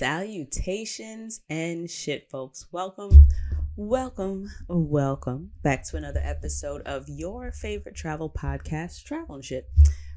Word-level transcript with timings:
Salutations 0.00 1.42
and 1.50 1.90
shit, 1.90 2.30
folks. 2.30 2.64
Welcome, 2.72 3.28
welcome, 3.76 4.48
welcome 4.66 5.50
back 5.62 5.84
to 5.88 5.98
another 5.98 6.22
episode 6.24 6.80
of 6.86 7.06
your 7.06 7.52
favorite 7.52 7.96
travel 7.96 8.30
podcast, 8.30 9.04
Travel 9.04 9.34
and 9.34 9.44
Shit, 9.44 9.68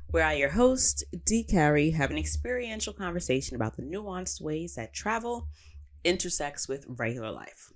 where 0.07 0.23
I, 0.23 0.35
your 0.35 0.51
host, 0.51 1.03
D. 1.25 1.43
Carrie, 1.43 1.91
have 1.91 2.11
an 2.11 2.17
experiential 2.17 2.93
conversation 2.93 3.57
about 3.57 3.75
the 3.75 3.83
nuanced 3.83 4.39
ways 4.39 4.75
that 4.75 4.93
travel 4.93 5.49
intersects 6.05 6.69
with 6.69 6.85
regular 6.87 7.31
life. 7.31 7.73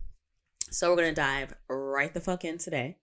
So, 0.72 0.90
we're 0.90 1.02
going 1.02 1.14
to 1.14 1.22
dive 1.22 1.56
right 1.68 2.14
the 2.14 2.22
fuck 2.22 2.46
in 2.46 2.58
today 2.58 3.00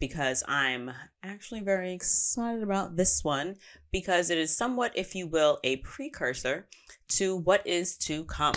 because 0.00 0.42
I'm 0.48 0.90
actually 1.22 1.60
very 1.60 1.92
excited 1.92 2.62
about 2.62 2.96
this 2.96 3.22
one 3.22 3.56
because 3.92 4.30
it 4.30 4.38
is 4.38 4.56
somewhat, 4.56 4.92
if 4.96 5.14
you 5.14 5.26
will, 5.26 5.60
a 5.62 5.76
precursor 5.76 6.66
to 7.10 7.36
what 7.36 7.64
is 7.66 7.96
to 7.98 8.24
come. 8.24 8.54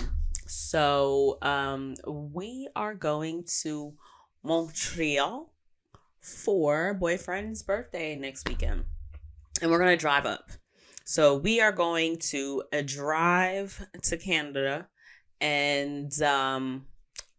So, 0.48 1.38
um, 1.42 1.96
we 2.08 2.68
are 2.76 2.96
going 2.96 3.46
to 3.62 3.94
Montreal 4.44 5.54
for 6.22 6.94
boyfriend's 6.94 7.64
birthday 7.64 8.16
next 8.16 8.48
weekend, 8.48 8.86
and 9.62 9.70
we're 9.70 9.80
going 9.80 9.92
to 9.92 9.98
drive 9.98 10.26
up. 10.26 10.52
So, 11.06 11.36
we 11.36 11.60
are 11.60 11.72
going 11.72 12.18
to 12.30 12.64
uh, 12.72 12.82
drive 12.86 13.86
to 14.04 14.18
Canada 14.18 14.88
and 15.42 16.22
um, 16.22 16.86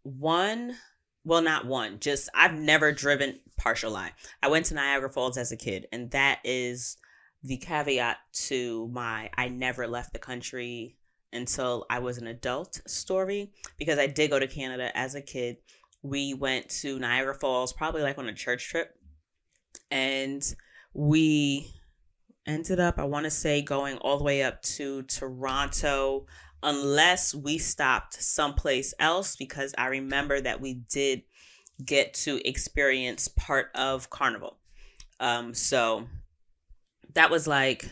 one 0.03 0.77
well 1.25 1.43
not 1.43 1.67
one 1.67 1.99
just 2.01 2.29
i've 2.35 2.55
never 2.55 2.93
driven 2.93 3.39
partial 3.57 3.93
lie. 3.93 4.13
I 4.43 4.49
went 4.49 4.67
to 4.67 4.75
Niagara 4.75 5.11
Falls 5.11 5.37
as 5.37 5.53
a 5.53 5.57
kid, 5.57 5.87
and 5.93 6.11
that 6.11 6.41
is 6.45 6.97
the 7.43 7.57
caveat 7.57 8.19
to 8.33 8.89
my 8.89 9.31
I 9.37 9.49
never 9.49 9.87
left 9.87 10.13
the 10.13 10.19
country 10.19 10.97
until 11.33 11.85
I 11.91 11.99
was 11.99 12.19
an 12.19 12.27
adult 12.27 12.81
story 12.87 13.53
because 13.79 13.99
I 13.99 14.07
did 14.07 14.31
go 14.31 14.39
to 14.39 14.47
Canada 14.47 14.97
as 14.97 15.15
a 15.15 15.21
kid. 15.21 15.57
We 16.03 16.35
went 16.35 16.69
to 16.81 16.99
Niagara 16.99 17.35
Falls 17.35 17.73
probably 17.73 18.03
like 18.03 18.19
on 18.19 18.29
a 18.29 18.35
church 18.35 18.69
trip, 18.69 18.95
and 19.91 20.43
we 20.93 21.67
ended 22.47 22.79
up, 22.79 22.99
I 22.99 23.05
want 23.05 23.25
to 23.25 23.31
say, 23.31 23.63
going 23.63 23.97
all 23.99 24.19
the 24.19 24.25
way 24.25 24.43
up 24.43 24.61
to 24.63 25.03
Toronto, 25.05 26.27
unless 26.65 27.35
we 27.35 27.59
stopped 27.59 28.15
someplace 28.15 28.95
else 28.99 29.37
because 29.37 29.75
I 29.77 29.87
remember 29.87 30.41
that 30.41 30.61
we 30.61 30.75
did 30.75 31.23
get 31.85 32.15
to 32.15 32.41
experience 32.49 33.29
part 33.29 33.71
of 33.75 34.11
carnival. 34.11 34.59
Um, 35.21 35.55
so 35.55 36.09
that 37.15 37.31
was 37.31 37.47
like 37.47 37.89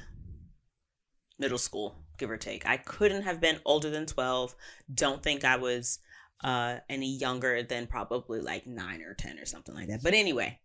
middle 1.39 1.59
school, 1.59 1.97
give 2.19 2.31
or 2.31 2.37
take. 2.37 2.67
I 2.67 2.79
couldn't 2.79 3.23
have 3.23 3.41
been 3.41 3.61
older 3.65 3.91
than 3.91 4.07
12. 4.07 4.55
Don't 4.93 5.23
think 5.23 5.45
I 5.45 5.57
was 5.57 5.99
uh, 6.43 6.79
any 6.89 7.17
younger 7.17 7.63
than 7.63 7.87
probably 7.87 8.41
like 8.41 8.67
nine 8.67 9.03
or 9.03 9.15
10 9.15 9.39
or 9.39 9.47
something 9.47 9.75
like 9.75 9.89
that. 9.89 10.03
But 10.03 10.15
anyway, 10.15 10.59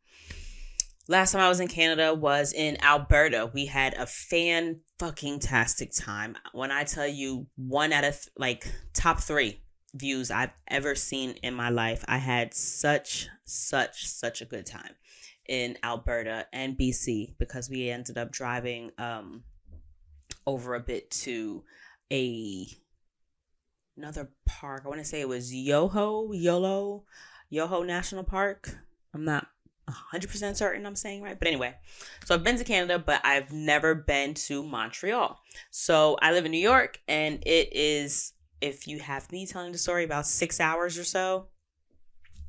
last 1.08 1.32
time 1.32 1.42
I 1.42 1.50
was 1.50 1.60
in 1.60 1.68
Canada 1.68 2.14
was 2.14 2.54
in 2.54 2.82
Alberta. 2.84 3.50
We 3.54 3.68
had 3.68 3.94
a 3.96 4.06
fan 4.06 4.82
fucking 5.00 5.40
tastic 5.40 5.92
time. 5.94 6.36
When 6.54 6.72
I 6.72 6.84
tell 6.84 7.08
you 7.08 7.48
one 7.56 7.94
out 7.94 8.04
of 8.04 8.14
th- 8.14 8.30
like 8.38 8.72
top 8.94 9.20
three 9.20 9.62
views 9.94 10.32
I've 10.32 10.52
ever 10.68 10.96
seen 10.96 11.32
in 11.44 11.54
my 11.54 11.70
life. 11.70 12.04
I 12.08 12.18
had 12.18 12.54
such, 12.54 13.28
such, 13.46 14.08
such 14.08 14.42
a 14.42 14.46
good 14.46 14.66
time 14.66 14.96
in 15.48 15.78
Alberta 15.84 16.46
and 16.52 16.78
BC 16.78 17.36
because 17.38 17.70
we 17.70 17.90
ended 17.90 18.18
up 18.18 18.32
driving 18.32 18.92
um, 18.98 19.44
over 20.46 20.76
a 20.76 20.80
bit 20.80 21.10
to 21.12 21.64
a 22.12 22.68
another 23.96 24.30
park. 24.46 24.84
I 24.86 24.90
want 24.90 25.02
to 25.02 25.06
say 25.06 25.22
it 25.22 25.28
was 25.28 25.54
Yoho, 25.54 26.32
Yolo, 26.32 27.06
Yoho 27.50 27.84
National 27.84 28.24
Park. 28.24 28.78
I'm 29.14 29.26
not 29.26 29.48
100% 29.90 30.56
certain 30.56 30.86
I'm 30.86 30.96
saying 30.96 31.22
right. 31.22 31.38
But 31.38 31.48
anyway, 31.48 31.76
so 32.26 32.36
I've 32.36 32.44
been 32.44 32.58
to 32.58 32.64
Canada, 32.64 33.00
but 33.00 33.22
I've 33.24 33.52
never 33.52 33.96
been 33.96 34.34
to 34.34 34.64
Montreal. 34.64 35.40
So 35.72 36.18
I 36.22 36.32
live 36.32 36.46
in 36.46 36.52
New 36.52 36.58
York 36.58 37.00
and 37.08 37.42
it 37.46 37.70
is 37.74 38.34
if 38.60 38.88
you 38.88 39.00
have 39.00 39.32
me 39.32 39.46
telling 39.46 39.72
the 39.72 39.78
story 39.78 40.04
about 40.04 40.26
six 40.26 40.60
hours 40.60 40.98
or 40.98 41.04
so 41.04 41.48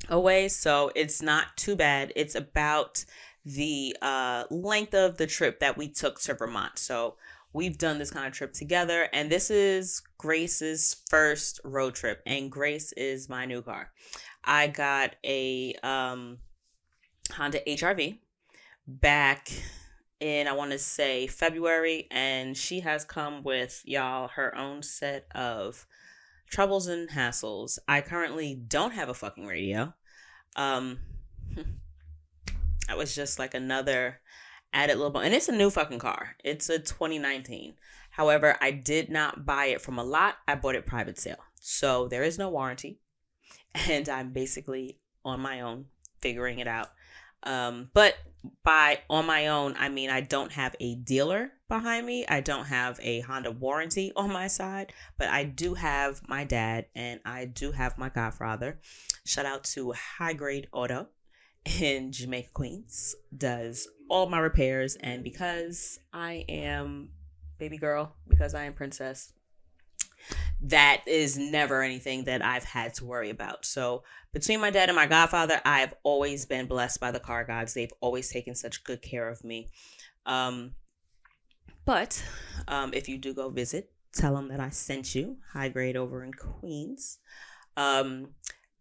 away. 0.09 0.49
So 0.49 0.91
it's 0.95 1.23
not 1.23 1.57
too 1.57 1.77
bad. 1.77 2.13
It's 2.17 2.35
about 2.35 3.05
the 3.45 3.97
uh, 4.03 4.45
length 4.51 4.95
of 4.95 5.17
the 5.17 5.27
trip 5.27 5.61
that 5.61 5.77
we 5.77 5.89
took 5.89 6.21
to 6.21 6.35
Vermont. 6.35 6.79
So 6.79 7.17
we've 7.53 7.79
done 7.79 7.99
this 7.99 8.11
kind 8.11 8.27
of 8.27 8.33
trip 8.33 8.53
together, 8.53 9.09
and 9.13 9.31
this 9.31 9.51
is 9.51 10.03
Grace's 10.19 11.03
first 11.09 11.61
road 11.65 11.95
trip, 11.95 12.23
and 12.27 12.51
Grace 12.51 12.93
is 12.93 13.29
my 13.29 13.47
new 13.47 13.63
car. 13.63 13.91
I 14.45 14.67
got 14.67 15.17
a 15.25 15.75
um, 15.83 16.39
Honda 17.33 17.61
HRV 17.67 18.19
back 18.87 19.51
in 20.21 20.49
I 20.49 20.53
want 20.53 20.73
to 20.73 20.79
say 20.79 21.27
February, 21.27 22.09
and 22.11 22.57
she 22.57 22.81
has 22.81 23.05
come 23.05 23.43
with 23.43 23.83
y'all 23.85 24.29
her 24.29 24.57
own 24.57 24.83
set 24.83 25.27
of 25.35 25.87
troubles 26.51 26.87
and 26.87 27.11
hassles. 27.11 27.79
I 27.87 28.01
currently 28.01 28.55
don't 28.55 28.95
have 28.95 29.09
a 29.09 29.15
fucking 29.15 29.47
radio. 29.47 29.95
Um, 30.57 30.99
that 32.89 32.99
was 32.99 33.15
just 33.15 33.39
like 33.39 33.55
another 33.55 34.21
added 34.73 34.97
little 34.97 35.11
bone. 35.11 35.25
And 35.25 35.35
it's 35.35 35.49
a 35.49 35.53
new 35.53 35.71
fucking 35.71 35.99
car. 35.99 36.37
It's 36.45 36.69
a 36.69 36.79
2019. 36.79 37.75
However, 38.11 38.57
I 38.61 38.73
did 38.73 39.11
not 39.11 39.47
buy 39.47 39.67
it 39.67 39.81
from 39.81 39.99
a 39.99 40.05
lot. 40.05 40.37
I 40.47 40.55
bought 40.57 40.75
it 40.75 40.87
private 40.87 41.19
sale. 41.19 41.45
So 41.61 42.09
there 42.09 42.25
is 42.25 42.39
no 42.39 42.49
warranty. 42.49 43.01
And 43.89 44.09
I'm 44.09 44.33
basically 44.33 44.99
on 45.25 45.41
my 45.41 45.61
own 45.61 45.85
figuring 46.21 46.59
it 46.59 46.67
out. 46.67 46.89
Um, 47.43 47.91
but 47.95 48.15
by 48.63 49.01
on 49.11 49.27
my 49.27 49.49
own, 49.49 49.75
I 49.79 49.89
mean 49.89 50.11
I 50.11 50.21
don't 50.21 50.53
have 50.53 50.75
a 50.81 50.95
dealer 50.97 51.53
behind 51.69 52.07
me. 52.07 52.27
I 52.27 52.41
don't 52.41 52.67
have 52.67 52.99
a 53.03 53.21
Honda 53.21 53.51
warranty 53.51 54.13
on 54.17 54.33
my 54.33 54.47
side, 54.47 54.93
but 55.19 55.29
I 55.29 55.45
do 55.45 55.75
have 55.75 56.27
my 56.29 56.45
dad 56.45 56.87
and 56.95 57.21
I 57.25 57.45
do 57.45 57.73
have 57.73 57.99
my 57.99 58.09
godfather. 58.09 58.81
Shout 59.25 59.47
out 59.47 59.65
to 59.65 59.93
High 59.93 60.33
Grade 60.35 60.69
Auto 60.73 61.09
in 61.81 62.13
Jamaica, 62.13 62.51
Queens. 62.53 63.15
Does 63.37 63.89
all 64.09 64.29
my 64.29 64.39
repairs 64.39 64.97
and 64.97 65.23
because 65.23 65.99
I 66.13 66.45
am 66.49 67.11
baby 67.59 67.77
girl, 67.77 68.15
because 68.29 68.55
I 68.55 68.65
am 68.65 68.73
princess, 68.73 69.33
that 70.61 71.03
is 71.07 71.39
never 71.39 71.83
anything 71.83 72.25
that 72.25 72.45
I've 72.45 72.65
had 72.65 72.95
to 72.95 73.05
worry 73.05 73.31
about. 73.31 73.65
So, 73.65 74.03
between 74.33 74.61
my 74.61 74.71
dad 74.71 74.89
and 74.89 74.97
my 74.97 75.07
godfather, 75.07 75.61
I've 75.65 75.95
always 76.03 76.47
been 76.47 76.67
blessed 76.67 77.01
by 77.01 77.11
the 77.11 77.21
car 77.21 77.45
gods. 77.45 77.75
They've 77.75 77.93
always 78.01 78.31
taken 78.31 78.55
such 78.55 78.85
good 78.85 79.03
care 79.03 79.29
of 79.29 79.45
me. 79.45 79.71
Um, 80.27 80.75
but 81.85 82.23
um, 82.67 82.93
if 82.93 83.09
you 83.09 83.17
do 83.17 83.33
go 83.33 83.49
visit, 83.49 83.91
tell 84.13 84.35
them 84.35 84.49
that 84.49 84.61
I 84.61 84.71
sent 84.71 85.15
you 85.15 85.39
high 85.53 85.69
grade 85.69 85.97
over 85.97 86.23
in 86.23 86.33
Queens. 86.35 87.19
Um, 87.77 88.35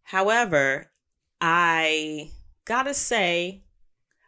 however, 0.03 0.91
I 1.39 2.31
gotta 2.65 2.93
say, 2.93 3.63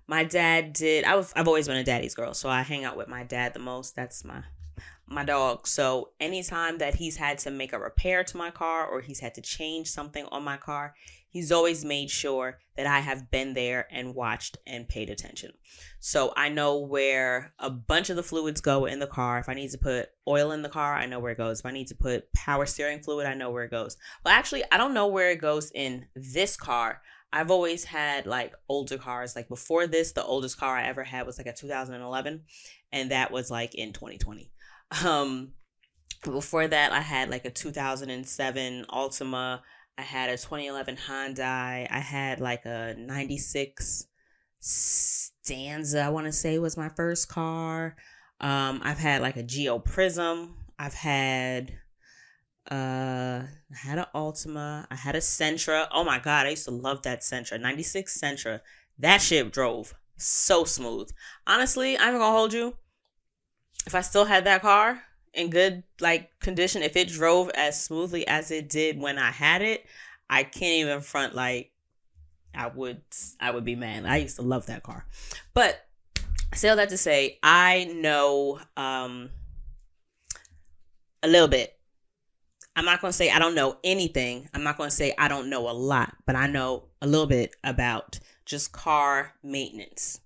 my 0.07 0.24
dad 0.24 0.74
did. 0.74 1.04
I 1.04 1.18
I've 1.36 1.48
always 1.48 1.68
been 1.68 1.77
a 1.77 1.83
daddy's 1.83 2.15
girl, 2.15 2.33
so 2.33 2.50
I 2.50 2.62
hang 2.62 2.86
out 2.86 2.98
with 2.98 3.07
my 3.07 3.24
dad 3.24 3.54
the 3.54 3.60
most. 3.60 3.95
That's 3.95 4.24
my 4.24 4.44
my 5.10 5.24
dog. 5.24 5.68
So 5.68 6.10
anytime 6.20 6.78
that 6.78 6.96
he's 6.96 7.18
had 7.18 7.40
to 7.40 7.52
make 7.52 7.74
a 7.74 7.80
repair 7.80 8.24
to 8.24 8.38
my 8.38 8.52
car 8.52 8.88
or 8.88 9.02
he's 9.02 9.20
had 9.20 9.36
to 9.36 9.42
change 9.42 9.88
something 9.90 10.26
on 10.32 10.44
my 10.44 10.58
car, 10.58 10.94
he's 11.30 11.52
always 11.52 11.84
made 11.84 12.10
sure 12.10 12.60
that 12.76 12.86
I 12.86 13.00
have 13.00 13.32
been 13.32 13.54
there 13.54 13.88
and 13.92 14.16
watched 14.16 14.58
and 14.66 14.88
paid 14.88 15.10
attention. 15.10 15.52
So 16.00 16.34
I 16.38 16.50
know 16.50 16.78
where 16.78 17.54
a 17.60 17.70
bunch 17.70 18.10
of 18.10 18.16
the 18.16 18.24
fluids 18.24 18.62
go 18.62 18.86
in 18.86 19.00
the 19.00 19.08
car. 19.08 19.40
If 19.40 19.50
I 19.50 19.54
need 19.54 19.72
to 19.72 19.78
put 19.78 20.10
oil 20.28 20.52
in 20.52 20.62
the 20.62 20.70
car, 20.70 20.96
I 20.96 21.06
know 21.06 21.20
where 21.20 21.32
it 21.32 21.38
goes. 21.38 21.60
If 21.60 21.66
I 21.66 21.72
need 21.72 21.88
to 21.88 21.96
put 21.96 22.32
power 22.34 22.66
steering 22.66 23.02
fluid, 23.02 23.26
I 23.26 23.34
know 23.34 23.52
where 23.52 23.64
it 23.64 23.72
goes. 23.72 23.98
Well, 24.24 24.34
actually, 24.34 24.64
I 24.72 24.78
don't 24.78 24.94
know 24.94 25.08
where 25.08 25.32
it 25.32 25.42
goes 25.42 25.72
in 25.74 26.06
this 26.16 26.56
car. 26.56 27.02
I've 27.32 27.52
always 27.52 27.84
had 27.84 28.26
like 28.26 28.54
older 28.68 28.98
cars. 28.98 29.36
Like 29.36 29.50
before 29.50 29.88
this, 29.88 30.14
the 30.14 30.24
oldest 30.24 30.60
car 30.60 30.76
I 30.76 30.88
ever 30.88 31.04
had 31.04 31.26
was 31.28 31.38
like 31.38 31.48
a 31.48 31.54
2011, 31.54 32.42
and 32.92 33.12
that 33.12 33.32
was 33.32 33.52
like 33.52 33.76
in 33.76 33.94
2020. 33.94 34.52
Um, 35.06 35.53
before 36.24 36.68
that, 36.68 36.91
I 36.91 37.01
had 37.01 37.30
like 37.30 37.45
a 37.45 37.51
2007 37.51 38.86
Altima. 38.89 39.62
I 39.97 40.01
had 40.01 40.30
a 40.30 40.38
2011 40.38 40.97
Hyundai. 41.07 41.88
I 41.89 42.00
had 42.00 42.39
like 42.39 42.65
a 42.65 42.95
96 42.97 44.07
Stanza, 44.62 46.01
I 46.01 46.09
want 46.09 46.25
to 46.25 46.33
say 46.33 46.59
was 46.59 46.77
my 46.77 46.89
first 46.89 47.30
car. 47.30 47.95
Um, 48.41 48.81
I've 48.83 48.97
had 48.97 49.21
like 49.21 49.38
a 49.38 49.44
Geo 49.44 49.80
Prizm. 49.80 50.53
I've 50.77 50.94
had 50.94 51.74
uh 52.71 53.44
I 53.44 53.75
had 53.75 53.97
an 53.97 54.06
Altima. 54.13 54.86
I 54.91 54.95
had 54.95 55.15
a 55.15 55.19
Sentra. 55.19 55.88
Oh 55.91 56.03
my 56.03 56.19
god, 56.19 56.45
I 56.45 56.51
used 56.51 56.65
to 56.65 56.71
love 56.71 57.01
that 57.03 57.21
Sentra. 57.21 57.59
96 57.59 58.19
Sentra. 58.19 58.59
That 58.97 59.21
shit 59.21 59.51
drove 59.51 59.94
so 60.18 60.65
smooth. 60.65 61.09
Honestly, 61.47 61.97
I'm 61.97 62.13
gonna 62.13 62.31
hold 62.31 62.53
you. 62.53 62.75
If 63.86 63.96
I 63.96 64.02
still 64.02 64.26
had 64.26 64.46
that 64.46 64.62
car 64.62 65.02
in 65.34 65.50
good 65.50 65.84
like 66.00 66.40
condition, 66.40 66.81
if 66.81 66.96
it 66.96 67.08
drove 67.08 67.50
as 67.50 67.81
smoothly 67.81 68.28
as 68.28 68.52
it 68.52 68.70
did 68.70 69.00
when 69.00 69.18
I 69.18 69.31
had 69.31 69.62
it, 69.62 69.86
I 70.30 70.44
can't 70.44 70.76
even 70.76 71.02
front 71.02 71.36
like 71.36 71.72
I 72.54 72.68
would 72.68 73.02
I 73.40 73.52
would 73.52 73.66
be 73.66 73.76
mad. 73.76 74.06
I 74.06 74.18
used 74.18 74.38
to 74.38 74.42
love 74.42 74.66
that 74.68 74.84
car. 74.84 75.06
But 75.54 75.86
I 76.52 76.56
say 76.56 76.70
all 76.70 76.76
that 76.76 76.90
to 76.90 76.98
say 76.98 77.40
I 77.44 77.86
know 77.96 78.60
um 78.76 79.30
a 81.22 81.28
little 81.28 81.48
bit. 81.48 81.75
I'm 82.75 82.86
not 82.86 83.02
going 83.02 83.12
to 83.12 83.18
say 83.18 83.30
I 83.30 83.40
don't 83.40 83.56
know 83.56 83.78
anything. 83.84 84.48
I'm 84.54 84.64
not 84.64 84.78
going 84.78 84.90
to 84.90 84.96
say 84.96 85.14
I 85.18 85.28
don't 85.28 85.50
know 85.50 85.70
a 85.70 85.72
lot, 85.74 86.16
but 86.25 86.36
I 86.36 86.48
know 86.48 86.86
a 87.02 87.08
little 87.08 87.25
bit 87.28 87.56
about 87.64 88.20
just 88.46 88.72
car 88.72 89.34
maintenance. 89.44 90.22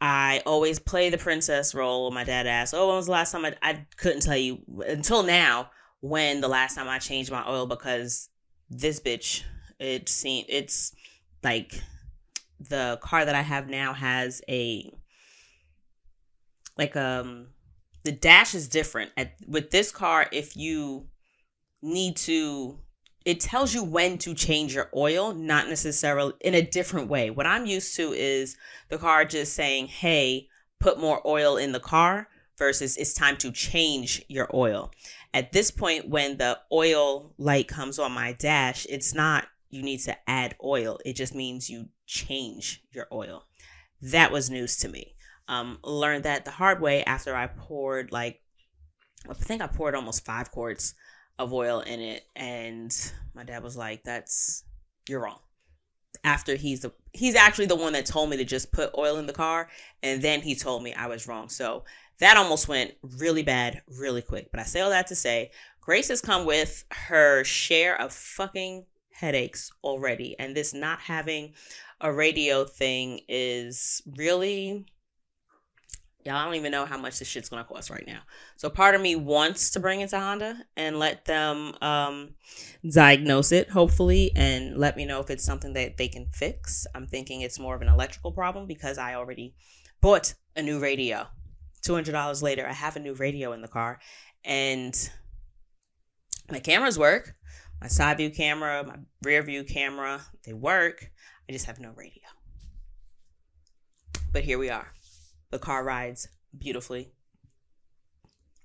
I 0.00 0.42
always 0.46 0.78
play 0.78 1.10
the 1.10 1.18
princess 1.18 1.74
role. 1.74 2.10
My 2.10 2.24
dad 2.24 2.46
asked, 2.46 2.74
"Oh, 2.74 2.88
when 2.88 2.96
was 2.96 3.06
the 3.06 3.12
last 3.12 3.32
time 3.32 3.44
I, 3.44 3.56
I 3.62 3.86
couldn't 3.96 4.22
tell 4.22 4.36
you 4.36 4.60
until 4.86 5.22
now 5.22 5.70
when 6.00 6.40
the 6.40 6.48
last 6.48 6.74
time 6.74 6.88
I 6.88 6.98
changed 6.98 7.30
my 7.30 7.44
oil 7.48 7.66
because 7.66 8.28
this 8.70 9.00
bitch 9.00 9.42
it 9.78 10.08
seemed 10.08 10.46
it's 10.48 10.94
like 11.42 11.80
the 12.60 12.98
car 13.02 13.24
that 13.24 13.34
I 13.34 13.42
have 13.42 13.68
now 13.68 13.92
has 13.92 14.42
a 14.48 14.92
like 16.76 16.96
um 16.96 17.48
the 18.04 18.12
dash 18.12 18.54
is 18.54 18.68
different 18.68 19.10
at 19.16 19.32
with 19.46 19.70
this 19.70 19.90
car 19.90 20.28
if 20.32 20.56
you 20.56 21.08
need 21.82 22.16
to 22.16 22.78
it 23.24 23.40
tells 23.40 23.74
you 23.74 23.84
when 23.84 24.18
to 24.18 24.34
change 24.34 24.74
your 24.74 24.90
oil, 24.94 25.34
not 25.34 25.68
necessarily 25.68 26.32
in 26.40 26.54
a 26.54 26.62
different 26.62 27.08
way. 27.08 27.30
What 27.30 27.46
I'm 27.46 27.66
used 27.66 27.94
to 27.96 28.12
is 28.12 28.56
the 28.88 28.98
car 28.98 29.24
just 29.24 29.54
saying, 29.54 29.88
hey, 29.88 30.48
put 30.80 31.00
more 31.00 31.20
oil 31.26 31.56
in 31.56 31.72
the 31.72 31.80
car 31.80 32.28
versus 32.56 32.96
it's 32.96 33.14
time 33.14 33.36
to 33.38 33.52
change 33.52 34.24
your 34.28 34.48
oil. 34.54 34.90
At 35.34 35.52
this 35.52 35.70
point, 35.70 36.08
when 36.08 36.38
the 36.38 36.58
oil 36.72 37.34
light 37.38 37.68
comes 37.68 37.98
on 37.98 38.12
my 38.12 38.32
dash, 38.32 38.86
it's 38.88 39.14
not 39.14 39.46
you 39.70 39.82
need 39.82 39.98
to 40.00 40.16
add 40.28 40.56
oil, 40.62 40.98
it 41.04 41.14
just 41.14 41.34
means 41.34 41.68
you 41.68 41.88
change 42.06 42.82
your 42.92 43.06
oil. 43.12 43.46
That 44.00 44.32
was 44.32 44.50
news 44.50 44.76
to 44.78 44.88
me. 44.88 45.14
Um, 45.46 45.78
learned 45.82 46.24
that 46.24 46.44
the 46.44 46.50
hard 46.52 46.80
way 46.80 47.04
after 47.04 47.34
I 47.34 47.46
poured 47.46 48.12
like, 48.12 48.40
I 49.28 49.34
think 49.34 49.62
I 49.62 49.66
poured 49.66 49.94
almost 49.94 50.24
five 50.24 50.50
quarts 50.50 50.94
of 51.38 51.52
oil 51.52 51.80
in 51.80 52.00
it 52.00 52.24
and 52.34 53.12
my 53.34 53.44
dad 53.44 53.62
was 53.62 53.76
like 53.76 54.02
that's 54.04 54.64
you're 55.08 55.20
wrong. 55.20 55.38
After 56.24 56.56
he's 56.56 56.80
the 56.80 56.92
he's 57.12 57.34
actually 57.34 57.66
the 57.66 57.76
one 57.76 57.92
that 57.92 58.06
told 58.06 58.30
me 58.30 58.36
to 58.36 58.44
just 58.44 58.72
put 58.72 58.96
oil 58.96 59.16
in 59.18 59.26
the 59.26 59.32
car 59.32 59.68
and 60.02 60.20
then 60.20 60.40
he 60.40 60.54
told 60.54 60.82
me 60.82 60.92
I 60.94 61.06
was 61.06 61.26
wrong. 61.26 61.48
So 61.48 61.84
that 62.18 62.36
almost 62.36 62.68
went 62.68 62.94
really 63.02 63.42
bad 63.42 63.82
really 63.86 64.22
quick. 64.22 64.50
But 64.50 64.60
I 64.60 64.64
say 64.64 64.80
all 64.80 64.90
that 64.90 65.06
to 65.08 65.14
say 65.14 65.50
Grace 65.80 66.08
has 66.08 66.20
come 66.20 66.44
with 66.44 66.84
her 66.90 67.44
share 67.44 67.98
of 68.00 68.12
fucking 68.12 68.86
headaches 69.12 69.70
already 69.82 70.36
and 70.38 70.56
this 70.56 70.74
not 70.74 71.00
having 71.00 71.54
a 72.00 72.12
radio 72.12 72.64
thing 72.64 73.20
is 73.28 74.02
really 74.16 74.86
Y'all 76.28 76.36
I 76.36 76.44
don't 76.44 76.56
even 76.56 76.72
know 76.72 76.84
how 76.84 76.98
much 76.98 77.18
this 77.18 77.26
shit's 77.26 77.48
gonna 77.48 77.64
cost 77.64 77.88
right 77.88 78.04
now. 78.06 78.20
So 78.56 78.68
part 78.68 78.94
of 78.94 79.00
me 79.00 79.16
wants 79.16 79.70
to 79.70 79.80
bring 79.80 80.02
it 80.02 80.10
to 80.10 80.18
Honda 80.20 80.58
and 80.76 80.98
let 80.98 81.24
them 81.24 81.74
um, 81.80 82.34
diagnose 82.86 83.50
it, 83.50 83.70
hopefully, 83.70 84.32
and 84.36 84.76
let 84.76 84.94
me 84.94 85.06
know 85.06 85.20
if 85.20 85.30
it's 85.30 85.42
something 85.42 85.72
that 85.72 85.96
they 85.96 86.06
can 86.06 86.26
fix. 86.34 86.86
I'm 86.94 87.06
thinking 87.06 87.40
it's 87.40 87.58
more 87.58 87.74
of 87.74 87.80
an 87.80 87.88
electrical 87.88 88.30
problem 88.30 88.66
because 88.66 88.98
I 88.98 89.14
already 89.14 89.54
bought 90.02 90.34
a 90.54 90.60
new 90.60 90.78
radio. 90.78 91.28
Two 91.80 91.94
hundred 91.94 92.12
dollars 92.12 92.42
later, 92.42 92.66
I 92.68 92.74
have 92.74 92.96
a 92.96 93.00
new 93.00 93.14
radio 93.14 93.52
in 93.54 93.62
the 93.62 93.68
car, 93.68 93.98
and 94.44 95.10
my 96.50 96.58
cameras 96.58 96.98
work. 96.98 97.36
My 97.80 97.88
side 97.88 98.18
view 98.18 98.28
camera, 98.28 98.84
my 98.86 98.96
rear 99.22 99.42
view 99.42 99.64
camera, 99.64 100.20
they 100.44 100.52
work. 100.52 101.10
I 101.48 101.52
just 101.54 101.64
have 101.64 101.80
no 101.80 101.92
radio. 101.96 102.24
But 104.30 104.44
here 104.44 104.58
we 104.58 104.68
are. 104.68 104.92
The 105.50 105.58
car 105.58 105.84
rides 105.84 106.28
beautifully. 106.56 107.12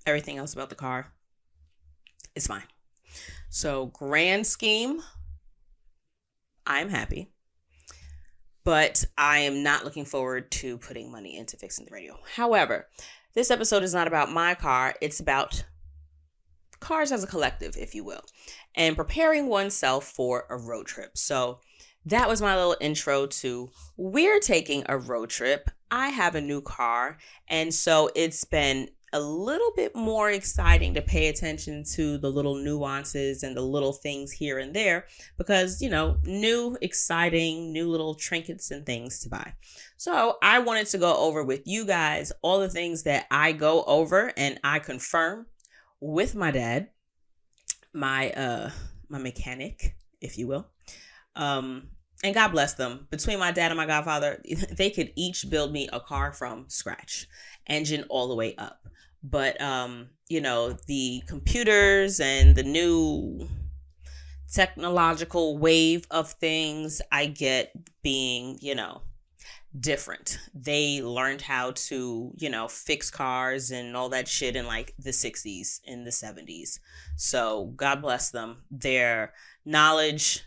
Everything 0.06 0.38
else 0.38 0.54
about 0.54 0.70
the 0.70 0.76
car 0.76 1.14
is 2.36 2.48
fine. 2.48 2.64
So, 3.50 3.88
grand 3.88 4.46
scheme, 4.48 5.02
I'm 6.66 6.90
happy. 6.90 7.30
But 8.64 9.06
I 9.18 9.40
am 9.40 9.64
not 9.64 9.84
looking 9.84 10.06
forward 10.06 10.50
to 10.52 10.78
putting 10.78 11.12
money 11.12 11.38
into 11.38 11.58
fixing 11.58 11.86
the 11.86 11.92
radio. 11.94 12.18
However, 12.36 12.88
this 13.34 13.52
episode 13.52 13.84
is 13.84 13.94
not 13.94 14.08
about 14.08 14.32
my 14.32 14.56
car, 14.56 14.96
it's 15.02 15.20
about 15.20 15.64
cars 16.80 17.12
as 17.12 17.24
a 17.24 17.28
collective, 17.28 17.78
if 17.78 17.96
you 17.96 18.04
will, 18.04 18.24
and 18.76 18.96
preparing 18.96 19.48
oneself 19.48 20.06
for 20.06 20.46
a 20.50 20.58
road 20.58 20.88
trip. 20.88 21.18
So, 21.18 21.60
that 22.06 22.28
was 22.28 22.42
my 22.42 22.56
little 22.56 22.76
intro 22.82 23.28
to 23.28 23.70
we're 23.96 24.40
taking 24.40 24.84
a 24.88 24.98
road 24.98 25.30
trip. 25.30 25.70
I 25.94 26.10
have 26.10 26.34
a 26.34 26.42
new 26.42 26.60
car, 26.60 27.20
and 27.48 27.72
so 27.72 28.10
it's 28.16 28.44
been 28.44 28.90
a 29.14 29.20
little 29.20 29.72
bit 29.76 29.96
more 29.96 30.32
exciting 30.32 30.96
to 30.96 31.04
pay 31.04 31.28
attention 31.28 31.84
to 31.94 32.18
the 32.18 32.32
little 32.32 32.56
nuances 32.56 33.44
and 33.44 33.56
the 33.56 33.62
little 33.62 33.94
things 33.94 34.32
here 34.32 34.58
and 34.58 34.76
there 34.76 35.06
because, 35.38 35.84
you 35.84 35.90
know, 35.92 36.18
new, 36.24 36.76
exciting, 36.82 37.72
new 37.72 37.92
little 37.92 38.16
trinkets 38.16 38.72
and 38.72 38.88
things 38.88 39.20
to 39.20 39.30
buy. 39.30 39.54
So 39.98 40.38
I 40.42 40.58
wanted 40.58 40.88
to 40.88 40.98
go 40.98 41.16
over 41.16 41.44
with 41.44 41.62
you 41.66 41.86
guys 41.86 42.32
all 42.42 42.60
the 42.60 42.70
things 42.70 43.04
that 43.04 43.28
I 43.30 43.52
go 43.52 43.84
over 43.84 44.34
and 44.36 44.60
I 44.64 44.80
confirm 44.80 45.46
with 46.00 46.34
my 46.34 46.50
dad, 46.50 46.90
my 47.94 48.32
uh 48.32 48.72
my 49.10 49.20
mechanic, 49.20 49.96
if 50.22 50.40
you 50.40 50.48
will. 50.48 50.72
Um 51.36 51.90
and 52.24 52.34
God 52.34 52.50
bless 52.50 52.74
them. 52.74 53.08
Between 53.12 53.38
my 53.38 53.52
dad 53.52 53.72
and 53.72 53.78
my 53.78 53.86
godfather, 53.86 54.42
they 54.72 54.90
could 54.90 55.12
each 55.16 55.50
build 55.50 55.72
me 55.72 55.90
a 55.92 56.00
car 56.00 56.32
from 56.32 56.66
scratch, 56.70 57.28
engine 57.68 58.06
all 58.10 58.30
the 58.30 58.36
way 58.36 58.56
up. 58.56 58.88
But 59.22 59.62
um, 59.62 60.10
you 60.30 60.42
know, 60.42 60.78
the 60.88 61.22
computers 61.28 62.20
and 62.20 62.56
the 62.56 62.64
new 62.64 63.48
technological 64.52 65.58
wave 65.58 66.06
of 66.12 66.32
things 66.32 67.02
I 67.12 67.26
get 67.26 67.72
being, 68.04 68.58
you 68.62 68.76
know, 68.76 69.02
different. 69.78 70.38
They 70.54 71.02
learned 71.02 71.42
how 71.42 71.72
to, 71.72 72.32
you 72.38 72.50
know, 72.50 72.68
fix 72.68 73.10
cars 73.10 73.72
and 73.72 73.98
all 73.98 74.10
that 74.10 74.28
shit 74.28 74.56
in 74.56 74.68
like 74.68 74.94
the 75.00 75.10
60s 75.10 75.80
and 75.88 76.06
the 76.06 76.12
70s. 76.12 76.80
So, 77.16 77.74
God 77.76 78.02
bless 78.02 78.30
them. 78.30 78.64
Their 78.70 79.34
knowledge 79.66 80.44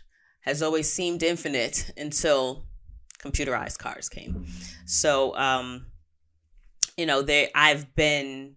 has 0.47 0.63
always 0.63 0.91
seemed 0.91 1.23
infinite 1.23 1.91
until 1.97 2.63
computerized 3.19 3.77
cars 3.79 4.07
came. 4.07 4.45
So, 4.85 5.35
um, 5.35 5.87
you 6.95 7.05
know, 7.05 7.21
they 7.21 7.51
I've 7.53 7.93
been 7.95 8.55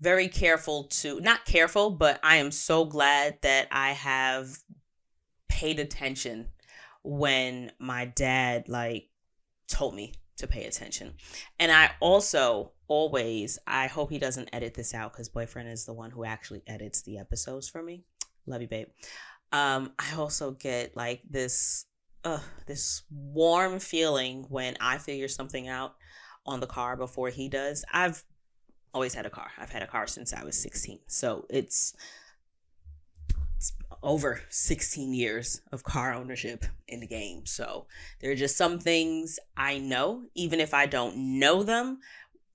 very 0.00 0.28
careful 0.28 0.84
to 0.84 1.20
not 1.20 1.44
careful, 1.44 1.90
but 1.90 2.20
I 2.22 2.36
am 2.36 2.52
so 2.52 2.84
glad 2.84 3.38
that 3.42 3.66
I 3.72 3.90
have 3.90 4.58
paid 5.48 5.80
attention 5.80 6.50
when 7.02 7.72
my 7.78 8.04
dad 8.04 8.68
like 8.68 9.08
told 9.66 9.94
me 9.94 10.14
to 10.36 10.46
pay 10.46 10.64
attention. 10.66 11.14
And 11.58 11.72
I 11.72 11.90
also 12.00 12.72
always 12.86 13.58
I 13.66 13.88
hope 13.88 14.10
he 14.10 14.18
doesn't 14.18 14.50
edit 14.52 14.74
this 14.74 14.94
out 14.94 15.12
cuz 15.12 15.28
boyfriend 15.28 15.68
is 15.68 15.84
the 15.84 15.92
one 15.92 16.12
who 16.12 16.24
actually 16.24 16.62
edits 16.66 17.02
the 17.02 17.18
episodes 17.18 17.68
for 17.68 17.82
me. 17.82 18.04
Love 18.46 18.62
you, 18.62 18.68
babe 18.68 18.88
um, 19.54 19.92
I 20.00 20.16
also 20.16 20.50
get 20.50 20.96
like 20.96 21.22
this 21.30 21.86
uh, 22.24 22.40
this 22.66 23.04
warm 23.08 23.78
feeling 23.78 24.46
when 24.48 24.76
I 24.80 24.98
figure 24.98 25.28
something 25.28 25.68
out 25.68 25.94
on 26.44 26.58
the 26.58 26.66
car 26.66 26.96
before 26.96 27.28
he 27.28 27.48
does. 27.48 27.84
I've 27.92 28.24
always 28.92 29.14
had 29.14 29.26
a 29.26 29.30
car. 29.30 29.50
I've 29.56 29.70
had 29.70 29.82
a 29.82 29.86
car 29.86 30.08
since 30.08 30.32
I 30.32 30.42
was 30.42 30.60
16. 30.60 30.98
So 31.06 31.46
it's, 31.50 31.94
it's 33.56 33.72
over 34.02 34.40
16 34.48 35.14
years 35.14 35.60
of 35.70 35.84
car 35.84 36.12
ownership 36.12 36.64
in 36.88 36.98
the 36.98 37.06
game. 37.06 37.46
So 37.46 37.86
there 38.20 38.32
are 38.32 38.36
just 38.36 38.56
some 38.56 38.80
things 38.80 39.38
I 39.56 39.78
know, 39.78 40.24
even 40.34 40.58
if 40.58 40.74
I 40.74 40.86
don't 40.86 41.38
know 41.38 41.62
them. 41.62 42.00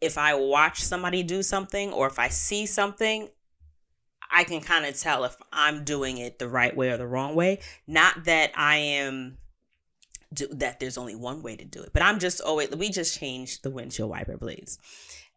If 0.02 0.18
I 0.18 0.34
watch 0.34 0.84
somebody 0.84 1.24
do 1.24 1.44
something 1.44 1.94
or 1.94 2.08
if 2.08 2.20
I 2.20 2.28
see 2.28 2.66
something, 2.66 3.30
I 4.32 4.44
can 4.44 4.62
kind 4.62 4.86
of 4.86 5.00
tell 5.00 5.24
if 5.24 5.36
I'm 5.52 5.84
doing 5.84 6.18
it 6.18 6.40
the 6.40 6.48
right 6.48 6.76
way 6.76 6.90
or 6.90 6.98
the 6.98 7.08
wrong 7.08 7.36
way. 7.36 7.60
Not 7.88 8.26
that 8.26 8.52
I 8.56 8.78
am 8.78 9.38
do, 10.34 10.48
that 10.52 10.80
there's 10.80 10.98
only 10.98 11.16
one 11.16 11.42
way 11.42 11.56
to 11.56 11.66
do 11.66 11.82
it, 11.82 11.92
but 11.94 12.02
I'm 12.02 12.20
just 12.20 12.42
oh 12.44 12.50
always 12.50 12.70
we 12.72 12.90
just 12.90 13.18
changed 13.18 13.64
the 13.64 13.72
windshield 13.72 14.10
wiper 14.10 14.38
blades. 14.38 14.78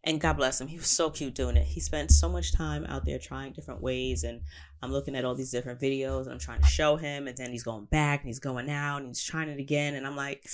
And 0.05 0.21
God 0.21 0.37
bless 0.37 0.61
him, 0.61 0.67
he 0.67 0.79
was 0.79 0.89
so 0.89 1.11
cute 1.11 1.35
doing 1.35 1.57
it. 1.57 1.65
He 1.65 1.79
spent 1.79 2.11
so 2.11 2.29
much 2.29 2.53
time 2.53 2.85
out 2.87 3.05
there 3.05 3.21
trying 3.21 3.53
different 3.53 3.81
ways, 3.81 4.25
and 4.25 4.41
I'm 4.83 4.91
looking 4.91 5.15
at 5.15 5.25
all 5.25 5.37
these 5.37 5.53
different 5.53 5.81
videos, 5.81 6.25
and 6.25 6.33
I'm 6.33 6.41
trying 6.41 6.61
to 6.61 6.67
show 6.67 6.97
him, 6.97 7.29
and 7.29 7.37
then 7.37 7.53
he's 7.53 7.63
going 7.63 7.85
back, 7.85 8.21
and 8.21 8.29
he's 8.29 8.41
going 8.41 8.69
out, 8.69 8.99
and 8.99 9.07
he's 9.07 9.23
trying 9.23 9.49
it 9.49 9.61
again, 9.61 9.95
and 9.95 10.05
I'm 10.05 10.17
like, 10.17 10.45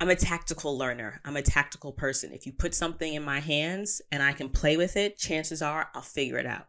I'm 0.00 0.10
a 0.10 0.16
tactical 0.16 0.76
learner. 0.76 1.20
I'm 1.24 1.36
a 1.36 1.42
tactical 1.42 1.92
person. 1.92 2.32
If 2.32 2.46
you 2.46 2.52
put 2.52 2.74
something 2.74 3.14
in 3.14 3.22
my 3.22 3.40
hands 3.40 4.02
and 4.10 4.22
I 4.22 4.32
can 4.32 4.48
play 4.48 4.76
with 4.76 4.96
it, 4.96 5.16
chances 5.16 5.62
are 5.62 5.88
I'll 5.94 6.02
figure 6.02 6.36
it 6.36 6.46
out. 6.46 6.66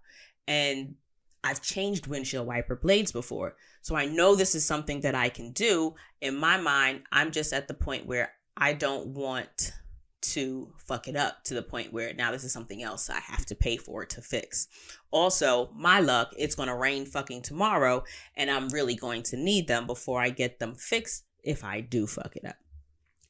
And 0.48 0.96
I've 1.44 1.62
changed 1.62 2.08
windshield 2.08 2.48
wiper 2.48 2.76
blades 2.76 3.12
before. 3.12 3.56
So 3.82 3.96
I 3.96 4.06
know 4.06 4.36
this 4.36 4.56
is 4.56 4.66
something 4.66 5.02
that 5.02 5.14
I 5.14 5.30
can 5.30 5.52
do. 5.52 5.94
In 6.20 6.36
my 6.36 6.58
mind, 6.58 7.04
I'm 7.12 7.32
just 7.32 7.54
at 7.54 7.68
the 7.68 7.74
point 7.74 8.08
where 8.08 8.32
I 8.58 8.74
don't 8.74 9.08
want 9.10 9.74
to 10.22 10.74
fuck 10.78 11.08
it 11.08 11.16
up 11.16 11.44
to 11.44 11.54
the 11.54 11.62
point 11.62 11.94
where 11.94 12.14
now 12.14 12.32
this 12.32 12.44
is 12.44 12.52
something 12.52 12.82
else 12.82 13.10
I 13.12 13.20
have 13.20 13.46
to 13.46 13.56
pay 13.56 13.78
for 13.78 14.06
to 14.06 14.22
fix. 14.22 14.68
Also, 15.12 15.70
my 15.76 16.00
luck, 16.00 16.34
it's 16.38 16.56
going 16.56 16.70
to 16.70 16.76
rain 16.76 17.06
fucking 17.06 17.44
tomorrow 17.44 18.04
and 18.36 18.50
I'm 18.50 18.70
really 18.70 18.96
going 18.96 19.22
to 19.24 19.38
need 19.38 19.68
them 19.68 19.86
before 19.86 20.22
I 20.22 20.30
get 20.30 20.58
them 20.58 20.74
fixed 20.74 21.26
if 21.44 21.64
I 21.64 21.82
do 21.82 22.08
fuck 22.08 22.36
it 22.36 22.46
up. 22.46 22.56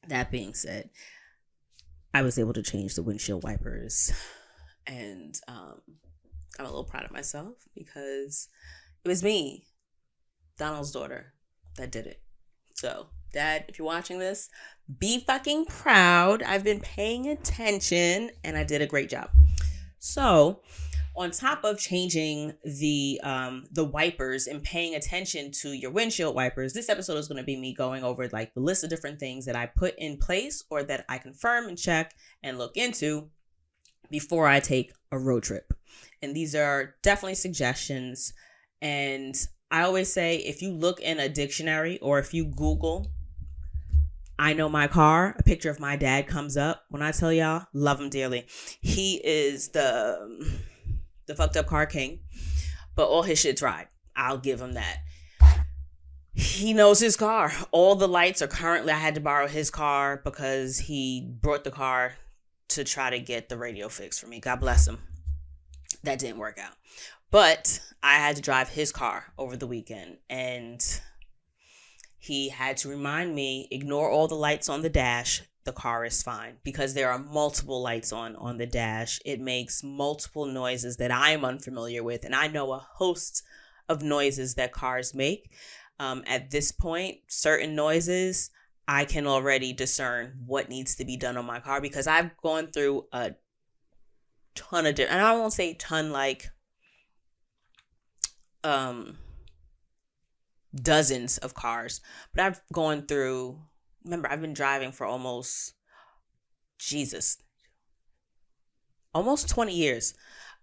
That 0.08 0.32
being 0.32 0.54
said, 0.54 0.90
I 2.14 2.22
was 2.22 2.40
able 2.40 2.54
to 2.54 2.64
change 2.64 2.96
the 2.96 3.04
windshield 3.04 3.44
wipers 3.44 4.14
and 4.88 5.38
um, 5.50 5.82
I'm 6.60 6.66
a 6.66 6.70
little 6.70 6.84
proud 6.84 7.06
of 7.06 7.12
myself 7.12 7.68
because 7.76 8.50
it 9.04 9.08
was 9.08 9.24
me, 9.24 9.68
Donald's 10.58 10.92
daughter, 10.92 11.34
that 11.78 11.92
did 11.92 12.08
it. 12.08 12.22
So, 12.74 13.08
Dad, 13.34 13.66
if 13.68 13.78
you're 13.78 13.86
watching 13.86 14.20
this, 14.20 14.50
be 15.00 15.20
fucking 15.20 15.66
proud. 15.66 16.44
I've 16.44 16.64
been 16.64 16.80
paying 16.80 17.28
attention 17.28 18.32
and 18.44 18.58
I 18.58 18.64
did 18.64 18.82
a 18.82 18.88
great 18.88 19.10
job. 19.10 19.30
So, 20.00 20.62
on 21.18 21.32
top 21.32 21.64
of 21.64 21.80
changing 21.80 22.54
the 22.64 23.20
um, 23.24 23.66
the 23.72 23.86
wipers 23.86 24.48
and 24.48 24.62
paying 24.62 24.96
attention 24.96 25.52
to 25.62 25.72
your 25.72 25.92
windshield 25.92 26.36
wipers, 26.36 26.74
this 26.74 26.90
episode 26.90 27.18
is 27.18 27.28
going 27.28 27.38
to 27.38 27.44
be 27.44 27.56
me 27.56 27.74
going 27.74 28.04
over 28.04 28.28
like 28.30 28.54
the 28.54 28.60
list 28.60 28.84
of 28.84 28.90
different 28.90 29.20
things 29.20 29.46
that 29.46 29.56
I 29.56 29.66
put 29.66 29.96
in 29.98 30.18
place 30.18 30.64
or 30.70 30.84
that 30.84 31.06
I 31.08 31.18
confirm 31.18 31.68
and 31.68 31.78
check 31.78 32.16
and 32.44 32.58
look 32.58 32.76
into 32.76 33.30
before 34.10 34.48
I 34.48 34.60
take 34.60 34.94
a 35.12 35.18
road 35.18 35.44
trip. 35.44 35.74
And 36.26 36.36
these 36.36 36.54
are 36.54 36.96
definitely 37.02 37.36
suggestions. 37.36 38.34
And 38.82 39.36
I 39.72 39.84
always 39.84 40.12
say 40.12 40.38
if 40.38 40.62
you 40.62 40.72
look 40.72 41.00
in 41.00 41.20
a 41.20 41.30
dictionary 41.30 41.98
or 42.00 42.20
if 42.20 42.34
you 42.34 42.46
Google 42.46 43.12
I 44.38 44.54
know 44.54 44.68
my 44.68 44.88
car, 44.88 45.36
a 45.40 45.44
picture 45.44 45.70
of 45.70 45.80
my 45.80 45.96
dad 45.96 46.28
comes 46.28 46.58
up. 46.58 46.84
When 46.90 47.02
I 47.02 47.12
tell 47.12 47.32
y'all, 47.32 47.68
love 47.74 48.02
him 48.02 48.10
dearly. 48.10 48.46
He 48.82 49.22
is 49.24 49.70
the 49.70 50.60
the 51.26 51.36
fucked 51.36 51.58
up 51.58 51.68
car 51.68 51.86
king, 51.86 52.20
but 52.96 53.08
all 53.08 53.24
his 53.24 53.40
shit's 53.40 53.62
right. 53.62 53.88
I'll 54.16 54.38
give 54.38 54.62
him 54.62 54.74
that. 54.74 54.98
He 56.34 56.74
knows 56.74 57.00
his 57.00 57.16
car. 57.16 57.54
All 57.72 57.96
the 57.96 58.10
lights 58.10 58.42
are 58.42 58.48
currently 58.48 58.92
I 58.92 58.98
had 58.98 59.16
to 59.16 59.22
borrow 59.22 59.48
his 59.48 59.72
car 59.72 60.22
because 60.24 60.80
he 60.80 61.34
brought 61.42 61.64
the 61.64 61.72
car 61.72 62.16
to 62.70 62.84
try 62.84 63.10
to 63.10 63.20
get 63.20 63.48
the 63.48 63.58
radio 63.58 63.88
fixed 63.88 64.20
for 64.20 64.28
me. 64.28 64.42
God 64.42 64.60
bless 64.60 64.86
him. 64.86 65.00
That 66.06 66.20
didn't 66.20 66.38
work 66.38 66.58
out. 66.58 66.74
But 67.32 67.82
I 68.02 68.16
had 68.16 68.36
to 68.36 68.42
drive 68.42 68.70
his 68.70 68.92
car 68.92 69.34
over 69.38 69.58
the 69.58 69.68
weekend 69.68 70.18
and 70.30 71.02
he 72.18 72.50
had 72.50 72.78
to 72.78 72.90
remind 72.90 73.36
me 73.36 73.68
ignore 73.72 74.10
all 74.10 74.28
the 74.28 74.36
lights 74.36 74.70
on 74.70 74.82
the 74.82 74.90
dash. 74.90 75.44
The 75.64 75.74
car 75.74 76.06
is 76.06 76.22
fine. 76.22 76.58
Because 76.64 76.94
there 76.94 77.12
are 77.12 77.18
multiple 77.18 77.82
lights 77.82 78.14
on 78.14 78.36
on 78.36 78.58
the 78.58 78.68
dash 78.68 79.20
it 79.26 79.40
makes 79.40 79.84
multiple 79.84 80.46
noises 80.46 80.98
that 80.98 81.12
i'm 81.12 81.44
unfamiliar 81.44 82.04
with 82.04 82.24
and 82.24 82.36
i 82.36 82.48
know 82.48 82.72
a 82.72 82.78
host 82.78 83.44
of 83.90 84.02
noises 84.02 84.56
that 84.56 84.72
cars 84.72 85.14
make. 85.14 85.52
Um, 86.00 86.24
at 86.28 86.52
this 86.52 86.72
point 86.72 87.20
certain 87.28 87.74
noises 87.74 88.52
i 88.88 89.06
can 89.06 89.26
already 89.26 89.74
discern 89.74 90.44
what 90.46 90.70
needs 90.70 90.96
to 90.96 91.06
be 91.06 91.18
done 91.18 91.38
on 91.38 91.46
my 91.46 91.60
car 91.60 91.80
because 91.82 92.06
i've 92.06 92.36
gone 92.38 92.68
through 92.68 93.08
a 93.14 93.32
ton 94.56 94.86
of 94.86 94.96
different 94.96 95.20
and 95.20 95.26
i 95.26 95.36
won't 95.36 95.54
say 95.54 95.74
ton 95.76 96.12
like 96.12 96.50
um 98.64 99.18
dozens 100.76 101.38
of 101.38 101.54
cars, 101.54 102.02
but 102.34 102.44
I've 102.44 102.62
gone 102.74 103.06
through, 103.06 103.62
remember, 104.04 104.30
I've 104.30 104.42
been 104.42 104.54
driving 104.54 104.92
for 104.92 105.06
almost, 105.06 105.74
Jesus, 106.78 107.38
almost 109.14 109.50
20 109.50 109.74
years. 109.74 110.14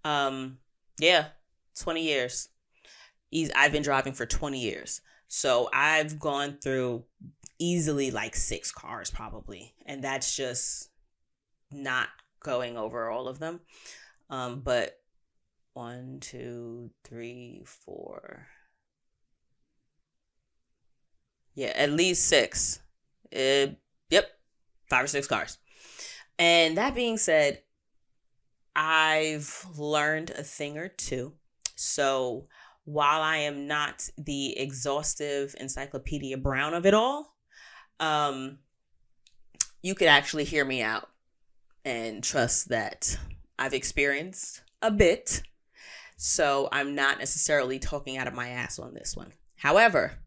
Um, 0.05 0.59
yeah, 0.99 1.27
20 1.81 2.03
years. 2.03 2.49
I've 3.57 3.73
been 3.73 3.83
driving 3.83 4.13
for 4.13 4.27
20 4.27 4.61
years. 4.61 5.01
So 5.29 5.71
I've 5.73 6.19
gone 6.19 6.59
through 6.63 7.05
easily 7.59 8.11
like 8.11 8.37
six 8.37 8.71
cars 8.71 9.11
probably. 9.11 9.75
And 9.87 10.05
that's 10.05 10.37
just 10.37 10.91
not 11.71 12.09
going 12.43 12.77
over 12.77 13.11
all 13.11 13.29
of 13.29 13.39
them. 13.39 13.61
Um, 14.31 14.61
but 14.61 14.99
one, 15.75 16.19
two, 16.21 16.91
three, 17.05 17.63
four, 17.65 18.47
yeah, 21.55 21.73
at 21.75 21.91
least 21.91 22.27
six. 22.27 22.81
Uh, 23.35 23.75
yep, 24.11 24.31
five 24.89 25.05
or 25.05 25.09
six 25.09 25.27
cars. 25.27 25.59
And 26.39 26.77
that 26.77 26.95
being 26.95 27.17
said, 27.17 27.63
I've 28.75 29.67
learned 29.77 30.31
a 30.31 30.43
thing 30.43 30.79
or 30.79 30.89
two. 30.89 31.35
So 31.77 32.47
while 32.85 33.21
I 33.21 33.39
am 33.39 33.67
not 33.67 34.09
the 34.19 34.59
exhaustive 34.59 35.55
encyclopedia 35.61 36.37
brown 36.37 36.75
of 36.75 36.87
it 36.87 36.95
all, 36.95 37.37
um, 38.01 38.59
you 39.83 39.95
could 39.95 40.09
actually 40.09 40.45
hear 40.45 40.65
me 40.65 40.83
out 40.83 41.09
and 41.85 42.23
trust 42.23 42.69
that 42.69 43.19
I've 43.59 43.75
experienced 43.75 44.63
a 44.81 44.91
bit. 44.91 45.43
So 46.17 46.69
I'm 46.71 46.95
not 46.95 47.19
necessarily 47.19 47.79
talking 47.79 48.17
out 48.17 48.29
of 48.29 48.35
my 48.35 48.49
ass 48.49 48.79
on 48.79 48.95
this 48.95 49.17
one. 49.17 49.33
However, 49.57 50.19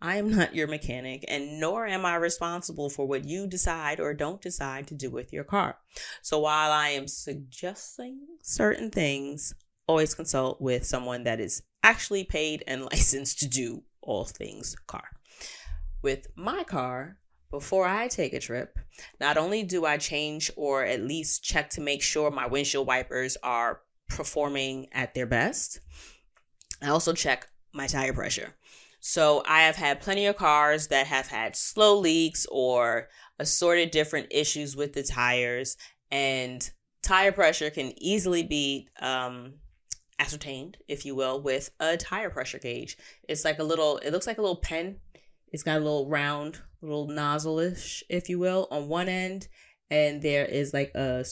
I 0.00 0.16
am 0.16 0.30
not 0.30 0.54
your 0.54 0.66
mechanic, 0.66 1.24
and 1.26 1.58
nor 1.58 1.86
am 1.86 2.04
I 2.04 2.16
responsible 2.16 2.90
for 2.90 3.06
what 3.06 3.24
you 3.24 3.46
decide 3.46 3.98
or 3.98 4.12
don't 4.12 4.42
decide 4.42 4.86
to 4.88 4.94
do 4.94 5.10
with 5.10 5.32
your 5.32 5.44
car. 5.44 5.78
So 6.22 6.38
while 6.38 6.70
I 6.70 6.90
am 6.90 7.08
suggesting 7.08 8.20
certain 8.42 8.90
things, 8.90 9.54
always 9.86 10.14
consult 10.14 10.60
with 10.60 10.84
someone 10.84 11.24
that 11.24 11.40
is 11.40 11.62
actually 11.82 12.24
paid 12.24 12.62
and 12.66 12.82
licensed 12.92 13.38
to 13.40 13.48
do 13.48 13.84
all 14.02 14.24
things 14.24 14.76
car. 14.86 15.08
With 16.02 16.26
my 16.36 16.62
car, 16.64 17.18
before 17.50 17.86
I 17.86 18.08
take 18.08 18.32
a 18.32 18.40
trip, 18.40 18.78
not 19.20 19.36
only 19.36 19.62
do 19.62 19.84
I 19.84 19.98
change 19.98 20.50
or 20.56 20.84
at 20.84 21.02
least 21.02 21.44
check 21.44 21.70
to 21.70 21.80
make 21.80 22.02
sure 22.02 22.30
my 22.30 22.46
windshield 22.46 22.86
wipers 22.86 23.36
are 23.42 23.80
performing 24.08 24.88
at 24.92 25.14
their 25.14 25.26
best, 25.26 25.80
I 26.82 26.88
also 26.88 27.12
check 27.12 27.48
my 27.72 27.86
tire 27.86 28.12
pressure. 28.12 28.54
So 29.00 29.42
I 29.46 29.62
have 29.62 29.76
had 29.76 30.00
plenty 30.00 30.26
of 30.26 30.36
cars 30.36 30.88
that 30.88 31.06
have 31.06 31.28
had 31.28 31.54
slow 31.54 31.98
leaks 31.98 32.46
or 32.50 33.08
assorted 33.38 33.90
different 33.90 34.26
issues 34.30 34.74
with 34.74 34.94
the 34.94 35.02
tires, 35.02 35.76
and 36.10 36.68
tire 37.02 37.32
pressure 37.32 37.70
can 37.70 37.92
easily 38.02 38.42
be 38.42 38.88
um, 39.00 39.54
ascertained, 40.18 40.78
if 40.88 41.04
you 41.04 41.14
will, 41.14 41.40
with 41.40 41.70
a 41.78 41.96
tire 41.96 42.30
pressure 42.30 42.58
gauge. 42.58 42.96
It's 43.28 43.44
like 43.44 43.58
a 43.58 43.64
little, 43.64 43.98
it 43.98 44.10
looks 44.10 44.26
like 44.26 44.38
a 44.38 44.42
little 44.42 44.56
pen. 44.56 44.96
It's 45.52 45.62
got 45.62 45.76
a 45.76 45.84
little 45.84 46.08
round, 46.08 46.60
little 46.82 47.08
nozzle-ish, 47.08 48.04
if 48.08 48.28
you 48.28 48.38
will, 48.38 48.68
on 48.70 48.88
one 48.88 49.08
end, 49.08 49.48
and 49.90 50.22
there 50.22 50.44
is 50.44 50.74
like 50.74 50.92
a, 50.94 51.24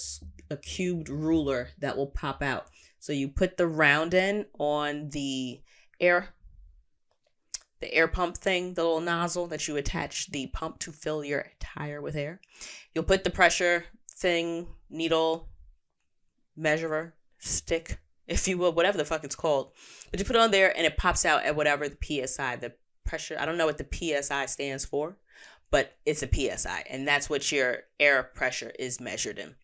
a 0.50 0.56
cubed 0.56 1.08
ruler 1.08 1.68
that 1.78 1.96
will 1.96 2.06
pop 2.06 2.42
out. 2.42 2.68
So 2.98 3.12
you 3.12 3.28
put 3.28 3.56
the 3.56 3.66
round 3.66 4.14
end 4.14 4.46
on 4.58 5.10
the 5.10 5.60
air 6.00 6.34
the 7.84 7.92
air 7.92 8.08
pump 8.08 8.38
thing, 8.38 8.72
the 8.72 8.82
little 8.82 9.00
nozzle 9.00 9.46
that 9.48 9.68
you 9.68 9.76
attach 9.76 10.30
the 10.30 10.46
pump 10.46 10.78
to 10.78 10.90
fill 10.90 11.22
your 11.22 11.48
tire 11.60 12.00
with 12.00 12.16
air. 12.16 12.40
You'll 12.94 13.04
put 13.04 13.24
the 13.24 13.30
pressure 13.30 13.84
thing, 14.10 14.68
needle, 14.88 15.50
measurer, 16.56 17.14
stick, 17.38 17.98
if 18.26 18.48
you 18.48 18.56
will, 18.56 18.72
whatever 18.72 18.96
the 18.96 19.04
fuck 19.04 19.22
it's 19.22 19.36
called. 19.36 19.72
But 20.10 20.18
you 20.18 20.24
put 20.24 20.36
it 20.36 20.40
on 20.40 20.50
there 20.50 20.74
and 20.74 20.86
it 20.86 20.96
pops 20.96 21.26
out 21.26 21.44
at 21.44 21.56
whatever 21.56 21.86
the 21.86 21.98
PSI, 22.26 22.56
the 22.56 22.72
pressure, 23.04 23.36
I 23.38 23.44
don't 23.44 23.58
know 23.58 23.66
what 23.66 23.76
the 23.76 24.22
PSI 24.22 24.46
stands 24.46 24.86
for, 24.86 25.18
but 25.74 25.96
it's 26.06 26.22
a 26.22 26.28
PSI. 26.32 26.84
And 26.88 27.04
that's 27.04 27.28
what 27.28 27.50
your 27.50 27.78
air 27.98 28.22
pressure 28.22 28.70
is 28.78 29.00
measured 29.00 29.40
in. 29.40 29.56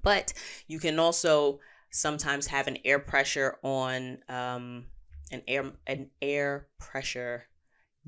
But 0.00 0.32
you 0.68 0.78
can 0.78 1.00
also 1.00 1.58
sometimes 1.90 2.46
have 2.46 2.68
an 2.68 2.78
air 2.84 3.00
pressure 3.00 3.58
on 3.64 4.18
um, 4.28 4.84
an 5.32 5.42
air 5.48 5.72
an 5.88 6.10
air 6.22 6.68
pressure 6.78 7.46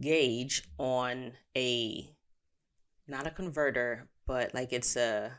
gauge 0.01 0.63
on 0.79 1.33
a 1.57 2.15
not 3.09 3.27
a 3.27 3.31
converter, 3.33 4.09
but 4.25 4.55
like 4.55 4.73
it's 4.73 4.95
a 4.95 5.33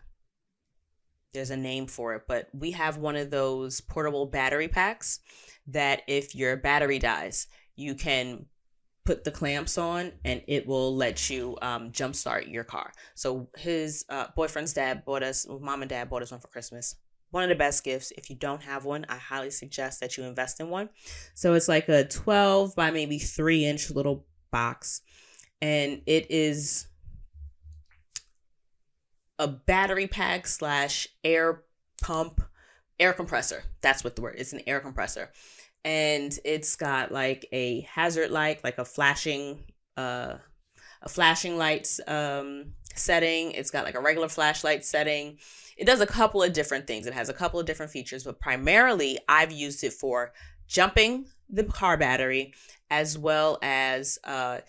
there's 1.34 1.52
a 1.52 1.56
name 1.56 1.88
for 1.88 2.16
it, 2.16 2.24
but 2.28 2.50
we 2.54 2.72
have 2.72 2.98
one 2.98 3.16
of 3.16 3.32
those 3.32 3.80
portable 3.80 4.26
battery 4.26 4.68
packs 4.68 5.22
that 5.68 6.02
if 6.10 6.36
your 6.36 6.58
battery 6.58 7.00
dies, 7.00 7.48
you 7.78 7.96
can 7.96 8.48
put 9.06 9.24
the 9.24 9.32
clamps 9.32 9.78
on 9.78 10.12
and 10.24 10.42
it 10.48 10.66
will 10.66 10.96
let 10.96 11.30
you 11.30 11.58
um, 11.62 11.92
jumpstart 11.92 12.52
your 12.52 12.64
car. 12.64 12.92
So 13.16 13.50
his 13.58 14.06
uh, 14.10 14.28
boyfriend's 14.36 14.74
dad 14.74 15.04
bought 15.06 15.24
us, 15.24 15.46
mom 15.48 15.82
and 15.82 15.90
dad 15.90 16.10
bought 16.10 16.22
us 16.22 16.32
one 16.32 16.40
for 16.40 16.48
Christmas. 16.48 16.96
One 17.32 17.44
of 17.44 17.50
the 17.50 17.56
best 17.56 17.84
gifts. 17.84 18.12
If 18.16 18.30
you 18.30 18.36
don't 18.36 18.62
have 18.62 18.86
one, 18.86 19.06
I 19.10 19.16
highly 19.16 19.50
suggest 19.50 20.00
that 20.00 20.18
you 20.18 20.24
invest 20.24 20.60
in 20.60 20.70
one. 20.70 20.90
So 21.34 21.56
it's 21.56 21.68
like 21.68 21.90
a 21.90 22.06
12 22.06 22.76
by 22.76 22.92
maybe 22.92 23.18
three 23.18 23.66
inch 23.66 23.90
little 23.90 24.26
box. 24.52 25.02
And 25.62 26.02
it 26.06 26.30
is 26.30 26.88
a 29.40 29.48
battery 29.48 30.08
pack 30.08 30.46
slash 30.46 31.08
air 31.24 31.64
pump, 32.02 32.42
air 33.00 33.14
compressor. 33.14 33.64
That's 33.82 34.04
what 34.04 34.16
the 34.16 34.22
word. 34.22 34.36
It's 34.38 34.54
an 34.54 34.62
air 34.68 34.80
compressor 34.80 35.32
and 35.86 36.38
it's 36.46 36.76
got 36.76 37.12
like 37.12 37.48
a 37.52 37.82
hazard 37.82 38.32
light, 38.32 38.64
like 38.64 38.78
a 38.78 38.86
flashing, 38.86 39.64
uh, 39.98 40.36
a 41.02 41.10
flashing 41.10 41.58
lights 41.58 42.00
um, 42.08 42.74
setting. 42.96 43.52
It's 43.52 43.72
got 43.72 43.84
like 43.84 43.96
a 43.96 44.02
regular 44.02 44.30
flashlight 44.30 44.86
setting. 44.86 45.38
It 45.78 45.86
does 45.86 46.02
a 46.02 46.08
couple 46.08 46.42
of 46.42 46.54
different 46.54 46.88
things. 46.88 47.08
It 47.08 47.14
has 47.14 47.30
a 47.30 47.34
couple 47.34 47.60
of 47.60 47.66
different 47.66 47.92
features, 47.92 48.24
but 48.24 48.40
primarily 48.40 49.20
I've 49.28 49.52
used 49.52 49.84
it 49.84 49.94
for 49.94 50.34
jumping 50.68 51.26
the 51.50 51.64
car 51.64 51.98
battery 51.98 52.54
as 52.90 53.18
well 53.18 53.58
as 53.62 54.20
uh, 54.24 54.60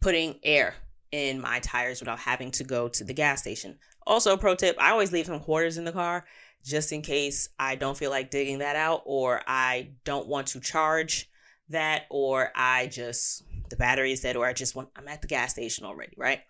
putting 0.00 0.38
air 0.42 0.74
in 1.12 1.40
my 1.40 1.60
tires 1.60 2.00
without 2.00 2.18
having 2.18 2.50
to 2.50 2.64
go 2.64 2.88
to 2.88 3.04
the 3.04 3.14
gas 3.14 3.40
station. 3.40 3.78
Also, 4.06 4.36
pro 4.36 4.54
tip: 4.54 4.76
I 4.80 4.90
always 4.90 5.12
leave 5.12 5.26
some 5.26 5.40
quarters 5.40 5.78
in 5.78 5.84
the 5.84 5.92
car 5.92 6.24
just 6.64 6.92
in 6.92 7.02
case 7.02 7.48
I 7.58 7.76
don't 7.76 7.96
feel 7.96 8.10
like 8.10 8.30
digging 8.30 8.58
that 8.58 8.76
out 8.76 9.02
or 9.04 9.40
I 9.46 9.90
don't 10.04 10.28
want 10.28 10.48
to 10.48 10.60
charge 10.60 11.30
that 11.70 12.04
or 12.10 12.50
I 12.54 12.86
just 12.86 13.42
the 13.70 13.76
battery 13.76 14.12
is 14.12 14.20
dead 14.20 14.36
or 14.36 14.46
I 14.46 14.52
just 14.52 14.74
want 14.74 14.88
I'm 14.96 15.08
at 15.08 15.22
the 15.22 15.28
gas 15.28 15.52
station 15.52 15.84
already, 15.84 16.14
right? 16.16 16.40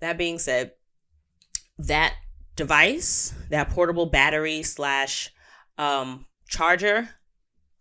That 0.00 0.18
being 0.18 0.38
said, 0.38 0.72
that 1.78 2.14
device, 2.56 3.34
that 3.50 3.70
portable 3.70 4.06
battery 4.06 4.62
slash 4.62 5.30
um 5.78 6.26
charger, 6.48 7.10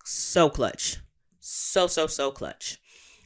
so 0.06 0.50
clutch. 0.50 0.98
So 1.40 1.88
so 1.88 2.08
so 2.08 2.32
clutch. 2.32 2.80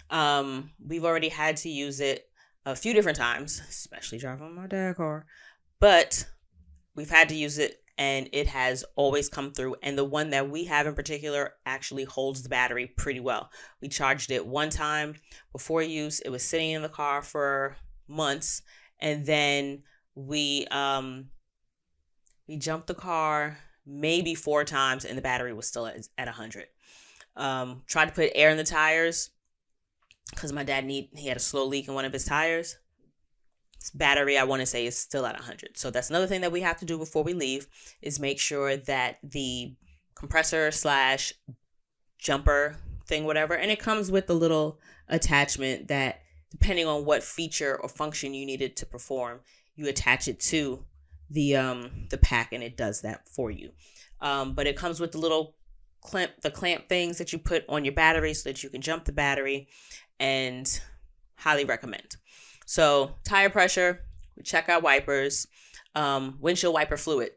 Um 0.10 0.72
we've 0.86 1.06
already 1.06 1.30
had 1.30 1.58
to 1.58 1.70
use 1.70 2.00
it 2.00 2.30
a 2.66 2.76
few 2.76 2.94
different 2.94 3.18
times, 3.18 3.62
especially 3.70 4.18
driving 4.18 4.56
my 4.56 4.68
dad 4.68 4.96
car. 4.96 5.26
But 5.80 6.26
we've 6.96 7.10
had 7.10 7.30
to 7.30 7.36
use 7.36 7.58
it 7.58 7.82
and 7.98 8.30
it 8.34 8.48
has 8.48 8.84
always 8.96 9.30
come 9.30 9.52
through. 9.52 9.76
And 9.82 9.98
the 9.98 10.04
one 10.04 10.32
that 10.32 10.50
we 10.50 10.66
have 10.66 10.88
in 10.88 10.96
particular 10.96 11.54
actually 11.66 12.04
holds 12.04 12.44
the 12.44 12.50
battery 12.50 12.88
pretty 12.88 13.20
well. 13.20 13.50
We 13.82 13.88
charged 13.88 14.32
it 14.32 14.46
one 14.46 14.70
time 14.70 15.16
before 15.52 15.82
use, 15.82 16.20
it 16.20 16.30
was 16.30 16.44
sitting 16.44 16.72
in 16.72 16.82
the 16.82 16.90
car 16.90 17.22
for 17.22 17.78
months, 18.08 18.62
and 19.00 19.26
then 19.26 19.84
we 20.16 20.66
um 20.72 21.30
we 22.48 22.58
jumped 22.58 22.88
the 22.88 22.94
car 22.94 23.58
maybe 23.86 24.34
four 24.34 24.64
times 24.64 25.06
and 25.06 25.18
the 25.18 25.22
battery 25.22 25.54
was 25.54 25.68
still 25.68 25.86
at, 25.86 26.08
at 26.18 26.28
100 26.28 26.66
um 27.36 27.84
tried 27.86 28.06
to 28.06 28.14
put 28.14 28.32
air 28.34 28.50
in 28.50 28.58
the 28.58 28.64
tires 28.64 29.32
because 30.30 30.54
my 30.54 30.64
dad 30.64 30.86
need 30.86 31.10
he 31.14 31.28
had 31.28 31.38
a 31.38 31.42
slow 31.42 31.66
leak 31.66 31.88
in 31.88 31.94
one 31.94 32.06
of 32.06 32.14
his 32.14 32.24
tires 32.24 32.78
battery 33.92 34.38
i 34.38 34.44
want 34.44 34.62
to 34.62 34.66
say 34.66 34.86
is 34.86 34.98
still 34.98 35.26
at 35.26 35.36
100 35.36 35.78
so 35.78 35.90
that's 35.90 36.10
another 36.10 36.28
thing 36.28 36.42
that 36.42 36.52
we 36.52 36.62
have 36.62 36.78
to 36.78 36.86
do 36.86 36.98
before 36.98 37.24
we 37.24 37.34
leave 37.34 37.68
is 38.02 38.20
make 38.20 38.40
sure 38.40 38.78
that 38.78 39.18
the 39.24 39.74
compressor 40.16 40.72
slash 40.72 41.34
jumper 42.18 42.78
thing 43.06 43.26
whatever 43.26 43.54
and 43.54 43.72
it 43.72 43.80
comes 43.80 44.12
with 44.12 44.30
a 44.30 44.34
little 44.34 44.80
attachment 45.10 45.88
that 45.88 46.22
depending 46.50 46.88
on 46.88 47.06
what 47.06 47.22
feature 47.24 47.80
or 47.82 47.90
function 47.90 48.34
you 48.34 48.46
need 48.46 48.62
it 48.62 48.76
to 48.76 48.86
perform 48.86 49.40
you 49.76 49.88
attach 49.88 50.28
it 50.28 50.40
to 50.40 50.84
the 51.30 51.56
um 51.56 52.08
the 52.10 52.18
pack 52.18 52.54
and 52.54 52.64
it 52.64 52.78
does 52.78 53.02
that 53.02 53.28
for 53.28 53.52
you. 53.52 53.72
Um 54.22 54.54
but 54.54 54.68
it 54.68 54.76
comes 54.76 55.00
with 55.00 55.12
the 55.12 55.18
little 55.18 55.56
clamp 56.02 56.32
the 56.42 56.52
clamp 56.52 56.88
things 56.88 57.18
that 57.18 57.34
you 57.34 57.40
put 57.40 57.66
on 57.68 57.86
your 57.86 57.94
battery 57.94 58.34
so 58.34 58.50
that 58.50 58.64
you 58.64 58.70
can 58.70 58.82
jump 58.82 59.06
the 59.06 59.12
battery 59.12 59.68
and 60.20 60.82
highly 61.38 61.66
recommend 61.66 62.16
so 62.66 63.16
tire 63.24 63.50
pressure, 63.50 64.02
we 64.36 64.44
check 64.44 64.70
our 64.70 64.82
wipers, 64.82 65.48
um, 65.94 66.38
windshield 66.42 66.74
wiper 66.74 66.98
fluid. 66.98 67.32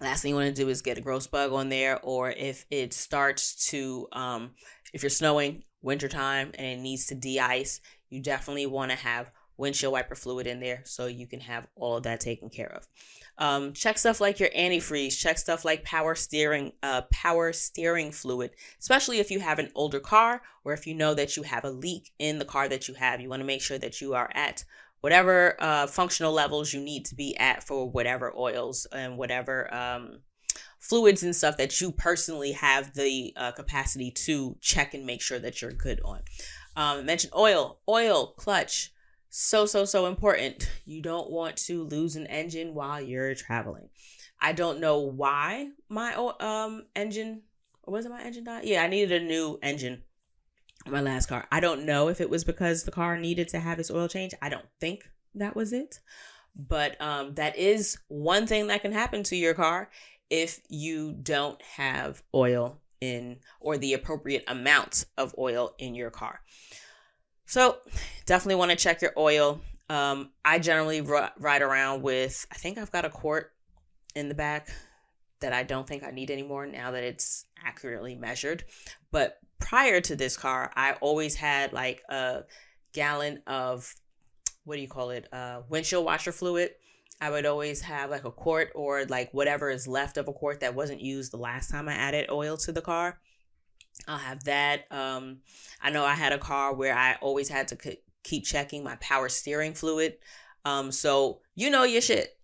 Last 0.00 0.22
thing 0.22 0.30
you 0.30 0.34
want 0.34 0.54
to 0.54 0.62
do 0.62 0.68
is 0.68 0.82
get 0.82 0.98
a 0.98 1.02
gross 1.02 1.26
bug 1.26 1.52
on 1.52 1.68
there, 1.68 2.00
or 2.02 2.30
if 2.30 2.66
it 2.70 2.92
starts 2.92 3.68
to, 3.70 4.08
um, 4.12 4.52
if 4.92 5.02
you're 5.02 5.10
snowing, 5.10 5.64
wintertime, 5.82 6.50
and 6.54 6.66
it 6.66 6.80
needs 6.80 7.06
to 7.06 7.14
de-ice, 7.14 7.80
you 8.08 8.20
definitely 8.20 8.66
want 8.66 8.90
to 8.90 8.96
have 8.96 9.30
windshield 9.56 9.92
wiper 9.92 10.14
fluid 10.14 10.46
in 10.46 10.60
there 10.60 10.82
so 10.84 11.06
you 11.06 11.26
can 11.26 11.40
have 11.40 11.66
all 11.76 11.96
of 11.96 12.02
that 12.04 12.20
taken 12.20 12.48
care 12.48 12.72
of. 12.72 12.88
Um, 13.38 13.72
check 13.72 13.98
stuff 13.98 14.20
like 14.20 14.38
your 14.38 14.50
antifreeze. 14.50 15.18
Check 15.18 15.38
stuff 15.38 15.64
like 15.64 15.84
power 15.84 16.14
steering, 16.14 16.72
uh, 16.82 17.02
power 17.12 17.52
steering 17.52 18.12
fluid, 18.12 18.52
especially 18.78 19.18
if 19.18 19.30
you 19.30 19.40
have 19.40 19.58
an 19.58 19.70
older 19.74 20.00
car 20.00 20.42
or 20.64 20.72
if 20.72 20.86
you 20.86 20.94
know 20.94 21.14
that 21.14 21.36
you 21.36 21.42
have 21.42 21.64
a 21.64 21.70
leak 21.70 22.12
in 22.18 22.38
the 22.38 22.44
car 22.44 22.68
that 22.68 22.88
you 22.88 22.94
have. 22.94 23.20
You 23.20 23.28
want 23.28 23.40
to 23.40 23.46
make 23.46 23.62
sure 23.62 23.78
that 23.78 24.00
you 24.00 24.14
are 24.14 24.30
at 24.34 24.64
whatever 25.00 25.56
uh, 25.58 25.86
functional 25.86 26.32
levels 26.32 26.72
you 26.72 26.80
need 26.80 27.04
to 27.04 27.14
be 27.14 27.36
at 27.36 27.62
for 27.62 27.90
whatever 27.90 28.32
oils 28.34 28.86
and 28.90 29.18
whatever 29.18 29.72
um, 29.74 30.20
fluids 30.78 31.22
and 31.22 31.36
stuff 31.36 31.58
that 31.58 31.78
you 31.80 31.92
personally 31.92 32.52
have 32.52 32.94
the 32.94 33.34
uh, 33.36 33.52
capacity 33.52 34.10
to 34.10 34.56
check 34.62 34.94
and 34.94 35.04
make 35.04 35.20
sure 35.20 35.38
that 35.38 35.60
you're 35.60 35.72
good 35.72 36.00
on. 36.04 36.20
Um, 36.76 37.04
mentioned 37.04 37.34
oil, 37.34 37.80
oil, 37.88 38.28
clutch 38.38 38.93
so 39.36 39.66
so 39.66 39.84
so 39.84 40.06
important. 40.06 40.70
You 40.84 41.02
don't 41.02 41.28
want 41.28 41.56
to 41.66 41.82
lose 41.82 42.14
an 42.14 42.28
engine 42.28 42.72
while 42.72 43.00
you're 43.00 43.34
traveling. 43.34 43.88
I 44.40 44.52
don't 44.52 44.78
know 44.78 45.00
why 45.00 45.70
my 45.88 46.14
um 46.14 46.84
engine 46.94 47.42
was 47.84 48.06
it 48.06 48.10
my 48.10 48.22
engine 48.22 48.44
died? 48.44 48.64
Yeah 48.64 48.84
i 48.84 48.86
needed 48.86 49.20
a 49.20 49.24
new 49.24 49.58
engine 49.60 50.02
my 50.86 51.00
last 51.00 51.26
car. 51.26 51.48
I 51.50 51.58
don't 51.58 51.84
know 51.84 52.08
if 52.08 52.20
it 52.20 52.30
was 52.30 52.44
because 52.44 52.84
the 52.84 52.92
car 52.92 53.18
needed 53.18 53.48
to 53.48 53.58
have 53.58 53.80
its 53.80 53.90
oil 53.90 54.06
change. 54.06 54.34
I 54.40 54.50
don't 54.50 54.66
think 54.80 55.02
that 55.34 55.56
was 55.56 55.72
it. 55.72 55.98
But 56.54 57.00
um 57.00 57.34
that 57.34 57.56
is 57.58 57.98
one 58.06 58.46
thing 58.46 58.68
that 58.68 58.82
can 58.82 58.92
happen 58.92 59.24
to 59.24 59.36
your 59.36 59.54
car 59.54 59.90
if 60.30 60.60
you 60.68 61.12
don't 61.12 61.60
have 61.60 62.22
oil 62.32 62.78
in 63.00 63.38
or 63.58 63.78
the 63.78 63.94
appropriate 63.94 64.44
amount 64.46 65.06
of 65.18 65.34
oil 65.36 65.74
in 65.80 65.96
your 65.96 66.10
car 66.10 66.40
so 67.46 67.78
definitely 68.26 68.56
want 68.56 68.70
to 68.70 68.76
check 68.76 69.02
your 69.02 69.12
oil. 69.16 69.60
Um, 69.88 70.30
I 70.44 70.58
generally 70.58 71.00
r- 71.00 71.32
ride 71.38 71.62
around 71.62 72.02
with, 72.02 72.46
I 72.50 72.54
think 72.56 72.78
I've 72.78 72.92
got 72.92 73.04
a 73.04 73.10
quart 73.10 73.52
in 74.14 74.28
the 74.28 74.34
back 74.34 74.68
that 75.40 75.52
I 75.52 75.62
don't 75.62 75.86
think 75.86 76.02
I 76.02 76.10
need 76.10 76.30
anymore 76.30 76.66
now 76.66 76.92
that 76.92 77.04
it's 77.04 77.44
accurately 77.62 78.14
measured. 78.14 78.64
But 79.10 79.38
prior 79.58 80.00
to 80.00 80.16
this 80.16 80.36
car, 80.36 80.72
I 80.74 80.92
always 81.00 81.34
had 81.34 81.72
like 81.72 82.02
a 82.08 82.44
gallon 82.92 83.42
of, 83.46 83.94
what 84.64 84.76
do 84.76 84.80
you 84.80 84.88
call 84.88 85.10
it, 85.10 85.28
uh, 85.32 85.62
windshield 85.68 86.04
washer 86.04 86.32
fluid. 86.32 86.70
I 87.20 87.30
would 87.30 87.46
always 87.46 87.82
have 87.82 88.10
like 88.10 88.24
a 88.24 88.30
quart 88.30 88.70
or 88.74 89.04
like 89.04 89.32
whatever 89.32 89.70
is 89.70 89.86
left 89.86 90.16
of 90.16 90.28
a 90.28 90.32
quart 90.32 90.60
that 90.60 90.74
wasn't 90.74 91.00
used 91.00 91.32
the 91.32 91.36
last 91.38 91.70
time 91.70 91.88
I 91.88 91.94
added 91.94 92.30
oil 92.30 92.56
to 92.58 92.72
the 92.72 92.82
car. 92.82 93.20
I'll 94.06 94.18
have 94.18 94.44
that. 94.44 94.90
Um, 94.90 95.38
I 95.80 95.90
know 95.90 96.04
I 96.04 96.14
had 96.14 96.32
a 96.32 96.38
car 96.38 96.74
where 96.74 96.96
I 96.96 97.16
always 97.20 97.48
had 97.48 97.68
to 97.68 97.78
c- 97.80 98.00
keep 98.22 98.44
checking 98.44 98.84
my 98.84 98.96
power 98.96 99.28
steering 99.28 99.74
fluid. 99.74 100.16
Um, 100.64 100.92
so 100.92 101.40
you 101.54 101.70
know 101.70 101.84
your 101.84 102.00
shit. 102.00 102.38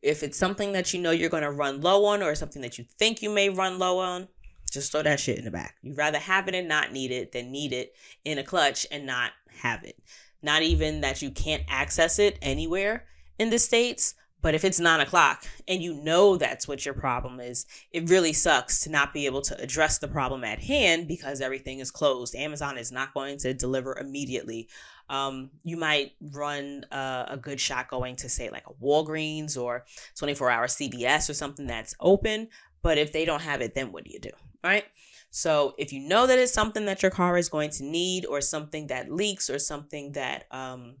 If 0.00 0.22
it's 0.22 0.38
something 0.38 0.72
that 0.72 0.94
you 0.94 1.00
know 1.00 1.10
you're 1.10 1.30
going 1.30 1.42
to 1.42 1.50
run 1.50 1.80
low 1.80 2.04
on 2.04 2.22
or 2.22 2.34
something 2.34 2.62
that 2.62 2.78
you 2.78 2.84
think 2.98 3.20
you 3.20 3.30
may 3.30 3.48
run 3.48 3.78
low 3.78 3.98
on, 3.98 4.28
just 4.70 4.92
throw 4.92 5.02
that 5.02 5.18
shit 5.18 5.38
in 5.38 5.44
the 5.44 5.50
back. 5.50 5.76
You'd 5.82 5.96
rather 5.96 6.18
have 6.18 6.46
it 6.46 6.54
and 6.54 6.68
not 6.68 6.92
need 6.92 7.10
it 7.10 7.32
than 7.32 7.50
need 7.50 7.72
it 7.72 7.94
in 8.24 8.38
a 8.38 8.44
clutch 8.44 8.86
and 8.90 9.06
not 9.06 9.32
have 9.62 9.82
it. 9.82 9.98
Not 10.42 10.62
even 10.62 11.00
that 11.00 11.20
you 11.20 11.30
can't 11.30 11.64
access 11.68 12.18
it 12.18 12.38
anywhere 12.40 13.06
in 13.38 13.50
the 13.50 13.58
States, 13.58 14.14
but 14.40 14.54
if 14.54 14.64
it's 14.64 14.78
nine 14.78 15.00
o'clock 15.00 15.44
and 15.66 15.82
you 15.82 15.94
know 15.94 16.36
that's 16.36 16.68
what 16.68 16.84
your 16.84 16.94
problem 16.94 17.40
is, 17.40 17.66
it 17.90 18.08
really 18.08 18.32
sucks 18.32 18.80
to 18.82 18.90
not 18.90 19.12
be 19.12 19.26
able 19.26 19.42
to 19.42 19.60
address 19.60 19.98
the 19.98 20.08
problem 20.08 20.44
at 20.44 20.60
hand 20.60 21.08
because 21.08 21.40
everything 21.40 21.80
is 21.80 21.90
closed. 21.90 22.36
Amazon 22.36 22.78
is 22.78 22.92
not 22.92 23.14
going 23.14 23.38
to 23.38 23.52
deliver 23.52 23.98
immediately. 23.98 24.68
Um, 25.10 25.50
you 25.64 25.76
might 25.76 26.12
run 26.20 26.84
uh, 26.92 27.26
a 27.28 27.36
good 27.36 27.58
shot 27.58 27.88
going 27.88 28.16
to, 28.16 28.28
say, 28.28 28.50
like 28.50 28.66
a 28.66 28.84
Walgreens 28.84 29.60
or 29.60 29.86
24 30.16 30.50
hour 30.50 30.66
CVS 30.66 31.30
or 31.30 31.34
something 31.34 31.66
that's 31.66 31.94
open. 31.98 32.48
But 32.82 32.98
if 32.98 33.12
they 33.12 33.24
don't 33.24 33.42
have 33.42 33.60
it, 33.60 33.74
then 33.74 33.90
what 33.90 34.04
do 34.04 34.12
you 34.12 34.20
do? 34.20 34.30
Right? 34.62 34.84
So 35.30 35.74
if 35.78 35.92
you 35.92 36.00
know 36.00 36.26
that 36.26 36.38
it's 36.38 36.52
something 36.52 36.86
that 36.86 37.02
your 37.02 37.10
car 37.10 37.36
is 37.36 37.48
going 37.48 37.70
to 37.70 37.84
need 37.84 38.26
or 38.26 38.40
something 38.40 38.86
that 38.88 39.10
leaks 39.10 39.50
or 39.50 39.58
something 39.58 40.12
that 40.12 40.44
um, 40.50 40.96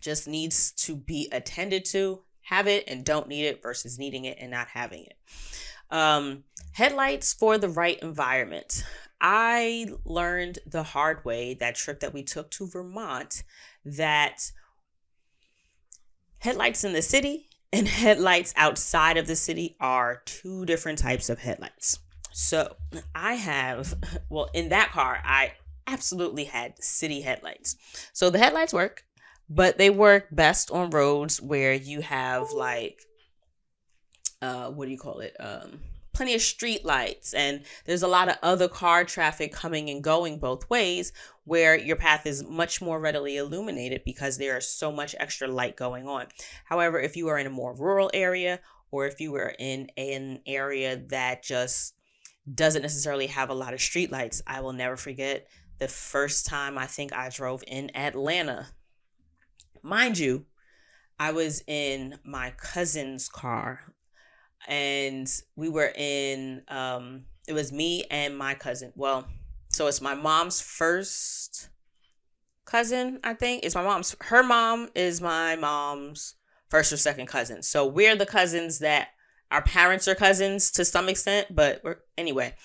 just 0.00 0.28
needs 0.28 0.72
to 0.72 0.96
be 0.96 1.28
attended 1.32 1.84
to, 1.86 2.20
have 2.46 2.68
it 2.68 2.84
and 2.86 3.04
don't 3.04 3.26
need 3.26 3.44
it 3.44 3.60
versus 3.60 3.98
needing 3.98 4.24
it 4.24 4.38
and 4.40 4.52
not 4.52 4.68
having 4.68 5.04
it. 5.04 5.16
Um, 5.90 6.44
headlights 6.72 7.34
for 7.34 7.58
the 7.58 7.68
right 7.68 7.98
environment. 7.98 8.84
I 9.20 9.88
learned 10.04 10.60
the 10.64 10.84
hard 10.84 11.24
way 11.24 11.54
that 11.54 11.74
trip 11.74 12.00
that 12.00 12.14
we 12.14 12.22
took 12.22 12.50
to 12.52 12.68
Vermont 12.68 13.42
that 13.84 14.52
headlights 16.38 16.84
in 16.84 16.92
the 16.92 17.02
city 17.02 17.48
and 17.72 17.88
headlights 18.02 18.54
outside 18.56 19.16
of 19.16 19.26
the 19.26 19.36
city 19.36 19.76
are 19.80 20.22
two 20.24 20.64
different 20.66 21.00
types 21.00 21.28
of 21.28 21.40
headlights. 21.40 21.98
So 22.32 22.76
I 23.12 23.34
have, 23.34 23.94
well, 24.28 24.50
in 24.54 24.68
that 24.68 24.92
car, 24.92 25.20
I 25.24 25.54
absolutely 25.88 26.44
had 26.44 26.80
city 26.80 27.22
headlights. 27.22 27.76
So 28.12 28.30
the 28.30 28.38
headlights 28.38 28.72
work, 28.72 29.05
but 29.48 29.78
they 29.78 29.90
work 29.90 30.28
best 30.30 30.70
on 30.70 30.90
roads 30.90 31.40
where 31.40 31.72
you 31.72 32.00
have 32.00 32.50
like, 32.52 33.00
uh, 34.42 34.70
what 34.70 34.86
do 34.86 34.90
you 34.90 34.98
call 34.98 35.20
it? 35.20 35.36
Um, 35.38 35.80
plenty 36.16 36.34
of 36.34 36.40
street 36.40 36.82
lights 36.82 37.34
and 37.34 37.62
there's 37.84 38.02
a 38.02 38.08
lot 38.08 38.28
of 38.28 38.36
other 38.42 38.68
car 38.68 39.04
traffic 39.04 39.52
coming 39.52 39.90
and 39.90 40.02
going 40.02 40.38
both 40.38 40.68
ways 40.70 41.12
where 41.44 41.76
your 41.76 41.96
path 41.96 42.24
is 42.24 42.42
much 42.42 42.80
more 42.80 42.98
readily 42.98 43.36
illuminated 43.36 44.00
because 44.02 44.38
there 44.38 44.56
is 44.56 44.66
so 44.66 44.90
much 44.90 45.14
extra 45.20 45.46
light 45.46 45.76
going 45.76 46.08
on. 46.08 46.26
However, 46.64 46.98
if 46.98 47.16
you 47.16 47.28
are 47.28 47.38
in 47.38 47.46
a 47.46 47.50
more 47.50 47.74
rural 47.74 48.10
area 48.14 48.60
or 48.90 49.06
if 49.06 49.20
you 49.20 49.30
were 49.30 49.54
in 49.58 49.90
an 49.98 50.40
area 50.46 50.96
that 51.10 51.42
just 51.42 51.94
doesn't 52.52 52.82
necessarily 52.82 53.26
have 53.26 53.50
a 53.50 53.54
lot 53.54 53.74
of 53.74 53.80
street 53.80 54.10
lights, 54.10 54.40
I 54.46 54.62
will 54.62 54.72
never 54.72 54.96
forget 54.96 55.46
the 55.78 55.88
first 55.88 56.46
time 56.46 56.78
I 56.78 56.86
think 56.86 57.12
I 57.12 57.28
drove 57.28 57.62
in 57.66 57.94
Atlanta. 57.94 58.68
Mind 59.86 60.18
you, 60.18 60.46
I 61.16 61.30
was 61.30 61.62
in 61.68 62.18
my 62.24 62.50
cousin's 62.56 63.28
car 63.28 63.94
and 64.66 65.28
we 65.54 65.68
were 65.68 65.92
in 65.94 66.62
um 66.66 67.26
it 67.46 67.52
was 67.52 67.70
me 67.70 68.02
and 68.10 68.36
my 68.36 68.54
cousin. 68.54 68.92
Well, 68.96 69.28
so 69.68 69.86
it's 69.86 70.00
my 70.00 70.14
mom's 70.14 70.60
first 70.60 71.68
cousin, 72.64 73.20
I 73.22 73.34
think. 73.34 73.64
It's 73.64 73.76
my 73.76 73.84
mom's 73.84 74.16
her 74.22 74.42
mom 74.42 74.88
is 74.96 75.20
my 75.20 75.54
mom's 75.54 76.34
first 76.68 76.92
or 76.92 76.96
second 76.96 77.26
cousin. 77.26 77.62
So 77.62 77.86
we're 77.86 78.16
the 78.16 78.26
cousins 78.26 78.80
that 78.80 79.10
our 79.52 79.62
parents 79.62 80.08
are 80.08 80.16
cousins 80.16 80.72
to 80.72 80.84
some 80.84 81.08
extent, 81.08 81.54
but 81.54 81.80
we're 81.84 81.98
anyway. 82.18 82.56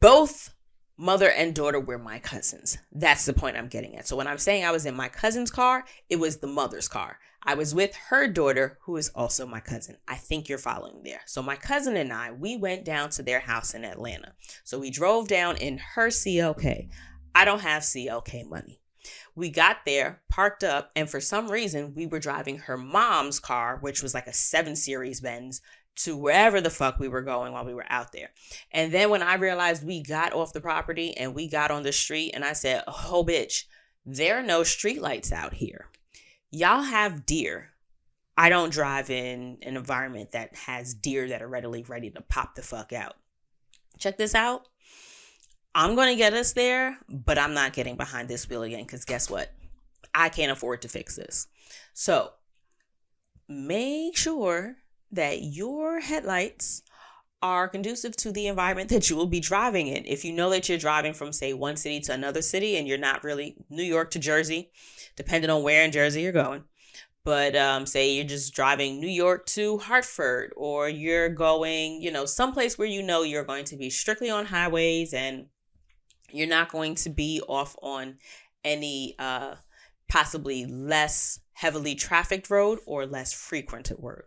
Both 0.00 0.55
mother 0.96 1.30
and 1.30 1.54
daughter 1.54 1.80
were 1.80 1.98
my 1.98 2.18
cousins. 2.18 2.78
That's 2.92 3.24
the 3.24 3.32
point 3.32 3.56
I'm 3.56 3.68
getting 3.68 3.96
at. 3.96 4.06
So 4.08 4.16
when 4.16 4.26
I'm 4.26 4.38
saying 4.38 4.64
I 4.64 4.72
was 4.72 4.86
in 4.86 4.94
my 4.94 5.08
cousin's 5.08 5.50
car, 5.50 5.84
it 6.08 6.16
was 6.16 6.38
the 6.38 6.46
mother's 6.46 6.88
car. 6.88 7.18
I 7.42 7.54
was 7.54 7.74
with 7.74 7.94
her 8.08 8.26
daughter, 8.26 8.78
who 8.82 8.96
is 8.96 9.10
also 9.10 9.46
my 9.46 9.60
cousin. 9.60 9.98
I 10.08 10.16
think 10.16 10.48
you're 10.48 10.58
following 10.58 11.02
there. 11.04 11.20
So 11.26 11.42
my 11.42 11.54
cousin 11.54 11.96
and 11.96 12.12
I, 12.12 12.32
we 12.32 12.56
went 12.56 12.84
down 12.84 13.10
to 13.10 13.22
their 13.22 13.40
house 13.40 13.72
in 13.72 13.84
Atlanta. 13.84 14.32
So 14.64 14.80
we 14.80 14.90
drove 14.90 15.28
down 15.28 15.56
in 15.56 15.78
her 15.94 16.08
CLK. 16.08 16.88
I 17.34 17.44
don't 17.44 17.60
have 17.60 17.82
CLK 17.82 18.48
money. 18.48 18.80
We 19.36 19.50
got 19.50 19.84
there, 19.84 20.22
parked 20.28 20.64
up, 20.64 20.90
and 20.96 21.08
for 21.08 21.20
some 21.20 21.48
reason, 21.48 21.94
we 21.94 22.06
were 22.06 22.18
driving 22.18 22.58
her 22.58 22.76
mom's 22.76 23.38
car, 23.38 23.78
which 23.80 24.02
was 24.02 24.14
like 24.14 24.26
a 24.26 24.32
7 24.32 24.74
Series 24.74 25.20
Benz, 25.20 25.60
to 25.96 26.16
wherever 26.16 26.60
the 26.60 26.70
fuck 26.70 26.98
we 26.98 27.08
were 27.08 27.22
going 27.22 27.52
while 27.52 27.64
we 27.64 27.74
were 27.74 27.86
out 27.88 28.12
there. 28.12 28.30
And 28.70 28.92
then 28.92 29.10
when 29.10 29.22
I 29.22 29.34
realized 29.34 29.86
we 29.86 30.02
got 30.02 30.32
off 30.32 30.52
the 30.52 30.60
property 30.60 31.16
and 31.16 31.34
we 31.34 31.48
got 31.48 31.70
on 31.70 31.82
the 31.82 31.92
street, 31.92 32.32
and 32.34 32.44
I 32.44 32.52
said, 32.52 32.82
Oh, 32.86 33.24
bitch, 33.26 33.64
there 34.04 34.38
are 34.38 34.42
no 34.42 34.60
streetlights 34.60 35.32
out 35.32 35.54
here. 35.54 35.86
Y'all 36.50 36.82
have 36.82 37.26
deer. 37.26 37.70
I 38.36 38.50
don't 38.50 38.72
drive 38.72 39.08
in 39.10 39.58
an 39.62 39.76
environment 39.76 40.32
that 40.32 40.54
has 40.54 40.94
deer 40.94 41.28
that 41.28 41.42
are 41.42 41.48
readily 41.48 41.82
ready 41.82 42.10
to 42.10 42.20
pop 42.20 42.54
the 42.54 42.62
fuck 42.62 42.92
out. 42.92 43.14
Check 43.98 44.18
this 44.18 44.34
out. 44.34 44.68
I'm 45.74 45.94
going 45.94 46.08
to 46.08 46.16
get 46.16 46.34
us 46.34 46.52
there, 46.52 46.98
but 47.08 47.38
I'm 47.38 47.54
not 47.54 47.72
getting 47.72 47.96
behind 47.96 48.28
this 48.28 48.48
wheel 48.48 48.62
again 48.62 48.82
because 48.82 49.04
guess 49.04 49.30
what? 49.30 49.52
I 50.14 50.28
can't 50.28 50.52
afford 50.52 50.82
to 50.82 50.88
fix 50.88 51.16
this. 51.16 51.48
So 51.92 52.32
make 53.48 54.16
sure 54.16 54.76
that 55.12 55.42
your 55.42 56.00
headlights 56.00 56.82
are 57.42 57.68
conducive 57.68 58.16
to 58.16 58.32
the 58.32 58.46
environment 58.46 58.88
that 58.88 59.10
you 59.10 59.16
will 59.16 59.26
be 59.26 59.40
driving 59.40 59.86
in. 59.86 60.04
If 60.06 60.24
you 60.24 60.32
know 60.32 60.50
that 60.50 60.68
you're 60.68 60.78
driving 60.78 61.12
from, 61.12 61.32
say, 61.32 61.52
one 61.52 61.76
city 61.76 62.00
to 62.00 62.12
another 62.12 62.42
city 62.42 62.76
and 62.76 62.88
you're 62.88 62.98
not 62.98 63.24
really 63.24 63.56
New 63.68 63.82
York 63.82 64.10
to 64.12 64.18
Jersey, 64.18 64.70
depending 65.16 65.50
on 65.50 65.62
where 65.62 65.84
in 65.84 65.92
Jersey 65.92 66.22
you're 66.22 66.32
going, 66.32 66.64
but 67.24 67.54
um, 67.54 67.86
say 67.86 68.12
you're 68.12 68.24
just 68.24 68.54
driving 68.54 69.00
New 69.00 69.08
York 69.08 69.46
to 69.46 69.78
Hartford, 69.78 70.52
or 70.56 70.88
you're 70.88 71.28
going, 71.28 72.00
you 72.00 72.10
know, 72.10 72.24
someplace 72.24 72.78
where 72.78 72.88
you 72.88 73.02
know 73.02 73.22
you're 73.22 73.44
going 73.44 73.64
to 73.66 73.76
be 73.76 73.90
strictly 73.90 74.30
on 74.30 74.46
highways 74.46 75.12
and 75.12 75.46
you're 76.30 76.48
not 76.48 76.70
going 76.70 76.94
to 76.96 77.10
be 77.10 77.40
off 77.48 77.76
on 77.82 78.16
any 78.64 79.14
uh, 79.18 79.54
possibly 80.08 80.66
less 80.66 81.40
heavily 81.52 81.94
trafficked 81.94 82.50
road 82.50 82.78
or 82.86 83.06
less 83.06 83.32
frequented 83.32 83.96
road. 84.00 84.24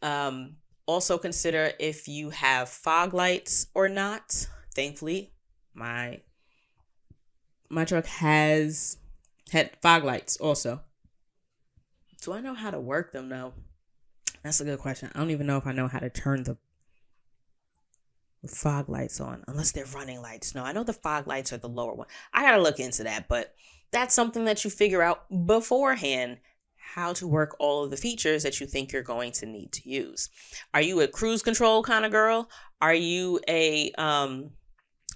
Um, 0.00 0.56
also 0.86 1.18
consider 1.18 1.72
if 1.78 2.08
you 2.08 2.30
have 2.30 2.68
fog 2.68 3.14
lights 3.14 3.68
or 3.74 3.88
not. 3.88 4.46
Thankfully, 4.74 5.32
my 5.74 6.20
my 7.68 7.84
truck 7.84 8.06
has 8.06 8.98
had 9.50 9.70
fog 9.80 10.04
lights 10.04 10.36
also. 10.36 10.82
Do 12.22 12.32
I 12.32 12.40
know 12.40 12.54
how 12.54 12.70
to 12.70 12.80
work 12.80 13.12
them 13.12 13.28
though? 13.28 13.54
That's 14.42 14.60
a 14.60 14.64
good 14.64 14.78
question. 14.78 15.10
I 15.14 15.18
don't 15.18 15.30
even 15.30 15.46
know 15.46 15.56
if 15.56 15.66
I 15.66 15.72
know 15.72 15.88
how 15.88 15.98
to 16.00 16.10
turn 16.10 16.42
the 16.42 16.56
fog 18.46 18.88
lights 18.88 19.20
on 19.20 19.44
unless 19.46 19.72
they're 19.72 19.84
running 19.86 20.20
lights. 20.20 20.54
No, 20.54 20.64
I 20.64 20.72
know 20.72 20.84
the 20.84 20.92
fog 20.92 21.26
lights 21.26 21.52
are 21.52 21.58
the 21.58 21.68
lower 21.68 21.94
one. 21.94 22.08
I 22.32 22.42
got 22.42 22.56
to 22.56 22.62
look 22.62 22.80
into 22.80 23.04
that, 23.04 23.28
but 23.28 23.54
that's 23.92 24.14
something 24.14 24.44
that 24.46 24.64
you 24.64 24.70
figure 24.70 25.02
out 25.02 25.46
beforehand 25.46 26.38
how 26.94 27.12
to 27.14 27.26
work 27.26 27.56
all 27.58 27.84
of 27.84 27.90
the 27.90 27.96
features 27.96 28.42
that 28.42 28.60
you 28.60 28.66
think 28.66 28.92
you're 28.92 29.02
going 29.02 29.32
to 29.32 29.46
need 29.46 29.72
to 29.72 29.88
use. 29.88 30.28
Are 30.74 30.82
you 30.82 31.00
a 31.00 31.08
cruise 31.08 31.42
control 31.42 31.82
kind 31.82 32.04
of 32.04 32.12
girl? 32.12 32.50
Are 32.80 32.94
you 32.94 33.40
a 33.48 33.92
um 33.92 34.50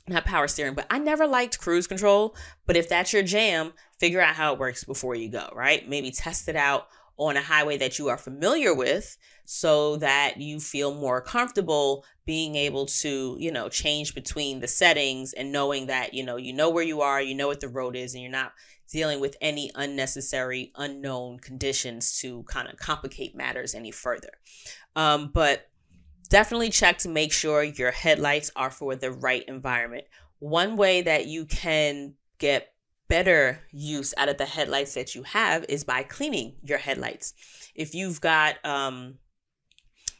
not 0.09 0.25
power 0.25 0.47
steering, 0.47 0.75
but 0.75 0.87
I 0.89 0.99
never 0.99 1.27
liked 1.27 1.59
cruise 1.59 1.87
control, 1.87 2.37
but 2.65 2.77
if 2.77 2.89
that's 2.89 3.13
your 3.13 3.25
jam, 3.25 3.73
figure 3.99 4.21
out 4.21 4.37
how 4.37 4.53
it 4.53 4.59
works 4.59 4.85
before 4.85 5.17
you 5.17 5.29
go, 5.29 5.49
right? 5.53 5.89
Maybe 5.89 6.11
test 6.13 6.49
it 6.49 6.55
out 6.57 6.87
on 7.17 7.37
a 7.37 7.43
highway 7.43 7.77
that 7.79 7.99
you 7.99 8.09
are 8.09 8.19
familiar 8.19 8.75
with 8.75 9.17
so 9.47 9.97
that 9.97 10.37
you 10.37 10.61
feel 10.61 10.95
more 10.95 11.21
comfortable 11.21 12.05
being 12.27 12.57
able 12.57 12.87
to, 12.87 13.37
you 13.41 13.51
know, 13.51 13.69
change 13.69 14.15
between 14.15 14.61
the 14.61 14.69
settings 14.69 15.33
and 15.33 15.51
knowing 15.51 15.87
that, 15.87 16.13
you 16.15 16.25
know, 16.25 16.37
you 16.37 16.53
know 16.53 16.69
where 16.69 16.85
you 16.85 17.01
are, 17.01 17.23
you 17.23 17.35
know 17.35 17.47
what 17.47 17.61
the 17.61 17.69
road 17.69 17.97
is 17.97 18.15
and 18.15 18.23
you're 18.23 18.31
not 18.31 18.53
dealing 18.91 19.21
with 19.21 19.37
any 19.41 19.71
unnecessary 19.75 20.73
unknown 20.77 21.39
conditions 21.39 22.19
to 22.21 22.45
kind 22.45 22.69
of 22.69 22.79
complicate 22.79 23.35
matters 23.35 23.75
any 23.75 23.91
further. 23.91 24.31
Um, 24.95 25.31
but 25.33 25.69
definitely 26.29 26.71
check 26.71 26.99
to 26.99 27.09
make 27.09 27.33
sure 27.33 27.63
your 27.63 27.91
headlights 27.91 28.51
are 28.57 28.71
for 28.71 28.95
the 28.97 29.11
right 29.11 29.45
environment. 29.49 30.05
One 30.39 30.77
way 30.77 31.03
that 31.03 31.27
you 31.27 31.47
can 31.47 32.15
get 32.39 32.73
better 33.09 33.61
use 33.71 34.13
out 34.17 34.29
of 34.29 34.39
the 34.39 34.45
headlights 34.45 34.95
that 34.95 35.15
you 35.15 35.23
have 35.23 35.65
is 35.69 35.85
by 35.85 36.03
cleaning 36.03 36.57
your 36.63 36.79
headlights. 36.79 37.35
If 37.75 37.95
you've 37.95 38.21
got 38.21 38.65
um, 38.65 39.19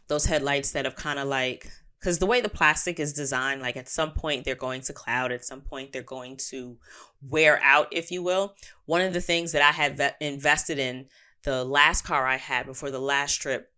those 0.09 0.27
headlights 0.27 0.73
that 0.73 0.85
have 0.85 0.97
kind 0.97 1.19
of 1.19 1.29
like 1.29 1.71
because 1.99 2.19
the 2.19 2.27
way 2.27 2.41
the 2.41 2.49
plastic 2.49 3.01
is 3.01 3.13
designed 3.13 3.61
like 3.61 3.77
at 3.77 3.89
some 3.89 4.13
point 4.13 4.45
they're 4.45 4.55
going 4.55 4.81
to 4.81 4.93
cloud 4.93 5.33
at 5.33 5.45
some 5.45 5.61
point 5.61 5.93
they're 5.93 6.03
going 6.03 6.37
to 6.37 6.77
wear 7.21 7.61
out 7.63 7.89
if 7.91 8.11
you 8.11 8.23
will 8.23 8.55
one 8.85 9.01
of 9.01 9.13
the 9.13 9.21
things 9.21 9.53
that 9.53 9.63
i 9.63 9.73
had 9.73 10.15
invested 10.21 10.79
in 10.79 11.07
the 11.45 11.65
last 11.65 12.03
car 12.03 12.27
i 12.27 12.37
had 12.37 12.67
before 12.67 12.91
the 12.91 12.99
last 12.99 13.37
trip 13.37 13.71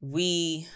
we 0.00 0.66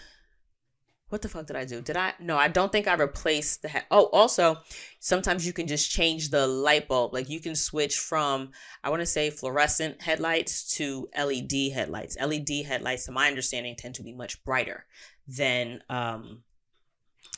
what 1.09 1.21
the 1.21 1.29
fuck 1.29 1.47
did 1.47 1.55
I 1.55 1.63
do? 1.63 1.81
Did 1.81 1.95
I? 1.95 2.13
No, 2.19 2.37
I 2.37 2.49
don't 2.49 2.71
think 2.71 2.87
I 2.87 2.93
replaced 2.93 3.61
the. 3.61 3.71
oh, 3.91 4.05
also, 4.07 4.57
sometimes 4.99 5.47
you 5.47 5.53
can 5.53 5.65
just 5.65 5.89
change 5.89 6.29
the 6.29 6.45
light 6.47 6.87
bulb. 6.89 7.13
Like 7.13 7.29
you 7.29 7.39
can 7.39 7.55
switch 7.55 7.97
from, 7.97 8.51
I 8.83 8.89
want 8.89 9.01
to 9.01 9.05
say, 9.05 9.29
fluorescent 9.29 10.01
headlights 10.01 10.75
to 10.75 11.07
LED 11.17 11.71
headlights. 11.73 12.17
LED 12.19 12.65
headlights, 12.65 13.05
to 13.05 13.13
my 13.13 13.27
understanding, 13.27 13.75
tend 13.77 13.95
to 13.95 14.03
be 14.03 14.11
much 14.11 14.43
brighter 14.43 14.85
than 15.27 15.81
um, 15.89 16.43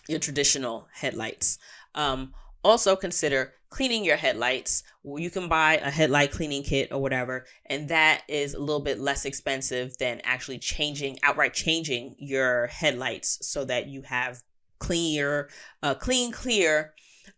your 0.10 0.20
traditional 0.20 0.88
headlights. 0.92 1.60
Um, 1.96 2.34
also 2.64 2.96
consider 2.96 3.54
cleaning 3.70 4.04
your 4.04 4.18
headlights. 4.18 4.84
You 5.04 5.30
can 5.30 5.48
buy 5.48 5.76
a 5.78 5.92
headlight 5.92 6.32
cleaning 6.32 6.64
kit 6.64 6.92
or 6.92 7.02
whatever, 7.02 7.46
and 7.66 7.88
that 7.90 8.24
is 8.28 8.54
a 8.54 8.60
little 8.60 8.82
bit 8.82 9.00
less 9.00 9.26
expensive 9.26 9.98
than 9.98 10.22
actually 10.24 10.60
changing 10.60 11.20
outright 11.24 11.54
changing 11.54 12.16
your 12.18 12.68
headlights 12.68 13.38
so 13.48 13.64
that 13.66 13.88
you 13.88 14.02
have 14.02 14.42
clear, 14.80 15.50
uh, 15.84 15.94
clean, 15.94 16.32
clear 16.32 16.94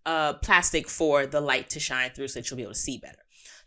uh, 0.06 0.34
plastic 0.34 0.88
for 0.88 1.26
the 1.26 1.42
light 1.42 1.70
to 1.72 1.80
shine 1.80 2.12
through, 2.12 2.30
so 2.30 2.40
that 2.40 2.50
you'll 2.50 2.58
be 2.58 2.64
able 2.64 2.74
to 2.74 2.80
see 2.80 2.98
better. 2.98 3.20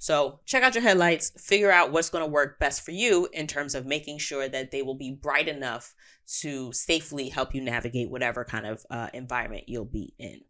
So 0.04 0.40
check 0.44 0.62
out 0.62 0.74
your 0.74 0.82
headlights, 0.82 1.30
figure 1.42 1.70
out 1.70 1.90
what's 1.90 2.10
going 2.10 2.22
to 2.22 2.30
work 2.30 2.58
best 2.58 2.84
for 2.84 2.90
you 2.90 3.26
in 3.32 3.46
terms 3.46 3.74
of 3.74 3.86
making 3.86 4.18
sure 4.18 4.46
that 4.46 4.70
they 4.70 4.82
will 4.82 4.96
be 4.96 5.12
bright 5.12 5.48
enough 5.48 5.94
to 6.40 6.70
safely 6.74 7.30
help 7.30 7.54
you 7.54 7.62
navigate 7.62 8.10
whatever 8.10 8.44
kind 8.44 8.66
of 8.66 8.84
uh, 8.90 9.08
environment 9.14 9.64
you'll 9.66 9.86
be 9.86 10.12
in. 10.18 10.42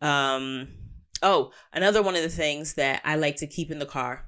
Um, 0.00 0.68
oh, 1.22 1.50
another 1.74 2.00
one 2.00 2.16
of 2.16 2.22
the 2.22 2.30
things 2.30 2.72
that 2.76 3.02
I 3.04 3.16
like 3.16 3.36
to 3.36 3.46
keep 3.46 3.70
in 3.70 3.80
the 3.80 3.84
car 3.84 4.25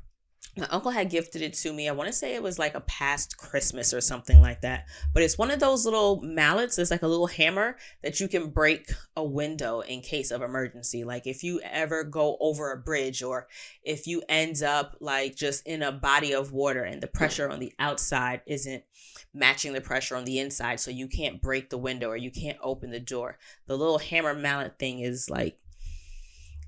my 0.59 0.67
uncle 0.71 0.91
had 0.91 1.11
gifted 1.11 1.43
it 1.43 1.55
to 1.55 1.73
me. 1.73 1.89
I 1.89 1.93
want 1.93 2.09
to 2.09 2.13
say 2.13 2.35
it 2.35 2.43
was 2.43 2.59
like 2.59 2.75
a 2.75 2.81
past 2.81 3.37
Christmas 3.37 3.95
or 3.95 4.01
something 4.01 4.41
like 4.41 4.61
that. 4.63 4.87
But 5.15 5.23
it's 5.23 5.39
one 5.39 5.51
of 5.51 5.61
those 5.61 5.85
little 5.85 6.21
mallets. 6.23 6.79
It's 6.79 6.91
like 6.91 7.03
a 7.03 7.09
little 7.09 7.27
hammer 7.27 7.77
that 8.03 8.21
you 8.21 8.29
can 8.29 8.51
break 8.51 8.91
a 9.17 9.25
window 9.25 9.81
in 9.81 10.01
case 10.01 10.31
of 10.31 10.43
emergency. 10.43 11.05
Like 11.05 11.27
if 11.27 11.43
you 11.43 11.61
ever 11.63 12.05
go 12.05 12.37
over 12.41 12.73
a 12.73 12.77
bridge 12.77 13.23
or 13.23 13.47
if 13.83 14.07
you 14.07 14.23
end 14.29 14.63
up 14.63 14.97
like 15.01 15.37
just 15.37 15.67
in 15.67 15.83
a 15.83 15.93
body 15.93 16.33
of 16.33 16.53
water 16.53 16.83
and 16.83 17.01
the 17.01 17.07
pressure 17.07 17.49
on 17.49 17.61
the 17.61 17.73
outside 17.79 18.43
isn't 18.47 18.83
matching 19.33 19.73
the 19.73 19.81
pressure 19.81 20.17
on 20.17 20.25
the 20.25 20.39
inside 20.39 20.81
so 20.81 20.91
you 20.91 21.07
can't 21.07 21.41
break 21.41 21.71
the 21.71 21.79
window 21.79 22.09
or 22.09 22.17
you 22.17 22.31
can't 22.31 22.59
open 22.63 22.91
the 22.91 23.01
door. 23.01 23.39
The 23.67 23.77
little 23.77 23.99
hammer 23.99 24.35
mallet 24.35 24.79
thing 24.79 25.01
is 25.01 25.31
like 25.31 25.59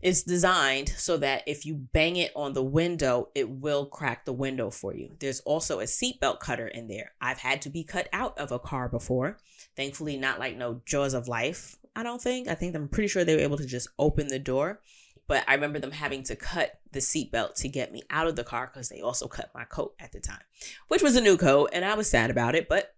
it's 0.03 0.23
designed 0.23 0.89
so 0.91 1.17
that 1.19 1.43
if 1.47 1.67
you 1.67 1.75
bang 1.75 2.17
it 2.17 2.33
on 2.35 2.55
the 2.55 2.63
window, 2.63 3.29
it 3.35 3.49
will 3.49 3.87
crack 3.87 4.25
the 4.25 4.33
window 4.33 4.71
for 4.71 4.95
you. 4.95 5.17
There's 5.19 5.41
also 5.41 5.81
a 5.81 5.85
seatbelt 5.85 6.41
cutter 6.41 6.69
in 6.69 6.89
there. 6.89 7.13
I've 7.21 7.39
had 7.39 7.63
to 7.63 7.71
be 7.71 7.85
cut 7.85 8.09
out 8.13 8.39
of 8.39 8.51
a 8.51 8.59
car 8.59 8.89
before. 8.89 9.39
Thankfully, 9.77 10.17
not 10.17 10.39
like 10.39 10.57
no 10.57 10.81
jaws 10.87 11.15
of 11.15 11.29
life, 11.29 11.77
I 11.95 12.03
don't 12.03 12.23
think. 12.23 12.49
I 12.49 12.55
think 12.55 12.75
I'm 12.75 12.89
pretty 12.89 13.09
sure 13.09 13.25
they 13.25 13.35
were 13.37 13.43
able 13.43 13.59
to 13.59 13.67
just 13.67 13.89
open 13.99 14.29
the 14.29 14.39
door. 14.39 14.81
But 15.27 15.45
I 15.47 15.55
remember 15.55 15.79
them 15.79 15.93
having 15.93 16.25
to 16.25 16.35
cut 16.35 16.81
the 16.91 16.99
seatbelt 16.99 17.55
to 17.57 17.69
get 17.69 17.93
me 17.93 18.03
out 18.11 18.27
of 18.27 18.35
the 18.35 18.43
car 18.43 18.69
because 18.73 18.89
they 18.89 19.01
also 19.01 19.29
cut 19.29 19.51
my 19.55 19.65
coat 19.65 19.95
at 20.01 20.11
the 20.11 20.19
time, 20.19 20.43
which 20.89 21.03
was 21.03 21.15
a 21.15 21.21
new 21.21 21.37
coat. 21.37 21.71
And 21.73 21.85
I 21.85 21.95
was 21.95 22.11
sad 22.11 22.31
about 22.31 22.57
it, 22.57 22.69
but 22.69 22.95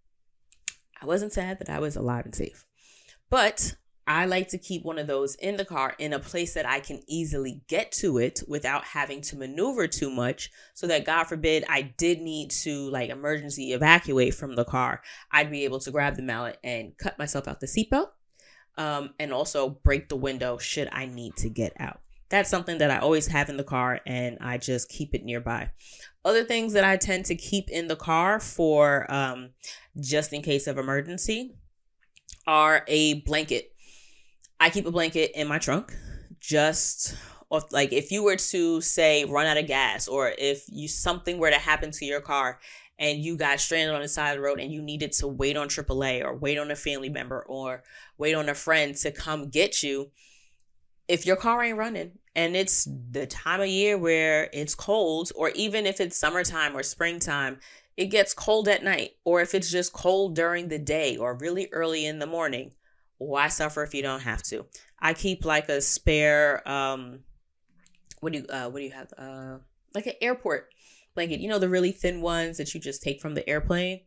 I 1.00 1.04
wasn't 1.04 1.32
sad 1.32 1.58
that 1.58 1.68
I 1.68 1.78
was 1.78 1.96
alive 1.96 2.24
and 2.24 2.34
safe. 2.34 2.64
But 3.28 3.74
I 4.06 4.24
like 4.26 4.48
to 4.48 4.58
keep 4.58 4.84
one 4.84 4.98
of 4.98 5.06
those 5.06 5.36
in 5.36 5.56
the 5.56 5.64
car 5.64 5.94
in 5.98 6.12
a 6.12 6.18
place 6.18 6.54
that 6.54 6.66
I 6.66 6.80
can 6.80 7.02
easily 7.06 7.62
get 7.68 7.92
to 7.92 8.18
it 8.18 8.42
without 8.48 8.84
having 8.84 9.20
to 9.22 9.36
maneuver 9.36 9.86
too 9.86 10.10
much 10.10 10.50
so 10.74 10.88
that 10.88 11.04
God 11.04 11.24
forbid 11.24 11.64
I 11.68 11.82
did 11.82 12.20
need 12.20 12.50
to 12.62 12.90
like 12.90 13.10
emergency 13.10 13.72
evacuate 13.72 14.34
from 14.34 14.56
the 14.56 14.64
car, 14.64 15.02
I'd 15.30 15.50
be 15.50 15.64
able 15.64 15.78
to 15.80 15.90
grab 15.92 16.16
the 16.16 16.22
mallet 16.22 16.58
and 16.64 16.96
cut 16.98 17.18
myself 17.18 17.46
out 17.46 17.60
the 17.60 17.66
seatbelt 17.66 18.08
um, 18.76 19.10
and 19.20 19.32
also 19.32 19.68
break 19.68 20.08
the 20.08 20.16
window 20.16 20.58
should 20.58 20.88
I 20.90 21.06
need 21.06 21.36
to 21.36 21.48
get 21.48 21.72
out. 21.78 22.00
That's 22.28 22.50
something 22.50 22.78
that 22.78 22.90
I 22.90 22.98
always 22.98 23.28
have 23.28 23.50
in 23.50 23.56
the 23.56 23.64
car 23.64 24.00
and 24.06 24.38
I 24.40 24.58
just 24.58 24.88
keep 24.88 25.14
it 25.14 25.24
nearby. 25.24 25.70
Other 26.24 26.44
things 26.44 26.72
that 26.72 26.84
I 26.84 26.96
tend 26.96 27.26
to 27.26 27.34
keep 27.34 27.70
in 27.70 27.88
the 27.88 27.96
car 27.96 28.40
for 28.40 29.12
um, 29.12 29.50
just 30.00 30.32
in 30.32 30.42
case 30.42 30.66
of 30.66 30.78
emergency 30.78 31.54
are 32.46 32.84
a 32.88 33.20
blanket 33.20 33.71
I 34.62 34.70
keep 34.70 34.86
a 34.86 34.92
blanket 34.92 35.32
in 35.34 35.48
my 35.48 35.58
trunk 35.58 35.92
just 36.38 37.16
off, 37.50 37.72
like 37.72 37.92
if 37.92 38.12
you 38.12 38.22
were 38.22 38.36
to 38.36 38.80
say 38.80 39.24
run 39.24 39.44
out 39.44 39.56
of 39.56 39.66
gas 39.66 40.06
or 40.06 40.32
if 40.38 40.62
you 40.68 40.86
something 40.86 41.38
were 41.38 41.50
to 41.50 41.58
happen 41.58 41.90
to 41.90 42.04
your 42.04 42.20
car 42.20 42.60
and 42.96 43.18
you 43.18 43.36
got 43.36 43.58
stranded 43.58 43.92
on 43.92 44.02
the 44.02 44.06
side 44.06 44.30
of 44.30 44.36
the 44.36 44.40
road 44.40 44.60
and 44.60 44.70
you 44.70 44.80
needed 44.80 45.10
to 45.14 45.26
wait 45.26 45.56
on 45.56 45.66
AAA 45.66 46.22
or 46.22 46.36
wait 46.36 46.58
on 46.58 46.70
a 46.70 46.76
family 46.76 47.08
member 47.08 47.42
or 47.48 47.82
wait 48.18 48.34
on 48.34 48.48
a 48.48 48.54
friend 48.54 48.94
to 48.98 49.10
come 49.10 49.48
get 49.48 49.82
you, 49.82 50.12
if 51.08 51.26
your 51.26 51.34
car 51.34 51.64
ain't 51.64 51.76
running 51.76 52.12
and 52.36 52.54
it's 52.54 52.86
the 53.10 53.26
time 53.26 53.60
of 53.60 53.66
year 53.66 53.98
where 53.98 54.48
it's 54.52 54.76
cold, 54.76 55.32
or 55.34 55.50
even 55.56 55.86
if 55.86 56.00
it's 56.00 56.16
summertime 56.16 56.76
or 56.76 56.84
springtime, 56.84 57.58
it 57.96 58.06
gets 58.06 58.32
cold 58.32 58.68
at 58.68 58.84
night, 58.84 59.16
or 59.24 59.40
if 59.40 59.56
it's 59.56 59.72
just 59.72 59.92
cold 59.92 60.36
during 60.36 60.68
the 60.68 60.78
day 60.78 61.16
or 61.16 61.34
really 61.34 61.68
early 61.72 62.06
in 62.06 62.20
the 62.20 62.26
morning, 62.26 62.70
why 63.18 63.48
suffer 63.48 63.82
if 63.82 63.94
you 63.94 64.02
don't 64.02 64.20
have 64.20 64.42
to? 64.44 64.66
I 65.00 65.14
keep 65.14 65.44
like 65.44 65.68
a 65.68 65.80
spare 65.80 66.66
um 66.68 67.20
what 68.20 68.32
do 68.32 68.40
you 68.40 68.46
uh 68.46 68.68
what 68.68 68.78
do 68.78 68.84
you 68.84 68.92
have? 68.92 69.12
Uh 69.16 69.58
like 69.94 70.06
an 70.06 70.14
airport 70.20 70.72
blanket. 71.14 71.40
You 71.40 71.48
know 71.48 71.58
the 71.58 71.68
really 71.68 71.92
thin 71.92 72.20
ones 72.20 72.58
that 72.58 72.74
you 72.74 72.80
just 72.80 73.02
take 73.02 73.20
from 73.20 73.34
the 73.34 73.48
airplane? 73.48 74.00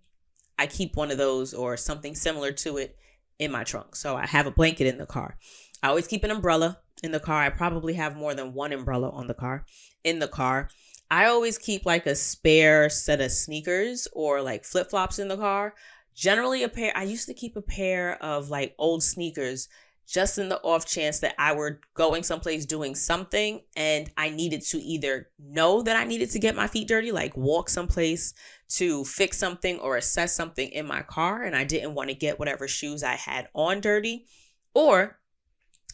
I 0.58 0.68
keep 0.68 0.96
one 0.96 1.12
of 1.12 1.18
those 1.18 1.54
or 1.54 1.78
something 1.78 2.16
similar 2.16 2.52
to 2.54 2.78
it 2.78 2.98
in 3.40 3.52
my 3.52 3.64
trunk. 3.64 3.96
So 3.96 4.16
I 4.16 4.26
have 4.26 4.48
a 4.48 4.52
blanket 4.52 4.88
in 4.88 4.98
the 4.98 5.06
car. 5.06 5.38
I 5.84 5.90
always 5.90 6.08
keep 6.08 6.24
an 6.24 6.32
umbrella 6.32 6.80
in 7.04 7.12
the 7.12 7.20
car. 7.20 7.42
I 7.42 7.50
probably 7.50 7.94
have 7.94 8.16
more 8.16 8.34
than 8.34 8.54
one 8.54 8.72
umbrella 8.72 9.10
on 9.10 9.28
the 9.28 9.34
car 9.34 9.66
in 10.04 10.20
the 10.20 10.28
car. 10.28 10.70
I 11.12 11.26
always 11.26 11.58
keep 11.58 11.86
like 11.86 12.06
a 12.08 12.16
spare 12.16 12.90
set 12.90 13.22
of 13.22 13.32
sneakers 13.32 14.08
or 14.14 14.42
like 14.42 14.66
flip-flops 14.66 15.20
in 15.20 15.28
the 15.28 15.38
car 15.38 15.76
generally 16.16 16.64
a 16.64 16.70
pair 16.70 16.92
i 16.96 17.04
used 17.04 17.28
to 17.28 17.34
keep 17.34 17.56
a 17.56 17.62
pair 17.62 18.22
of 18.24 18.50
like 18.50 18.74
old 18.78 19.04
sneakers 19.04 19.68
just 20.08 20.38
in 20.38 20.50
the 20.50 20.62
off 20.62 20.86
chance 20.86 21.20
that 21.20 21.36
i 21.38 21.54
were 21.54 21.80
going 21.94 22.24
someplace 22.24 22.66
doing 22.66 22.96
something 22.96 23.62
and 23.76 24.10
i 24.18 24.30
needed 24.30 24.62
to 24.62 24.78
either 24.78 25.30
know 25.40 25.82
that 25.82 25.98
i 25.98 26.04
needed 26.04 26.30
to 26.30 26.40
get 26.40 26.56
my 26.56 26.68
feet 26.68 26.88
dirty 26.88 27.12
like 27.12 27.36
walk 27.36 27.70
someplace 27.70 28.34
to 28.68 29.04
fix 29.04 29.38
something 29.38 29.80
or 29.80 29.98
assess 29.98 30.34
something 30.34 30.70
in 30.70 30.88
my 30.88 31.02
car 31.02 31.44
and 31.44 31.56
i 31.56 31.64
didn't 31.64 31.94
want 31.94 32.10
to 32.10 32.16
get 32.16 32.40
whatever 32.40 32.68
shoes 32.68 33.04
i 33.04 33.16
had 33.16 33.50
on 33.54 33.82
dirty 33.82 34.26
or 34.74 35.20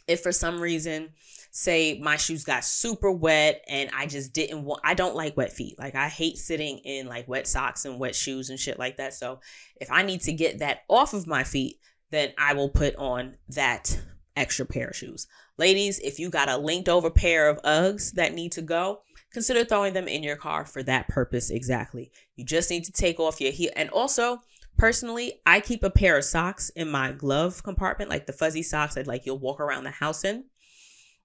if 0.08 0.22
for 0.22 0.32
some 0.32 0.60
reason 0.60 1.10
say 1.52 2.00
my 2.02 2.16
shoes 2.16 2.46
got 2.46 2.64
super 2.64 3.12
wet 3.12 3.62
and 3.68 3.90
I 3.94 4.08
just 4.08 4.34
didn't 4.34 4.64
want 4.64 4.82
I 4.84 4.94
don't 4.94 5.16
like 5.16 5.36
wet 5.36 5.52
feet. 5.52 5.78
Like 5.78 5.96
I 5.96 6.08
hate 6.08 6.38
sitting 6.38 6.80
in 6.80 7.08
like 7.08 7.28
wet 7.28 7.46
socks 7.46 7.84
and 7.86 8.00
wet 8.00 8.16
shoes 8.16 8.50
and 8.50 8.58
shit 8.58 8.80
like 8.80 8.98
that. 8.98 9.14
So 9.14 9.42
if 9.76 9.92
I 9.92 10.02
need 10.02 10.22
to 10.22 10.34
get 10.34 10.60
that 10.60 10.80
off 10.88 11.14
of 11.14 11.28
my 11.28 11.44
feet, 11.44 11.78
then 12.10 12.32
I 12.38 12.54
will 12.54 12.70
put 12.70 12.96
on 12.96 13.36
that 13.50 14.00
extra 14.38 14.66
pair 14.66 14.88
of 14.88 14.96
shoes. 14.96 15.28
Ladies, 15.58 16.00
if 16.00 16.20
you 16.20 16.30
got 16.30 16.50
a 16.50 16.58
linked 16.58 16.90
over 16.90 17.10
pair 17.10 17.50
of 17.50 17.62
Uggs 17.64 18.14
that 18.14 18.34
need 18.34 18.54
to 18.54 18.62
go, 18.62 19.02
consider 19.34 19.66
throwing 19.66 19.94
them 19.94 20.08
in 20.08 20.24
your 20.24 20.38
car 20.38 20.66
for 20.66 20.82
that 20.84 21.10
purpose 21.10 21.50
exactly. 21.50 22.12
You 22.38 22.46
just 22.46 22.70
need 22.70 22.86
to 22.86 22.94
take 22.94 23.20
off 23.20 23.42
your 23.42 23.52
heel. 23.52 23.72
And 23.76 23.90
also, 23.90 24.42
personally, 24.78 25.42
I 25.46 25.60
keep 25.60 25.84
a 25.84 25.90
pair 25.90 26.18
of 26.18 26.24
socks 26.24 26.70
in 26.70 26.90
my 26.90 27.12
glove 27.12 27.62
compartment, 27.62 28.10
like 28.10 28.26
the 28.26 28.34
fuzzy 28.34 28.64
socks 28.64 28.96
that 28.96 29.06
like 29.06 29.26
you'll 29.26 29.38
walk 29.38 29.60
around 29.60 29.84
the 29.84 29.92
house 29.92 30.24
in 30.24 30.46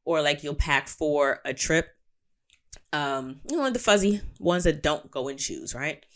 or 0.07 0.23
like 0.23 0.43
you'll 0.43 0.55
pack 0.55 0.89
for 0.89 1.41
a 1.45 1.53
trip. 1.53 1.89
Um, 2.93 3.41
you 3.51 3.59
know, 3.59 3.69
the 3.69 3.79
fuzzy 3.79 4.23
ones 4.41 4.65
that 4.65 4.83
don't 4.83 5.11
go 5.11 5.29
in 5.29 5.37
shoes, 5.37 5.75
right? 5.75 6.07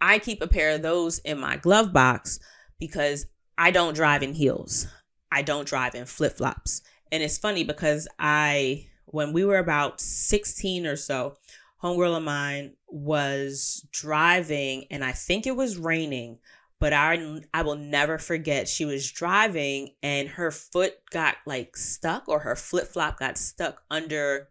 I 0.00 0.18
keep 0.18 0.40
a 0.40 0.46
pair 0.46 0.70
of 0.70 0.82
those 0.82 1.18
in 1.18 1.38
my 1.38 1.56
glove 1.56 1.92
box 1.92 2.38
because 2.78 3.26
I 3.58 3.72
don't 3.72 3.94
drive 3.94 4.22
in 4.22 4.32
heels. 4.32 4.86
I 5.30 5.42
don't 5.42 5.68
drive 5.68 5.94
in 5.94 6.06
flip 6.06 6.38
flops. 6.38 6.80
And 7.12 7.22
it's 7.22 7.36
funny 7.36 7.64
because 7.64 8.08
I, 8.18 8.86
when 9.06 9.32
we 9.32 9.44
were 9.44 9.58
about 9.58 10.00
16 10.00 10.86
or 10.86 10.96
so, 10.96 11.36
homegirl 11.82 12.16
of 12.16 12.22
mine 12.22 12.74
was 12.88 13.86
driving 13.92 14.86
and 14.90 15.04
I 15.04 15.12
think 15.12 15.46
it 15.46 15.56
was 15.56 15.76
raining, 15.76 16.38
but 16.80 16.94
I 16.94 17.42
I 17.52 17.62
will 17.62 17.76
never 17.76 18.18
forget 18.18 18.66
she 18.68 18.84
was 18.84 19.12
driving 19.12 19.90
and 20.02 20.28
her 20.30 20.50
foot 20.50 20.94
got 21.10 21.36
like 21.46 21.76
stuck 21.76 22.28
or 22.28 22.40
her 22.40 22.56
flip-flop 22.56 23.18
got 23.18 23.38
stuck 23.38 23.82
under 23.90 24.48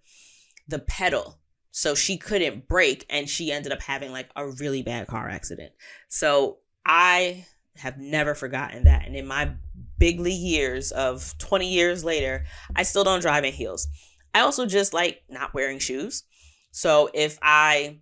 the 0.68 0.80
pedal. 0.80 1.40
So 1.72 1.96
she 1.96 2.18
couldn't 2.18 2.68
brake 2.68 3.06
and 3.10 3.28
she 3.28 3.52
ended 3.52 3.72
up 3.72 3.82
having 3.82 4.12
like 4.12 4.30
a 4.36 4.48
really 4.48 4.84
bad 4.84 5.08
car 5.08 5.28
accident. 5.28 5.74
So 6.08 6.60
I 6.86 7.46
have 7.78 7.98
never 7.98 8.36
forgotten 8.36 8.84
that 8.84 9.06
and 9.06 9.16
in 9.16 9.26
my 9.26 9.52
bigly 9.98 10.34
years 10.34 10.92
of 10.92 11.36
20 11.40 11.68
years 11.68 12.04
later, 12.04 12.46
I 12.76 12.84
still 12.84 13.04
don't 13.04 13.22
drive 13.22 13.44
in 13.44 13.54
heels. 13.54 13.88
I 14.34 14.42
also 14.42 14.68
just 14.68 14.94
like 14.94 15.24
not 15.30 15.54
wearing 15.56 15.80
shoes. 15.80 16.24
So 16.72 17.10
if 17.14 17.40
I 17.42 18.02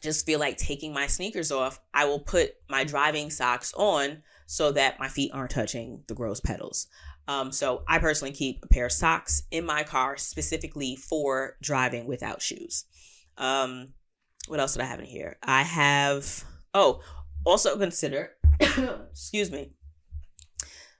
just 0.00 0.26
feel 0.26 0.40
like 0.40 0.56
taking 0.56 0.92
my 0.92 1.06
sneakers 1.06 1.52
off, 1.52 1.80
I 1.92 2.06
will 2.06 2.20
put 2.20 2.54
my 2.68 2.84
driving 2.84 3.30
socks 3.30 3.72
on 3.76 4.22
so 4.46 4.72
that 4.72 4.98
my 4.98 5.08
feet 5.08 5.30
aren't 5.32 5.50
touching 5.50 6.02
the 6.08 6.14
gross 6.14 6.40
pedals. 6.40 6.86
Um, 7.28 7.52
so 7.52 7.84
I 7.86 7.98
personally 7.98 8.32
keep 8.32 8.64
a 8.64 8.66
pair 8.66 8.86
of 8.86 8.92
socks 8.92 9.42
in 9.50 9.64
my 9.64 9.84
car 9.84 10.16
specifically 10.16 10.96
for 10.96 11.56
driving 11.62 12.06
without 12.06 12.42
shoes. 12.42 12.86
Um, 13.38 13.92
what 14.48 14.58
else 14.58 14.72
did 14.72 14.82
I 14.82 14.86
have 14.86 14.98
in 14.98 15.06
here? 15.06 15.38
I 15.42 15.62
have, 15.62 16.44
oh, 16.74 17.02
also 17.44 17.78
consider, 17.78 18.32
excuse 18.60 19.52
me, 19.52 19.70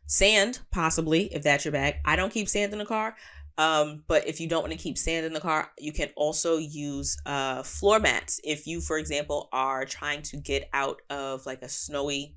sand, 0.07 0.61
possibly, 0.71 1.25
if 1.35 1.43
that's 1.43 1.65
your 1.65 1.73
bag. 1.73 1.97
I 2.05 2.17
don't 2.17 2.33
keep 2.33 2.49
sand 2.49 2.73
in 2.73 2.79
the 2.79 2.85
car. 2.85 3.17
Um, 3.61 4.05
but 4.07 4.27
if 4.27 4.41
you 4.41 4.49
don't 4.49 4.63
want 4.63 4.73
to 4.73 4.79
keep 4.79 4.97
sand 4.97 5.27
in 5.27 5.35
the 5.35 5.41
car, 5.41 5.71
you 5.79 5.93
can 5.93 6.09
also 6.17 6.57
use 6.57 7.19
uh, 7.27 7.63
floor 7.63 8.01
mats. 8.01 8.41
If 8.43 8.67
you, 8.67 8.81
for 8.81 8.97
example, 8.97 9.51
are 9.53 9.85
trying 9.85 10.23
to 10.23 10.39
get 10.39 10.71
out 10.73 11.03
of 11.11 11.45
like 11.45 11.61
a 11.61 11.69
snowy 11.69 12.37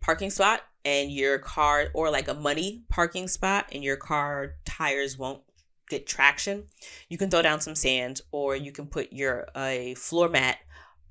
parking 0.00 0.30
spot 0.30 0.62
and 0.86 1.12
your 1.12 1.38
car, 1.38 1.88
or 1.92 2.10
like 2.10 2.28
a 2.28 2.34
muddy 2.34 2.82
parking 2.88 3.28
spot 3.28 3.66
and 3.72 3.84
your 3.84 3.96
car 3.96 4.54
tires 4.64 5.18
won't 5.18 5.42
get 5.90 6.06
traction, 6.06 6.64
you 7.10 7.18
can 7.18 7.28
throw 7.28 7.42
down 7.42 7.60
some 7.60 7.74
sand 7.74 8.22
or 8.30 8.56
you 8.56 8.72
can 8.72 8.86
put 8.86 9.12
your 9.12 9.48
a 9.54 9.92
floor 9.96 10.30
mat 10.30 10.56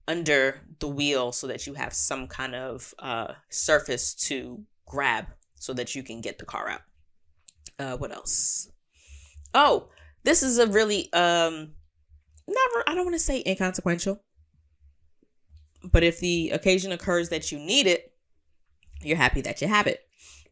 under 0.07 0.61
the 0.79 0.87
wheel 0.87 1.31
so 1.31 1.45
that 1.45 1.67
you 1.67 1.75
have 1.75 1.93
some 1.93 2.25
kind 2.25 2.55
of 2.55 2.91
uh, 2.97 3.33
surface 3.49 4.15
to 4.15 4.63
grab 4.87 5.27
so 5.53 5.73
that 5.75 5.93
you 5.93 6.01
can 6.01 6.21
get 6.21 6.39
the 6.39 6.45
car 6.45 6.67
out. 6.67 6.81
Uh, 7.77 7.97
what 7.97 8.11
else? 8.11 8.71
Oh, 9.53 9.89
this 10.23 10.43
is 10.43 10.57
a 10.57 10.67
really 10.67 11.11
um 11.13 11.73
never 12.47 12.83
I 12.87 12.95
don't 12.95 13.05
want 13.05 13.15
to 13.15 13.19
say 13.19 13.43
inconsequential. 13.45 14.21
But 15.83 16.03
if 16.03 16.19
the 16.19 16.51
occasion 16.51 16.91
occurs 16.91 17.29
that 17.29 17.51
you 17.51 17.57
need 17.57 17.87
it, 17.87 18.13
you're 19.01 19.17
happy 19.17 19.41
that 19.41 19.61
you 19.61 19.67
have 19.67 19.87
it. 19.87 20.01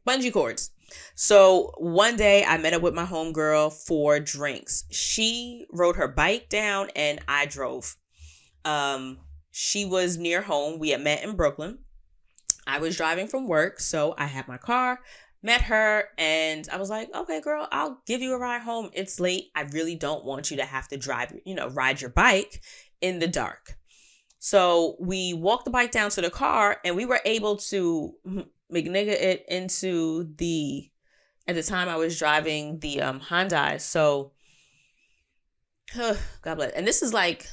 Bungee 0.08 0.34
cords. 0.34 0.72
So 1.14 1.72
one 1.78 2.16
day 2.16 2.44
I 2.44 2.58
met 2.58 2.74
up 2.74 2.82
with 2.82 2.96
my 2.96 3.06
homegirl 3.06 3.74
for 3.86 4.20
drinks. 4.20 4.86
She 4.90 5.68
rode 5.72 5.98
her 5.98 6.08
bike 6.08 6.50
down 6.50 6.90
and 6.96 7.20
I 7.28 7.46
drove. 7.46 7.96
Um, 8.66 9.20
she 9.52 9.86
was 9.86 10.18
near 10.18 10.42
home. 10.42 10.80
We 10.80 10.90
had 10.90 11.02
met 11.02 11.24
in 11.24 11.36
Brooklyn. 11.36 11.80
I 12.66 12.80
was 12.80 12.98
driving 12.98 13.28
from 13.28 13.48
work, 13.48 13.80
so 13.80 14.14
I 14.18 14.26
had 14.26 14.48
my 14.48 14.58
car, 14.58 15.00
met 15.42 15.62
her, 15.64 16.06
and 16.18 16.68
I 16.72 16.78
was 16.78 16.90
like, 16.90 17.14
okay, 17.16 17.42
girl, 17.42 17.68
I'll 17.72 18.02
give 18.06 18.22
you 18.22 18.34
a 18.34 18.38
ride 18.38 18.62
home. 18.62 18.90
It's 18.94 19.20
late. 19.20 19.52
I 19.56 19.62
really 19.64 19.96
don't 19.96 20.26
want 20.26 20.52
you 20.52 20.58
to 20.58 20.66
have 20.66 20.88
to 20.90 20.98
drive, 20.98 21.34
you 21.46 21.56
know, 21.56 21.70
ride 21.70 22.02
your 22.02 22.10
bike 22.10 22.62
in 23.02 23.20
the 23.20 23.28
dark. 23.28 23.78
So 24.40 24.96
we 25.00 25.34
walked 25.34 25.66
the 25.66 25.72
bike 25.72 25.92
down 25.92 26.10
to 26.12 26.22
the 26.22 26.30
car 26.30 26.78
and 26.84 26.96
we 26.96 27.06
were 27.06 27.20
able 27.26 27.58
to 27.58 28.14
McNigga 28.74 29.08
it 29.08 29.46
into 29.50 30.34
the 30.38 30.90
at 31.48 31.56
the 31.56 31.64
time 31.64 31.90
I 31.90 31.98
was 31.98 32.18
driving 32.18 32.80
the 32.80 33.02
um 33.02 33.20
Hyundai. 33.20 33.82
So 33.82 34.32
God 35.96 36.56
bless. 36.56 36.72
And 36.72 36.88
this 36.88 37.02
is 37.02 37.14
like 37.14 37.48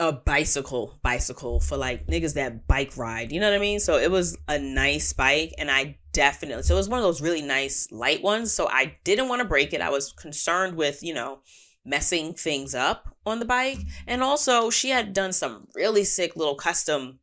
a 0.00 0.12
bicycle 0.12 0.98
bicycle 1.02 1.60
for 1.60 1.76
like 1.76 2.06
niggas 2.06 2.34
that 2.34 2.66
bike 2.66 2.96
ride. 2.96 3.32
You 3.32 3.40
know 3.40 3.50
what 3.50 3.56
I 3.56 3.60
mean? 3.60 3.80
So 3.80 3.96
it 3.96 4.10
was 4.10 4.36
a 4.48 4.58
nice 4.58 5.14
bike 5.14 5.54
and 5.56 5.70
I 5.70 5.96
definitely 6.18 6.64
so 6.64 6.74
it 6.74 6.78
was 6.78 6.88
one 6.88 6.98
of 6.98 7.04
those 7.04 7.22
really 7.22 7.42
nice 7.42 7.92
light 7.92 8.24
ones. 8.24 8.52
So 8.52 8.68
I 8.68 8.96
didn't 9.04 9.28
want 9.28 9.40
to 9.40 9.46
break 9.46 9.72
it. 9.72 9.80
I 9.80 9.88
was 9.88 10.12
concerned 10.12 10.74
with, 10.74 11.00
you 11.00 11.14
know, 11.14 11.42
messing 11.84 12.34
things 12.34 12.74
up 12.74 13.14
on 13.24 13.38
the 13.38 13.44
bike. 13.44 13.78
And 14.04 14.20
also 14.20 14.68
she 14.68 14.90
had 14.90 15.12
done 15.12 15.32
some 15.32 15.68
really 15.76 16.02
sick 16.02 16.34
little 16.34 16.56
custom 16.56 17.20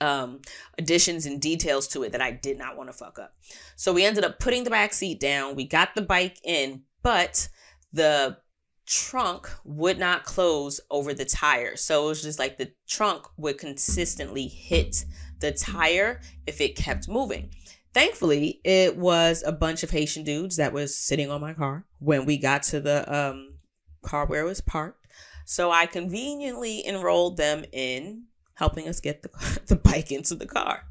um 0.00 0.40
additions 0.78 1.26
and 1.26 1.42
details 1.42 1.86
to 1.88 2.04
it 2.04 2.12
that 2.12 2.22
I 2.22 2.30
did 2.30 2.56
not 2.56 2.78
want 2.78 2.88
to 2.88 2.96
fuck 2.96 3.18
up. 3.18 3.34
So 3.76 3.92
we 3.92 4.06
ended 4.06 4.24
up 4.24 4.38
putting 4.38 4.64
the 4.64 4.70
back 4.70 4.94
seat 4.94 5.20
down. 5.20 5.54
We 5.54 5.66
got 5.66 5.94
the 5.94 6.00
bike 6.00 6.38
in, 6.42 6.84
but 7.02 7.50
the 7.92 8.38
trunk 8.86 9.50
would 9.62 9.98
not 9.98 10.24
close 10.24 10.80
over 10.90 11.12
the 11.12 11.26
tire. 11.26 11.76
So 11.76 12.06
it 12.06 12.08
was 12.08 12.22
just 12.22 12.38
like 12.38 12.56
the 12.56 12.72
trunk 12.88 13.26
would 13.36 13.58
consistently 13.58 14.48
hit 14.48 15.04
the 15.40 15.52
tire 15.52 16.22
if 16.46 16.62
it 16.62 16.76
kept 16.76 17.10
moving. 17.10 17.50
Thankfully, 17.96 18.60
it 18.62 18.98
was 18.98 19.42
a 19.46 19.52
bunch 19.52 19.82
of 19.82 19.88
Haitian 19.88 20.22
dudes 20.22 20.56
that 20.56 20.74
was 20.74 20.94
sitting 20.94 21.30
on 21.30 21.40
my 21.40 21.54
car 21.54 21.86
when 21.98 22.26
we 22.26 22.36
got 22.36 22.62
to 22.64 22.78
the 22.78 23.10
um, 23.10 23.54
car 24.02 24.26
where 24.26 24.42
it 24.42 24.44
was 24.44 24.60
parked. 24.60 25.06
So 25.46 25.70
I 25.70 25.86
conveniently 25.86 26.86
enrolled 26.86 27.38
them 27.38 27.64
in 27.72 28.24
helping 28.56 28.86
us 28.86 29.00
get 29.00 29.22
the, 29.22 29.60
the 29.68 29.76
bike 29.76 30.12
into 30.12 30.34
the 30.34 30.44
car. 30.44 30.82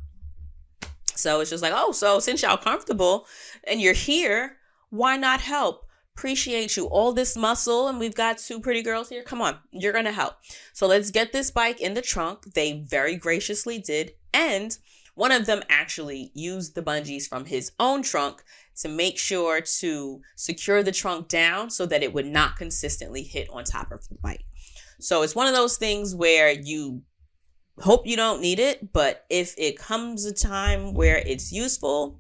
So 1.13 1.41
it's 1.41 1.51
just 1.51 1.61
like, 1.61 1.73
oh, 1.75 1.91
so 1.91 2.17
since 2.17 2.41
y'all 2.41 2.57
comfortable 2.57 3.27
and 3.65 3.79
you're 3.79 3.93
here, 3.93 4.57
why 4.89 5.15
not 5.15 5.41
help? 5.41 5.85
Appreciate 6.17 6.75
you. 6.75 6.87
All 6.87 7.13
this 7.13 7.37
muscle, 7.37 7.87
and 7.87 7.99
we've 7.99 8.15
got 8.15 8.39
two 8.39 8.59
pretty 8.59 8.81
girls 8.81 9.09
here. 9.09 9.21
Come 9.21 9.43
on, 9.43 9.59
you're 9.69 9.93
gonna 9.93 10.11
help. 10.11 10.37
So 10.73 10.87
let's 10.87 11.11
get 11.11 11.33
this 11.33 11.51
bike 11.51 11.79
in 11.79 11.93
the 11.93 12.01
trunk. 12.01 12.55
They 12.55 12.83
very 12.89 13.15
graciously 13.15 13.77
did. 13.77 14.13
And 14.33 14.75
one 15.15 15.32
of 15.32 15.45
them 15.45 15.63
actually 15.69 16.32
used 16.34 16.75
the 16.75 16.82
bungees 16.82 17.28
from 17.28 17.45
his 17.45 17.71
own 17.80 18.04
trunk 18.04 18.43
to 18.82 18.89
make 18.89 19.17
sure 19.17 19.62
to 19.62 20.21
secure 20.36 20.84
the 20.84 20.91
trunk 20.91 21.30
down 21.30 21.69
so 21.69 21.86
that 21.86 22.04
it 22.04 22.13
would 22.13 22.25
not 22.25 22.58
consistently 22.58 23.23
hit 23.23 23.49
on 23.49 23.63
top 23.63 23.91
of 23.91 24.08
the 24.10 24.15
bike. 24.15 24.43
So 24.99 25.23
it's 25.23 25.36
one 25.36 25.47
of 25.47 25.54
those 25.54 25.78
things 25.78 26.13
where 26.13 26.51
you 26.51 27.01
hope 27.80 28.06
you 28.06 28.15
don't 28.15 28.41
need 28.41 28.60
it, 28.60 28.93
but 28.93 29.25
if 29.30 29.56
it 29.58 29.78
comes 29.78 30.25
a 30.25 30.34
time 30.34 30.93
where 30.93 31.17
it's 31.17 31.51
useful, 31.51 32.19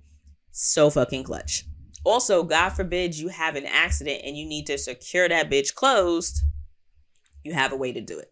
so 0.51 0.89
fucking 0.89 1.23
clutch. 1.23 1.65
Also, 2.05 2.43
God 2.43 2.69
forbid 2.69 3.17
you 3.17 3.29
have 3.29 3.55
an 3.55 3.65
accident 3.65 4.21
and 4.23 4.37
you 4.37 4.45
need 4.45 4.67
to 4.67 4.77
secure 4.77 5.27
that 5.27 5.49
bitch 5.49 5.73
closed, 5.73 6.43
you 7.43 7.53
have 7.53 7.73
a 7.73 7.77
way 7.77 7.91
to 7.91 8.01
do 8.01 8.19
it. 8.19 8.31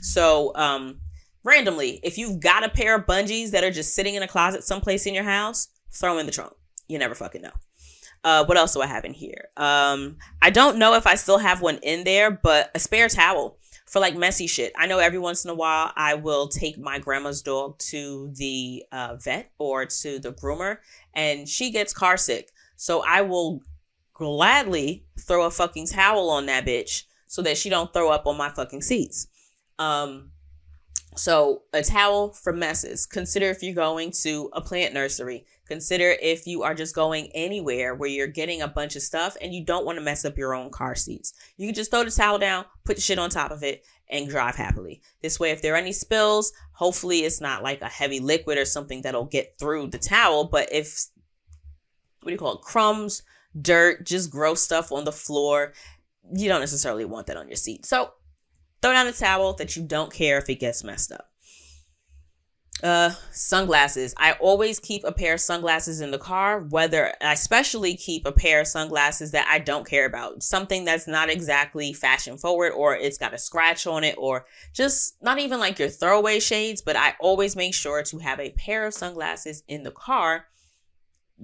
So, 0.00 0.52
um, 0.54 1.00
randomly, 1.44 2.00
if 2.02 2.18
you've 2.18 2.40
got 2.40 2.64
a 2.64 2.68
pair 2.68 2.96
of 2.96 3.06
bungees 3.06 3.50
that 3.50 3.64
are 3.64 3.70
just 3.70 3.94
sitting 3.94 4.14
in 4.14 4.22
a 4.22 4.28
closet 4.28 4.64
someplace 4.64 5.06
in 5.06 5.14
your 5.14 5.24
house, 5.24 5.68
throw 5.90 6.18
in 6.18 6.26
the 6.26 6.32
trunk. 6.32 6.52
You 6.88 6.98
never 6.98 7.14
fucking 7.14 7.42
know. 7.42 7.52
Uh, 8.24 8.44
what 8.44 8.56
else 8.56 8.74
do 8.74 8.80
I 8.80 8.86
have 8.86 9.04
in 9.04 9.12
here? 9.12 9.48
Um, 9.56 10.16
I 10.42 10.50
don't 10.50 10.78
know 10.78 10.94
if 10.94 11.06
I 11.06 11.14
still 11.14 11.38
have 11.38 11.62
one 11.62 11.78
in 11.82 12.04
there, 12.04 12.30
but 12.30 12.70
a 12.74 12.78
spare 12.78 13.08
towel 13.08 13.58
for 13.86 14.00
like 14.00 14.16
messy 14.16 14.46
shit. 14.46 14.72
I 14.76 14.86
know 14.86 14.98
every 14.98 15.18
once 15.18 15.44
in 15.44 15.50
a 15.50 15.54
while 15.54 15.92
I 15.96 16.14
will 16.14 16.48
take 16.48 16.78
my 16.78 16.98
grandma's 16.98 17.42
dog 17.42 17.78
to 17.78 18.30
the 18.34 18.84
uh, 18.92 19.16
vet 19.16 19.50
or 19.58 19.86
to 19.86 20.18
the 20.18 20.32
groomer 20.32 20.78
and 21.14 21.48
she 21.48 21.70
gets 21.70 21.94
car 21.94 22.16
sick. 22.16 22.50
So 22.76 23.02
I 23.06 23.22
will 23.22 23.62
gladly 24.12 25.06
throw 25.18 25.44
a 25.44 25.50
fucking 25.50 25.86
towel 25.86 26.28
on 26.28 26.46
that 26.46 26.66
bitch 26.66 27.04
so 27.26 27.40
that 27.42 27.56
she 27.56 27.70
don't 27.70 27.92
throw 27.92 28.10
up 28.10 28.26
on 28.26 28.36
my 28.36 28.50
fucking 28.50 28.82
seats. 28.82 29.28
Um, 29.78 30.32
so 31.18 31.62
a 31.72 31.82
towel 31.82 32.32
for 32.32 32.52
messes. 32.52 33.06
Consider 33.06 33.46
if 33.46 33.62
you're 33.62 33.74
going 33.74 34.12
to 34.22 34.50
a 34.52 34.60
plant 34.60 34.94
nursery. 34.94 35.44
Consider 35.66 36.16
if 36.22 36.46
you 36.46 36.62
are 36.62 36.74
just 36.74 36.94
going 36.94 37.28
anywhere 37.34 37.94
where 37.94 38.08
you're 38.08 38.26
getting 38.26 38.62
a 38.62 38.68
bunch 38.68 38.96
of 38.96 39.02
stuff 39.02 39.36
and 39.42 39.52
you 39.52 39.64
don't 39.64 39.84
want 39.84 39.98
to 39.98 40.04
mess 40.04 40.24
up 40.24 40.38
your 40.38 40.54
own 40.54 40.70
car 40.70 40.94
seats. 40.94 41.34
You 41.56 41.66
can 41.66 41.74
just 41.74 41.90
throw 41.90 42.04
the 42.04 42.10
towel 42.10 42.38
down, 42.38 42.64
put 42.84 42.96
the 42.96 43.02
shit 43.02 43.18
on 43.18 43.30
top 43.30 43.50
of 43.50 43.62
it, 43.62 43.84
and 44.08 44.28
drive 44.28 44.54
happily. 44.54 45.02
This 45.20 45.38
way, 45.38 45.50
if 45.50 45.60
there 45.60 45.74
are 45.74 45.78
any 45.78 45.92
spills, 45.92 46.52
hopefully 46.72 47.20
it's 47.20 47.40
not 47.40 47.62
like 47.62 47.82
a 47.82 47.88
heavy 47.88 48.20
liquid 48.20 48.56
or 48.56 48.64
something 48.64 49.02
that'll 49.02 49.26
get 49.26 49.58
through 49.58 49.88
the 49.88 49.98
towel. 49.98 50.44
But 50.44 50.72
if, 50.72 51.06
what 52.22 52.30
do 52.30 52.32
you 52.32 52.38
call 52.38 52.54
it, 52.54 52.62
crumbs, 52.62 53.22
dirt, 53.60 54.06
just 54.06 54.30
gross 54.30 54.62
stuff 54.62 54.92
on 54.92 55.04
the 55.04 55.12
floor, 55.12 55.74
you 56.34 56.48
don't 56.48 56.60
necessarily 56.60 57.04
want 57.04 57.26
that 57.26 57.36
on 57.36 57.48
your 57.48 57.56
seat. 57.56 57.84
So 57.84 58.12
throw 58.82 58.92
down 58.92 59.06
a 59.06 59.12
towel 59.12 59.54
that 59.54 59.76
you 59.76 59.82
don't 59.82 60.12
care 60.12 60.38
if 60.38 60.48
it 60.48 60.60
gets 60.60 60.84
messed 60.84 61.12
up. 61.12 61.28
Uh, 62.80 63.10
sunglasses. 63.32 64.14
I 64.18 64.34
always 64.34 64.78
keep 64.78 65.02
a 65.02 65.10
pair 65.10 65.34
of 65.34 65.40
sunglasses 65.40 66.00
in 66.00 66.12
the 66.12 66.18
car, 66.18 66.60
whether 66.60 67.12
I 67.20 67.32
especially 67.32 67.96
keep 67.96 68.24
a 68.24 68.30
pair 68.30 68.60
of 68.60 68.68
sunglasses 68.68 69.32
that 69.32 69.48
I 69.50 69.58
don't 69.58 69.86
care 69.86 70.06
about. 70.06 70.44
Something 70.44 70.84
that's 70.84 71.08
not 71.08 71.28
exactly 71.28 71.92
fashion 71.92 72.38
forward 72.38 72.70
or 72.70 72.94
it's 72.94 73.18
got 73.18 73.34
a 73.34 73.38
scratch 73.38 73.88
on 73.88 74.04
it 74.04 74.14
or 74.16 74.46
just 74.72 75.16
not 75.20 75.40
even 75.40 75.58
like 75.58 75.80
your 75.80 75.88
throwaway 75.88 76.38
shades, 76.38 76.80
but 76.80 76.94
I 76.94 77.14
always 77.18 77.56
make 77.56 77.74
sure 77.74 78.04
to 78.04 78.18
have 78.18 78.38
a 78.38 78.50
pair 78.50 78.86
of 78.86 78.94
sunglasses 78.94 79.64
in 79.66 79.82
the 79.82 79.90
car 79.90 80.44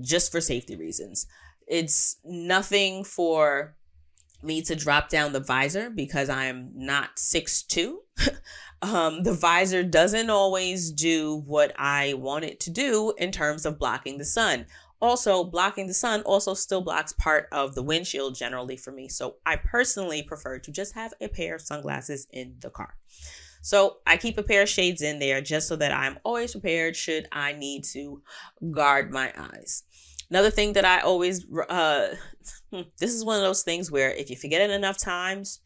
just 0.00 0.30
for 0.30 0.40
safety 0.40 0.76
reasons. 0.76 1.26
It's 1.66 2.18
nothing 2.24 3.02
for 3.02 3.74
me 4.44 4.62
to 4.62 4.76
drop 4.76 5.08
down 5.08 5.32
the 5.32 5.40
visor 5.40 5.90
because 5.90 6.28
I'm 6.28 6.70
not 6.74 7.18
six 7.18 7.62
two. 7.62 8.02
um, 8.82 9.22
the 9.22 9.32
visor 9.32 9.82
doesn't 9.82 10.30
always 10.30 10.90
do 10.90 11.42
what 11.46 11.72
I 11.76 12.14
want 12.14 12.44
it 12.44 12.60
to 12.60 12.70
do 12.70 13.14
in 13.18 13.32
terms 13.32 13.66
of 13.66 13.78
blocking 13.78 14.18
the 14.18 14.24
sun. 14.24 14.66
Also, 15.00 15.44
blocking 15.44 15.86
the 15.86 15.94
sun 15.94 16.22
also 16.22 16.54
still 16.54 16.80
blocks 16.80 17.12
part 17.12 17.48
of 17.52 17.74
the 17.74 17.82
windshield 17.82 18.34
generally 18.34 18.76
for 18.76 18.90
me. 18.90 19.08
So 19.08 19.36
I 19.44 19.56
personally 19.56 20.22
prefer 20.22 20.58
to 20.60 20.70
just 20.70 20.94
have 20.94 21.12
a 21.20 21.28
pair 21.28 21.56
of 21.56 21.60
sunglasses 21.60 22.26
in 22.30 22.54
the 22.60 22.70
car. 22.70 22.96
So 23.60 23.98
I 24.06 24.18
keep 24.18 24.36
a 24.36 24.42
pair 24.42 24.62
of 24.62 24.68
shades 24.68 25.00
in 25.00 25.18
there 25.18 25.40
just 25.40 25.68
so 25.68 25.76
that 25.76 25.90
I'm 25.90 26.18
always 26.22 26.52
prepared 26.52 26.96
should 26.96 27.26
I 27.32 27.52
need 27.52 27.84
to 27.92 28.22
guard 28.70 29.10
my 29.10 29.32
eyes. 29.36 29.84
Another 30.30 30.50
thing 30.50 30.72
that 30.72 30.84
I 30.84 31.00
always, 31.00 31.46
uh, 31.68 32.14
this 32.70 33.12
is 33.12 33.24
one 33.24 33.36
of 33.36 33.42
those 33.42 33.62
things 33.62 33.90
where 33.90 34.10
if 34.10 34.30
you 34.30 34.36
forget 34.36 34.60
it 34.60 34.70
enough 34.70 34.98
times, 34.98 35.60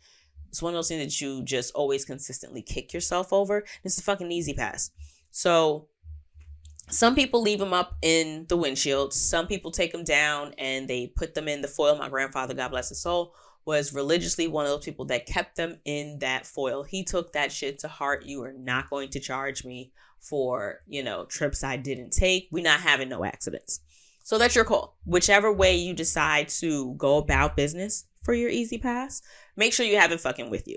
it's 0.49 0.63
one 0.63 0.73
of 0.73 0.79
those 0.79 0.89
things 0.89 1.05
that 1.05 1.21
you 1.25 1.45
just 1.45 1.75
always 1.75 2.05
consistently 2.05 2.63
kick 2.63 2.93
yourself 2.93 3.33
over. 3.33 3.65
It's 3.85 3.99
a 3.99 4.03
fucking 4.03 4.31
E-ZPass. 4.31 4.91
So 5.31 5.89
some 6.89 7.15
people 7.15 7.43
leave 7.43 7.59
them 7.59 7.75
up 7.75 7.97
in 8.03 8.47
the 8.49 8.57
windshield. 8.57 9.13
Some 9.13 9.47
people 9.47 9.71
take 9.71 9.93
them 9.93 10.05
down 10.05 10.55
and 10.57 10.89
they 10.89 11.13
put 11.15 11.35
them 11.35 11.49
in 11.49 11.61
the 11.61 11.69
foil. 11.69 11.99
My 11.99 12.09
grandfather, 12.09 12.55
God 12.55 12.71
bless 12.71 12.89
his 12.89 13.03
soul, 13.03 13.35
was 13.67 13.93
religiously 13.93 14.49
one 14.49 14.65
of 14.65 14.71
those 14.71 14.85
people 14.85 15.05
that 15.07 15.27
kept 15.27 15.57
them 15.57 15.79
in 15.85 16.19
that 16.21 16.47
foil. 16.47 16.83
He 16.83 17.05
took 17.05 17.35
that 17.35 17.53
shit 17.53 17.79
to 17.81 17.89
heart. 17.89 18.25
You 18.25 18.43
are 18.43 18.55
not 18.55 18.89
going 18.89 19.11
to 19.11 19.21
charge 19.21 19.65
me 19.65 19.93
for, 20.19 20.81
you 20.87 21.03
know, 21.03 21.27
trips 21.27 21.63
I 21.63 21.77
didn't 21.77 22.11
take. 22.11 22.49
We're 22.51 22.65
not 22.65 22.81
having 22.81 23.11
no 23.11 23.23
accidents. 23.23 23.81
So 24.29 24.37
that's 24.37 24.55
your 24.55 24.66
call. 24.66 24.99
Whichever 25.07 25.51
way 25.51 25.74
you 25.74 25.95
decide 25.95 26.51
to 26.61 26.93
go 26.99 27.16
about 27.16 27.57
business 27.57 28.05
for 28.22 28.35
your 28.35 28.51
E-ZPass, 28.51 29.22
make 29.57 29.72
sure 29.72 29.87
you 29.87 29.97
have 29.97 30.12
it 30.12 30.20
fucking 30.20 30.51
with 30.51 30.68
you. 30.68 30.76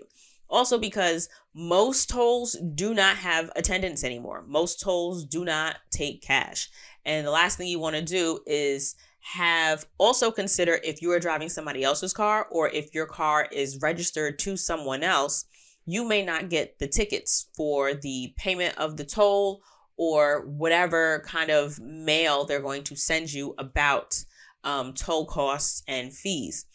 Also, 0.50 0.78
because 0.78 1.28
most 1.54 2.08
tolls 2.08 2.56
do 2.76 2.94
not 2.94 3.18
have 3.18 3.52
attendants 3.58 4.06
anymore. 4.06 4.46
Most 4.48 4.80
tolls 4.80 5.26
do 5.26 5.44
not 5.44 5.80
take 5.92 6.22
cash. 6.22 6.70
And 7.04 7.28
the 7.28 7.32
last 7.32 7.58
thing 7.58 7.68
you 7.68 7.78
want 7.78 7.98
to 7.98 8.02
do 8.02 8.40
is 8.48 8.96
have 9.20 9.86
also 9.98 10.32
consider 10.32 10.80
if 10.82 11.02
you 11.02 11.12
are 11.12 11.20
driving 11.20 11.50
somebody 11.50 11.84
else's 11.84 12.14
car 12.14 12.48
or 12.52 12.70
if 12.70 12.94
your 12.94 13.06
car 13.06 13.50
is 13.52 13.82
registered 13.82 14.40
to 14.40 14.56
someone 14.56 15.04
else, 15.04 15.44
you 15.86 16.08
may 16.08 16.24
not 16.24 16.50
get 16.50 16.80
the 16.80 16.88
tickets 16.88 17.50
for 17.54 17.94
the 17.94 18.34
payment 18.38 18.78
of 18.78 18.96
the 18.96 19.04
toll 19.04 19.62
or 20.04 20.48
whatever 20.48 21.22
kind 21.28 21.52
of 21.52 21.80
mail 21.80 22.44
they're 22.44 22.60
going 22.60 22.84
to 22.84 22.96
send 22.96 23.32
you 23.32 23.54
about 23.60 24.26
um, 24.64 24.94
toll 24.94 25.28
costs 25.28 25.84
and 25.88 26.12
fees. 26.12 26.66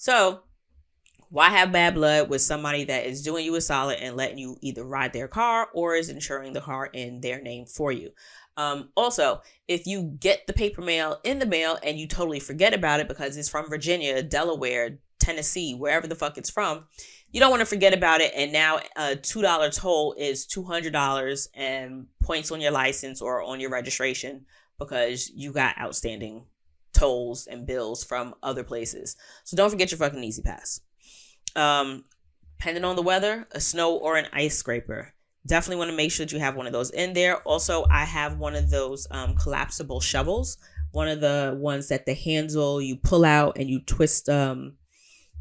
So, 0.00 0.40
why 1.28 1.50
have 1.50 1.70
bad 1.70 1.94
blood 1.94 2.28
with 2.28 2.40
somebody 2.42 2.82
that 2.86 3.06
is 3.06 3.22
doing 3.22 3.44
you 3.44 3.54
a 3.54 3.60
solid 3.60 4.00
and 4.00 4.16
letting 4.16 4.38
you 4.38 4.56
either 4.62 4.84
ride 4.84 5.12
their 5.12 5.28
car 5.28 5.68
or 5.72 5.94
is 5.94 6.08
insuring 6.08 6.54
the 6.54 6.60
car 6.60 6.86
in 6.86 7.20
their 7.20 7.40
name 7.40 7.66
for 7.66 7.92
you? 7.92 8.10
Um, 8.56 8.88
also, 8.96 9.42
if 9.68 9.86
you 9.86 10.16
get 10.18 10.48
the 10.48 10.52
paper 10.52 10.82
mail 10.82 11.20
in 11.22 11.38
the 11.38 11.46
mail 11.46 11.78
and 11.84 12.00
you 12.00 12.08
totally 12.08 12.40
forget 12.40 12.74
about 12.74 12.98
it 12.98 13.06
because 13.06 13.36
it's 13.36 13.48
from 13.48 13.68
Virginia, 13.68 14.24
Delaware, 14.24 14.98
Tennessee, 15.20 15.72
wherever 15.72 16.08
the 16.08 16.16
fuck 16.16 16.36
it's 16.36 16.50
from, 16.50 16.86
you 17.32 17.40
don't 17.40 17.50
want 17.50 17.60
to 17.60 17.66
forget 17.66 17.94
about 17.94 18.20
it. 18.20 18.32
And 18.36 18.52
now 18.52 18.78
a 18.96 19.16
$2 19.16 19.74
toll 19.74 20.14
is 20.18 20.46
$200 20.46 21.48
and 21.54 22.06
points 22.22 22.52
on 22.52 22.60
your 22.60 22.70
license 22.70 23.20
or 23.20 23.42
on 23.42 23.58
your 23.58 23.70
registration 23.70 24.44
because 24.78 25.30
you 25.34 25.52
got 25.52 25.78
outstanding 25.78 26.44
tolls 26.92 27.46
and 27.46 27.66
bills 27.66 28.04
from 28.04 28.34
other 28.42 28.62
places. 28.62 29.16
So 29.44 29.56
don't 29.56 29.70
forget 29.70 29.90
your 29.90 29.98
fucking 29.98 30.22
E-ZPass. 30.22 30.80
Um, 31.56 32.04
depending 32.58 32.84
on 32.84 32.96
the 32.96 33.02
weather, 33.02 33.48
a 33.52 33.60
snow 33.60 33.96
or 33.96 34.16
an 34.16 34.26
ice 34.32 34.56
scraper. 34.56 35.12
Definitely 35.44 35.78
want 35.78 35.90
to 35.90 35.96
make 35.96 36.12
sure 36.12 36.24
that 36.24 36.32
you 36.32 36.38
have 36.38 36.54
one 36.54 36.66
of 36.66 36.72
those 36.72 36.90
in 36.90 37.14
there. 37.14 37.38
Also, 37.38 37.84
I 37.90 38.04
have 38.04 38.38
one 38.38 38.54
of 38.54 38.70
those 38.70 39.08
um, 39.10 39.34
collapsible 39.34 40.00
shovels, 40.00 40.58
one 40.92 41.08
of 41.08 41.20
the 41.20 41.56
ones 41.58 41.88
that 41.88 42.06
the 42.06 42.14
handle 42.14 42.80
you 42.80 42.96
pull 42.96 43.24
out 43.24 43.56
and 43.58 43.68
you 43.68 43.80
twist 43.80 44.28
um, 44.28 44.74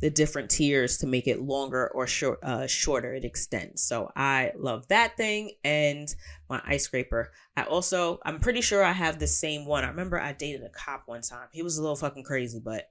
the 0.01 0.09
different 0.09 0.49
tiers 0.49 0.97
to 0.97 1.07
make 1.07 1.27
it 1.27 1.41
longer 1.41 1.87
or 1.89 2.07
short, 2.07 2.39
uh, 2.43 2.67
shorter. 2.67 3.13
It 3.13 3.23
extends. 3.23 3.83
So 3.83 4.11
I 4.15 4.51
love 4.57 4.87
that 4.87 5.15
thing 5.15 5.51
and 5.63 6.13
my 6.49 6.61
ice 6.65 6.83
scraper. 6.83 7.31
I 7.55 7.63
also, 7.63 8.19
I'm 8.25 8.39
pretty 8.39 8.61
sure 8.61 8.83
I 8.83 8.91
have 8.91 9.19
the 9.19 9.27
same 9.27 9.65
one. 9.65 9.83
I 9.83 9.89
remember 9.89 10.19
I 10.19 10.33
dated 10.33 10.63
a 10.63 10.69
cop 10.69 11.03
one 11.05 11.21
time. 11.21 11.47
He 11.51 11.61
was 11.61 11.77
a 11.77 11.81
little 11.81 11.95
fucking 11.95 12.23
crazy, 12.23 12.59
but 12.63 12.89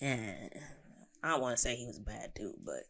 eh, 0.00 0.48
I 1.22 1.28
don't 1.28 1.42
want 1.42 1.56
to 1.56 1.62
say 1.62 1.76
he 1.76 1.86
was 1.86 1.98
a 1.98 2.02
bad 2.02 2.32
dude, 2.34 2.54
but 2.64 2.84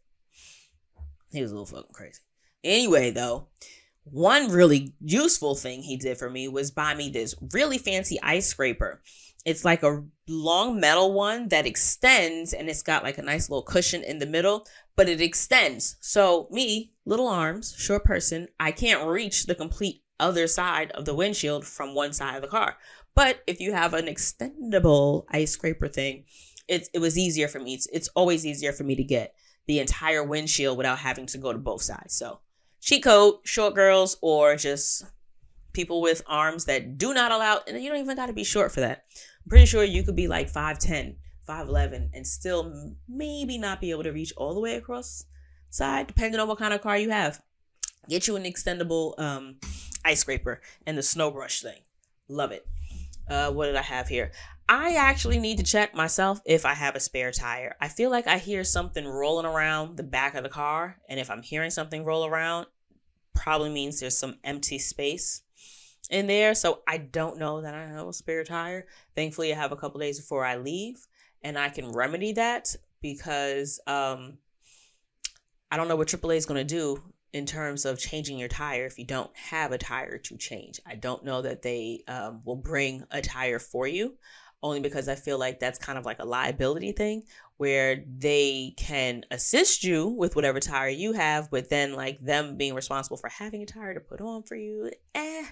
he 1.32 1.42
was 1.42 1.50
a 1.50 1.54
little 1.54 1.66
fucking 1.66 1.92
crazy. 1.92 2.20
Anyway, 2.62 3.10
though, 3.10 3.48
one 4.04 4.50
really 4.50 4.94
useful 5.00 5.54
thing 5.54 5.82
he 5.82 5.96
did 5.96 6.18
for 6.18 6.30
me 6.30 6.48
was 6.48 6.70
buy 6.70 6.94
me 6.94 7.10
this 7.10 7.34
really 7.52 7.78
fancy 7.78 8.20
ice 8.22 8.48
scraper. 8.48 9.02
It's 9.44 9.64
like 9.64 9.82
a 9.82 10.04
long 10.28 10.80
metal 10.80 11.12
one 11.12 11.48
that 11.48 11.66
extends 11.66 12.52
and 12.52 12.68
it's 12.68 12.82
got 12.82 13.02
like 13.02 13.18
a 13.18 13.22
nice 13.22 13.48
little 13.48 13.62
cushion 13.62 14.02
in 14.02 14.18
the 14.18 14.26
middle, 14.26 14.66
but 14.96 15.08
it 15.08 15.20
extends. 15.20 15.96
So, 16.00 16.46
me, 16.50 16.92
little 17.06 17.28
arms, 17.28 17.74
short 17.76 18.04
person, 18.04 18.48
I 18.58 18.72
can't 18.72 19.08
reach 19.08 19.46
the 19.46 19.54
complete 19.54 20.02
other 20.18 20.46
side 20.46 20.90
of 20.92 21.06
the 21.06 21.14
windshield 21.14 21.66
from 21.66 21.94
one 21.94 22.12
side 22.12 22.36
of 22.36 22.42
the 22.42 22.48
car. 22.48 22.76
But 23.14 23.42
if 23.46 23.60
you 23.60 23.72
have 23.72 23.94
an 23.94 24.06
extendable 24.06 25.24
ice 25.30 25.52
scraper 25.52 25.88
thing, 25.88 26.24
it, 26.68 26.88
it 26.92 26.98
was 26.98 27.18
easier 27.18 27.48
for 27.48 27.58
me. 27.58 27.74
It's, 27.74 27.88
it's 27.92 28.08
always 28.08 28.44
easier 28.44 28.72
for 28.72 28.84
me 28.84 28.94
to 28.94 29.04
get 29.04 29.34
the 29.66 29.78
entire 29.78 30.22
windshield 30.22 30.76
without 30.76 30.98
having 30.98 31.26
to 31.26 31.38
go 31.38 31.52
to 31.52 31.58
both 31.58 31.82
sides. 31.82 32.14
So, 32.14 32.40
cheat 32.80 33.04
code, 33.04 33.36
short 33.44 33.74
girls, 33.74 34.16
or 34.20 34.56
just 34.56 35.04
people 35.72 36.00
with 36.00 36.22
arms 36.26 36.64
that 36.64 36.98
do 36.98 37.14
not 37.14 37.32
allow, 37.32 37.60
and 37.66 37.82
you 37.82 37.90
don't 37.90 38.00
even 38.00 38.16
got 38.16 38.26
to 38.26 38.32
be 38.32 38.44
short 38.44 38.72
for 38.72 38.80
that. 38.80 39.04
I'm 39.44 39.48
pretty 39.48 39.66
sure 39.66 39.84
you 39.84 40.02
could 40.02 40.16
be 40.16 40.28
like 40.28 40.52
5'10, 40.52 41.16
5'11, 41.48 42.10
and 42.12 42.26
still 42.26 42.94
maybe 43.08 43.58
not 43.58 43.80
be 43.80 43.90
able 43.90 44.02
to 44.02 44.10
reach 44.12 44.32
all 44.36 44.54
the 44.54 44.60
way 44.60 44.74
across 44.74 45.24
side, 45.70 46.06
depending 46.06 46.40
on 46.40 46.48
what 46.48 46.58
kind 46.58 46.74
of 46.74 46.80
car 46.80 46.98
you 46.98 47.10
have. 47.10 47.40
Get 48.08 48.26
you 48.26 48.36
an 48.36 48.44
extendable 48.44 49.18
um, 49.20 49.56
ice 50.04 50.20
scraper 50.20 50.60
and 50.86 50.98
the 50.98 51.02
snow 51.02 51.30
brush 51.30 51.62
thing. 51.62 51.80
Love 52.28 52.50
it. 52.50 52.66
Uh, 53.28 53.52
what 53.52 53.66
did 53.66 53.76
I 53.76 53.82
have 53.82 54.08
here? 54.08 54.32
I 54.72 54.94
actually 54.94 55.40
need 55.40 55.58
to 55.58 55.64
check 55.64 55.96
myself 55.96 56.40
if 56.46 56.64
I 56.64 56.74
have 56.74 56.94
a 56.94 57.00
spare 57.00 57.32
tire. 57.32 57.74
I 57.80 57.88
feel 57.88 58.08
like 58.08 58.28
I 58.28 58.38
hear 58.38 58.62
something 58.62 59.04
rolling 59.04 59.44
around 59.44 59.96
the 59.96 60.04
back 60.04 60.36
of 60.36 60.44
the 60.44 60.48
car, 60.48 60.96
and 61.08 61.18
if 61.18 61.28
I'm 61.28 61.42
hearing 61.42 61.72
something 61.72 62.04
roll 62.04 62.24
around, 62.24 62.68
probably 63.34 63.70
means 63.70 63.98
there's 63.98 64.16
some 64.16 64.36
empty 64.44 64.78
space 64.78 65.42
in 66.08 66.28
there. 66.28 66.54
So 66.54 66.82
I 66.86 66.98
don't 66.98 67.36
know 67.36 67.62
that 67.62 67.74
I 67.74 67.88
have 67.88 68.06
a 68.06 68.12
spare 68.12 68.44
tire. 68.44 68.86
Thankfully, 69.16 69.52
I 69.52 69.56
have 69.56 69.72
a 69.72 69.76
couple 69.76 69.98
days 69.98 70.20
before 70.20 70.44
I 70.44 70.56
leave 70.56 71.04
and 71.42 71.58
I 71.58 71.68
can 71.68 71.90
remedy 71.90 72.32
that 72.34 72.76
because 73.02 73.80
um, 73.88 74.38
I 75.72 75.76
don't 75.76 75.88
know 75.88 75.96
what 75.96 76.06
AAA 76.06 76.36
is 76.36 76.46
going 76.46 76.64
to 76.64 76.74
do 76.74 77.02
in 77.32 77.44
terms 77.44 77.84
of 77.84 77.98
changing 77.98 78.38
your 78.38 78.48
tire 78.48 78.86
if 78.86 78.98
you 79.00 79.04
don't 79.04 79.34
have 79.36 79.72
a 79.72 79.78
tire 79.78 80.18
to 80.18 80.36
change. 80.36 80.80
I 80.86 80.94
don't 80.94 81.24
know 81.24 81.42
that 81.42 81.62
they 81.62 82.04
um, 82.06 82.42
will 82.44 82.56
bring 82.56 83.02
a 83.10 83.20
tire 83.20 83.58
for 83.58 83.88
you 83.88 84.14
only 84.62 84.80
because 84.80 85.08
I 85.08 85.14
feel 85.14 85.38
like 85.38 85.58
that's 85.58 85.78
kind 85.78 85.98
of 85.98 86.04
like 86.04 86.18
a 86.18 86.24
liability 86.24 86.92
thing 86.92 87.24
where 87.56 88.04
they 88.06 88.74
can 88.76 89.24
assist 89.30 89.84
you 89.84 90.08
with 90.08 90.36
whatever 90.36 90.60
tire 90.60 90.88
you 90.88 91.12
have, 91.12 91.50
but 91.50 91.68
then 91.68 91.94
like 91.94 92.20
them 92.20 92.56
being 92.56 92.74
responsible 92.74 93.16
for 93.16 93.28
having 93.28 93.62
a 93.62 93.66
tire 93.66 93.94
to 93.94 94.00
put 94.00 94.20
on 94.20 94.42
for 94.42 94.56
you. 94.56 94.90
Eh, 95.14 95.44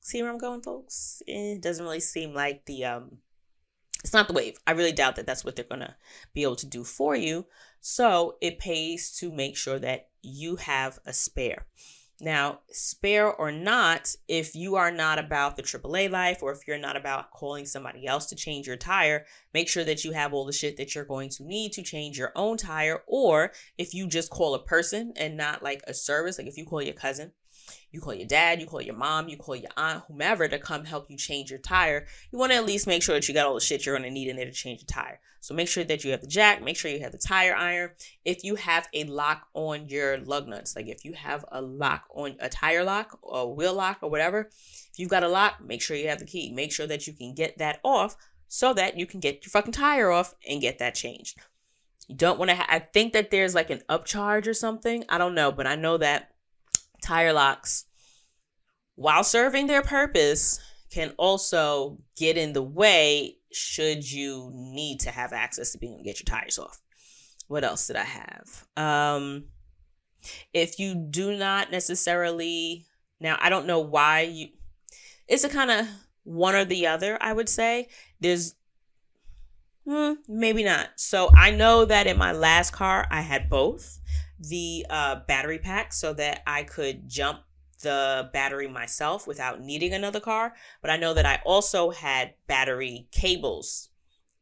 see 0.00 0.22
where 0.22 0.30
I'm 0.30 0.38
going, 0.38 0.62
folks? 0.62 1.22
It 1.26 1.60
doesn't 1.60 1.84
really 1.84 2.00
seem 2.00 2.34
like 2.34 2.64
the 2.66 2.84
um 2.84 3.18
it's 4.02 4.12
not 4.12 4.28
the 4.28 4.34
wave. 4.34 4.58
I 4.66 4.72
really 4.72 4.92
doubt 4.92 5.16
that 5.16 5.26
that's 5.26 5.44
what 5.44 5.56
they're 5.56 5.64
gonna 5.64 5.96
be 6.34 6.42
able 6.42 6.56
to 6.56 6.66
do 6.66 6.84
for 6.84 7.16
you. 7.16 7.46
So 7.80 8.36
it 8.40 8.58
pays 8.58 9.16
to 9.18 9.32
make 9.32 9.56
sure 9.56 9.78
that 9.78 10.08
you 10.22 10.56
have 10.56 10.98
a 11.06 11.12
spare. 11.12 11.66
Now, 12.24 12.60
spare 12.70 13.30
or 13.30 13.52
not, 13.52 14.16
if 14.28 14.56
you 14.56 14.76
are 14.76 14.90
not 14.90 15.18
about 15.18 15.56
the 15.56 15.62
AAA 15.62 16.10
life 16.10 16.42
or 16.42 16.52
if 16.52 16.60
you're 16.66 16.78
not 16.78 16.96
about 16.96 17.30
calling 17.30 17.66
somebody 17.66 18.06
else 18.06 18.24
to 18.26 18.34
change 18.34 18.66
your 18.66 18.78
tire, 18.78 19.26
make 19.52 19.68
sure 19.68 19.84
that 19.84 20.04
you 20.06 20.12
have 20.12 20.32
all 20.32 20.46
the 20.46 20.52
shit 20.52 20.78
that 20.78 20.94
you're 20.94 21.04
going 21.04 21.28
to 21.28 21.44
need 21.44 21.72
to 21.74 21.82
change 21.82 22.16
your 22.16 22.32
own 22.34 22.56
tire. 22.56 23.02
Or 23.06 23.52
if 23.76 23.92
you 23.92 24.06
just 24.06 24.30
call 24.30 24.54
a 24.54 24.64
person 24.64 25.12
and 25.18 25.36
not 25.36 25.62
like 25.62 25.82
a 25.86 25.92
service, 25.92 26.38
like 26.38 26.46
if 26.46 26.56
you 26.56 26.64
call 26.64 26.80
your 26.80 26.94
cousin 26.94 27.32
you 27.90 28.00
call 28.00 28.14
your 28.14 28.26
dad, 28.26 28.60
you 28.60 28.66
call 28.66 28.82
your 28.82 28.96
mom, 28.96 29.28
you 29.28 29.36
call 29.36 29.56
your 29.56 29.70
aunt, 29.76 30.04
whomever 30.08 30.48
to 30.48 30.58
come 30.58 30.84
help 30.84 31.10
you 31.10 31.16
change 31.16 31.50
your 31.50 31.58
tire. 31.58 32.06
You 32.32 32.38
want 32.38 32.52
to 32.52 32.56
at 32.56 32.66
least 32.66 32.86
make 32.86 33.02
sure 33.02 33.14
that 33.14 33.28
you 33.28 33.34
got 33.34 33.46
all 33.46 33.54
the 33.54 33.60
shit 33.60 33.86
you're 33.86 33.96
going 33.96 34.08
to 34.08 34.14
need 34.14 34.28
in 34.28 34.36
there 34.36 34.44
to 34.44 34.52
change 34.52 34.80
your 34.80 34.86
tire. 34.86 35.20
So 35.40 35.54
make 35.54 35.68
sure 35.68 35.84
that 35.84 36.04
you 36.04 36.10
have 36.12 36.22
the 36.22 36.26
jack, 36.26 36.62
make 36.62 36.76
sure 36.76 36.90
you 36.90 37.00
have 37.00 37.12
the 37.12 37.18
tire 37.18 37.54
iron. 37.54 37.90
If 38.24 38.44
you 38.44 38.54
have 38.54 38.88
a 38.94 39.04
lock 39.04 39.46
on 39.52 39.88
your 39.88 40.18
lug 40.18 40.48
nuts, 40.48 40.74
like 40.74 40.88
if 40.88 41.04
you 41.04 41.12
have 41.12 41.44
a 41.52 41.60
lock 41.60 42.04
on 42.14 42.36
a 42.40 42.48
tire 42.48 42.82
lock 42.82 43.18
or 43.20 43.40
a 43.40 43.46
wheel 43.46 43.74
lock 43.74 43.98
or 44.00 44.10
whatever, 44.10 44.48
if 44.50 44.98
you've 44.98 45.10
got 45.10 45.22
a 45.22 45.28
lock, 45.28 45.62
make 45.62 45.82
sure 45.82 45.96
you 45.96 46.08
have 46.08 46.18
the 46.18 46.24
key. 46.24 46.50
Make 46.50 46.72
sure 46.72 46.86
that 46.86 47.06
you 47.06 47.12
can 47.12 47.34
get 47.34 47.58
that 47.58 47.78
off 47.84 48.16
so 48.48 48.72
that 48.74 48.96
you 48.96 49.06
can 49.06 49.20
get 49.20 49.44
your 49.44 49.50
fucking 49.50 49.72
tire 49.72 50.10
off 50.10 50.34
and 50.48 50.60
get 50.60 50.78
that 50.78 50.94
changed. 50.94 51.38
You 52.08 52.16
don't 52.16 52.38
want 52.38 52.50
to. 52.50 52.56
Ha- 52.56 52.66
I 52.68 52.78
think 52.78 53.12
that 53.12 53.30
there's 53.30 53.54
like 53.54 53.70
an 53.70 53.82
upcharge 53.88 54.46
or 54.46 54.54
something. 54.54 55.04
I 55.08 55.18
don't 55.18 55.34
know, 55.34 55.50
but 55.50 55.66
I 55.66 55.74
know 55.74 55.96
that 55.98 56.33
tire 57.04 57.32
locks, 57.32 57.86
while 58.94 59.24
serving 59.24 59.66
their 59.66 59.82
purpose, 59.82 60.60
can 60.90 61.12
also 61.18 61.98
get 62.16 62.36
in 62.36 62.52
the 62.52 62.62
way 62.62 63.36
should 63.52 64.10
you 64.10 64.50
need 64.54 65.00
to 65.00 65.10
have 65.10 65.32
access 65.32 65.72
to 65.72 65.78
being 65.78 65.94
able 65.94 66.04
to 66.04 66.04
get 66.04 66.20
your 66.20 66.24
tires 66.24 66.58
off. 66.58 66.80
What 67.48 67.64
else 67.64 67.86
did 67.86 67.96
I 67.96 68.04
have? 68.04 68.66
Um, 68.76 69.46
if 70.52 70.78
you 70.78 70.94
do 70.94 71.36
not 71.36 71.70
necessarily, 71.70 72.86
now 73.20 73.36
I 73.40 73.50
don't 73.50 73.66
know 73.66 73.80
why 73.80 74.22
you, 74.22 74.48
it's 75.28 75.44
a 75.44 75.48
kind 75.48 75.70
of 75.70 75.86
one 76.22 76.54
or 76.54 76.64
the 76.64 76.86
other, 76.86 77.18
I 77.20 77.32
would 77.32 77.48
say. 77.48 77.88
There's 78.20 78.54
Hmm, 79.86 80.14
maybe 80.26 80.64
not. 80.64 80.88
So 80.96 81.30
I 81.36 81.50
know 81.50 81.84
that 81.84 82.06
in 82.06 82.16
my 82.16 82.32
last 82.32 82.72
car, 82.72 83.06
I 83.10 83.20
had 83.20 83.50
both 83.50 84.00
the 84.38 84.86
uh, 84.90 85.16
battery 85.26 85.58
pack 85.58 85.92
so 85.92 86.12
that 86.14 86.42
I 86.46 86.64
could 86.64 87.08
jump 87.08 87.40
the 87.82 88.30
battery 88.32 88.68
myself 88.68 89.26
without 89.26 89.60
needing 89.60 89.92
another 89.92 90.20
car. 90.20 90.54
But 90.80 90.90
I 90.90 90.96
know 90.96 91.14
that 91.14 91.26
I 91.26 91.40
also 91.44 91.90
had 91.90 92.34
battery 92.46 93.08
cables 93.12 93.90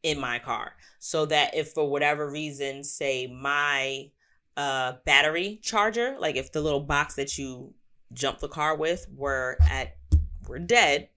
in 0.01 0.19
my 0.19 0.39
car 0.39 0.73
so 0.99 1.25
that 1.27 1.55
if 1.55 1.71
for 1.71 1.89
whatever 1.89 2.29
reason, 2.29 2.83
say 2.83 3.27
my 3.27 4.09
uh, 4.57 4.93
battery 5.05 5.59
charger, 5.61 6.15
like 6.19 6.35
if 6.35 6.51
the 6.51 6.61
little 6.61 6.79
box 6.79 7.15
that 7.15 7.37
you 7.37 7.73
jump 8.11 8.39
the 8.39 8.47
car 8.47 8.75
with 8.75 9.07
were 9.15 9.57
at 9.69 9.95
were 10.47 10.59
dead, 10.59 11.09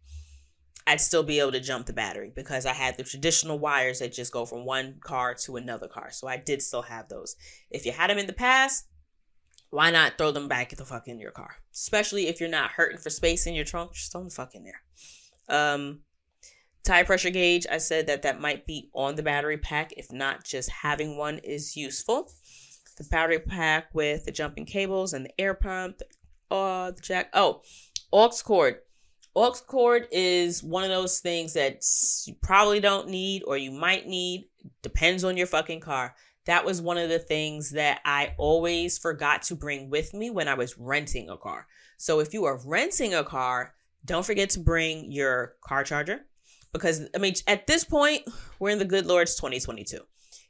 I'd 0.86 1.00
still 1.00 1.24
be 1.24 1.40
able 1.40 1.52
to 1.52 1.60
jump 1.60 1.86
the 1.86 1.92
battery 1.92 2.30
because 2.34 2.64
I 2.64 2.72
had 2.72 2.96
the 2.96 3.02
traditional 3.02 3.58
wires 3.58 3.98
that 3.98 4.12
just 4.12 4.32
go 4.32 4.46
from 4.46 4.64
one 4.64 4.96
car 5.00 5.34
to 5.34 5.56
another 5.56 5.88
car. 5.88 6.10
So 6.12 6.28
I 6.28 6.36
did 6.36 6.62
still 6.62 6.82
have 6.82 7.08
those. 7.08 7.34
If 7.70 7.84
you 7.84 7.92
had 7.92 8.08
them 8.08 8.18
in 8.18 8.26
the 8.26 8.32
past, 8.32 8.86
why 9.70 9.90
not 9.90 10.16
throw 10.16 10.30
them 10.30 10.46
back 10.46 10.70
the 10.70 10.84
fuck 10.84 11.08
in 11.08 11.18
your 11.18 11.32
car? 11.32 11.56
Especially 11.72 12.28
if 12.28 12.40
you're 12.40 12.48
not 12.48 12.70
hurting 12.72 12.98
for 12.98 13.10
space 13.10 13.46
in 13.46 13.54
your 13.54 13.64
trunk, 13.64 13.94
just 13.94 14.12
throw 14.12 14.20
them 14.20 14.30
fuck 14.30 14.54
in 14.54 14.64
there. 14.64 14.82
Um, 15.48 16.00
tire 16.84 17.04
pressure 17.04 17.30
gauge, 17.30 17.66
I 17.70 17.78
said 17.78 18.06
that 18.06 18.22
that 18.22 18.40
might 18.40 18.64
be 18.64 18.88
on 18.94 19.16
the 19.16 19.22
battery 19.24 19.58
pack. 19.58 19.92
If 19.96 20.12
not, 20.12 20.44
just 20.44 20.70
having 20.70 21.16
one 21.18 21.38
is 21.38 21.76
useful. 21.76 22.30
The 22.96 23.04
battery 23.10 23.40
pack 23.40 23.88
with 23.92 24.24
the 24.24 24.32
jumping 24.32 24.66
cables 24.66 25.12
and 25.12 25.26
the 25.26 25.40
air 25.40 25.52
pump, 25.52 26.00
uh, 26.50 26.92
the 26.92 27.00
jack. 27.00 27.30
Oh, 27.34 27.62
aux 28.12 28.30
cord. 28.44 28.76
Aux 29.36 29.52
cord 29.66 30.08
is 30.10 30.62
one 30.62 30.82
of 30.82 30.88
those 30.88 31.20
things 31.20 31.52
that 31.52 31.82
you 32.26 32.34
probably 32.40 32.80
don't 32.80 33.08
need 33.08 33.42
or 33.46 33.58
you 33.58 33.70
might 33.70 34.06
need. 34.06 34.48
Depends 34.80 35.24
on 35.24 35.36
your 35.36 35.46
fucking 35.46 35.80
car. 35.80 36.14
That 36.46 36.64
was 36.64 36.80
one 36.80 36.96
of 36.96 37.10
the 37.10 37.18
things 37.18 37.72
that 37.72 38.00
I 38.06 38.34
always 38.38 38.96
forgot 38.96 39.42
to 39.42 39.54
bring 39.54 39.90
with 39.90 40.14
me 40.14 40.30
when 40.30 40.48
I 40.48 40.54
was 40.54 40.78
renting 40.78 41.28
a 41.28 41.36
car. 41.36 41.66
So 41.98 42.20
if 42.20 42.32
you 42.32 42.46
are 42.46 42.58
renting 42.64 43.12
a 43.12 43.24
car, 43.24 43.74
don't 44.06 44.24
forget 44.24 44.50
to 44.50 44.60
bring 44.60 45.12
your 45.12 45.56
car 45.60 45.84
charger 45.84 46.24
because 46.72 47.02
I 47.14 47.18
mean 47.18 47.34
at 47.46 47.66
this 47.66 47.84
point 47.84 48.22
we're 48.58 48.70
in 48.70 48.78
the 48.78 48.84
good 48.86 49.04
Lord's 49.04 49.34
2022. 49.36 49.98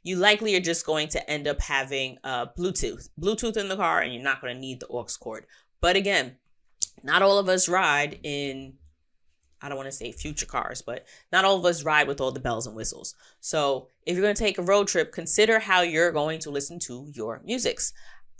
You 0.03 0.15
likely 0.15 0.55
are 0.55 0.61
just 0.61 0.85
going 0.85 1.09
to 1.09 1.29
end 1.29 1.47
up 1.47 1.59
having 1.59 2.19
uh, 2.23 2.45
Bluetooth, 2.57 3.09
Bluetooth 3.19 3.57
in 3.57 3.67
the 3.67 3.75
car, 3.75 3.99
and 3.99 4.13
you're 4.13 4.23
not 4.23 4.39
going 4.39 4.53
to 4.53 4.59
need 4.59 4.79
the 4.79 4.87
aux 4.87 5.07
cord. 5.19 5.45
But 5.81 5.97
again, 5.97 6.37
not 7.03 7.21
all 7.21 7.37
of 7.37 7.49
us 7.49 7.69
ride 7.69 8.19
in 8.23 8.73
I 9.61 9.69
don't 9.69 9.77
want 9.77 9.87
to 9.87 9.95
say 9.95 10.11
future 10.11 10.45
cars, 10.45 10.83
but 10.83 11.05
not 11.31 11.43
all 11.43 11.57
of 11.57 11.65
us 11.65 11.83
ride 11.83 12.07
with 12.07 12.21
all 12.21 12.31
the 12.31 12.39
bells 12.39 12.67
and 12.67 12.75
whistles. 12.75 13.15
So 13.39 13.87
if 14.05 14.15
you're 14.15 14.23
going 14.23 14.35
to 14.35 14.43
take 14.43 14.59
a 14.59 14.63
road 14.63 14.87
trip, 14.87 15.11
consider 15.11 15.59
how 15.59 15.81
you're 15.81 16.11
going 16.11 16.39
to 16.41 16.51
listen 16.51 16.77
to 16.81 17.09
your 17.11 17.41
musics. 17.43 17.91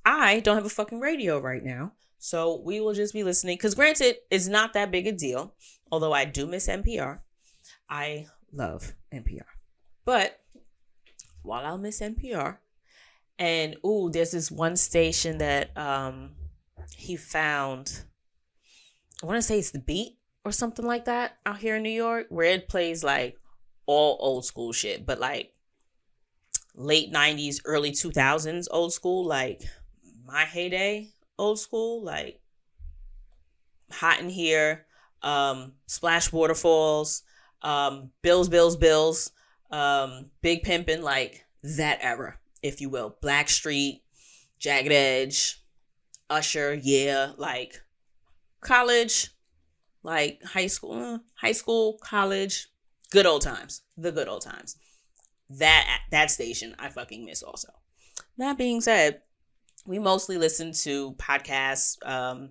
I 0.06 0.40
don't 0.42 0.56
have 0.56 0.66
a 0.66 0.70
fucking 0.70 1.00
radio 1.00 1.40
right 1.40 1.64
now. 1.64 1.94
So 2.20 2.62
we 2.64 2.80
will 2.80 2.94
just 2.94 3.14
be 3.14 3.24
listening. 3.24 3.56
Because 3.58 3.76
granted, 3.76 4.18
it's 4.30 4.48
not 4.48 4.74
that 4.74 4.92
big 4.92 5.08
a 5.08 5.12
deal. 5.12 5.56
Although 5.92 6.14
I 6.14 6.26
do 6.26 6.46
miss 6.46 6.68
NPR. 6.68 7.20
I 7.90 8.28
love 8.52 8.94
NPR. 9.14 9.46
But 10.06 10.40
while 11.42 11.66
I'll 11.66 11.78
miss 11.78 12.02
NPR, 12.02 12.58
and 13.40 13.76
ooh, 13.86 14.10
there's 14.12 14.32
this 14.32 14.52
one 14.52 14.76
station 14.76 15.38
that 15.40 15.76
um 15.78 16.32
he 16.96 17.16
found. 17.16 18.04
I 19.22 19.26
want 19.26 19.38
to 19.38 19.42
say 19.42 19.60
it's 19.60 19.72
the 19.72 19.80
beat 19.80 20.18
or 20.46 20.52
something 20.52 20.86
like 20.86 21.06
that 21.06 21.38
out 21.46 21.60
here 21.60 21.76
in 21.76 21.84
New 21.84 21.90
York, 21.90 22.28
where 22.30 22.52
it 22.52 22.70
plays 22.70 23.04
like 23.04 23.38
all 23.86 24.18
old 24.20 24.46
school 24.46 24.72
shit, 24.72 25.06
but 25.06 25.20
like 25.20 25.54
late 26.76 27.12
90s, 27.12 27.62
early 27.66 27.92
2000s 27.92 28.68
old 28.72 28.94
school, 28.94 29.26
like 29.26 29.64
my 30.26 30.44
heyday 30.46 31.10
old 31.38 31.60
school, 31.60 32.04
like 32.04 32.40
Hot 33.92 34.20
in 34.20 34.30
Here, 34.30 34.86
um, 35.22 35.74
Splash 35.88 36.32
Waterfalls, 36.32 37.24
um, 37.62 38.12
Bills, 38.22 38.50
Bills, 38.50 38.76
Bills, 38.76 39.32
um, 39.72 40.28
Big 40.42 40.64
Pimpin', 40.64 41.02
like 41.02 41.46
that 41.64 42.00
era, 42.02 42.38
if 42.62 42.82
you 42.82 42.90
will. 42.90 43.18
Blackstreet, 43.24 44.02
Jagged 44.60 44.92
Edge, 44.92 45.64
Usher, 46.30 46.74
yeah, 46.74 47.32
like 47.38 47.82
college, 48.62 49.30
like 50.04 50.42
high 50.44 50.68
school, 50.68 50.94
uh, 50.94 51.18
high 51.36 51.52
school, 51.52 51.98
college, 52.02 52.68
good 53.12 53.26
old 53.26 53.42
times, 53.42 53.82
the 53.98 54.12
good 54.12 54.28
old 54.28 54.42
times. 54.42 54.78
That 55.50 56.02
that 56.12 56.32
station 56.32 56.76
I 56.80 56.90
fucking 56.90 57.26
miss 57.26 57.44
also. 57.44 57.70
That 58.38 58.58
being 58.58 58.82
said, 58.82 59.22
we 59.86 60.00
mostly 60.00 60.38
listen 60.38 60.74
to 60.84 61.14
podcasts 61.14 61.98
um, 62.08 62.50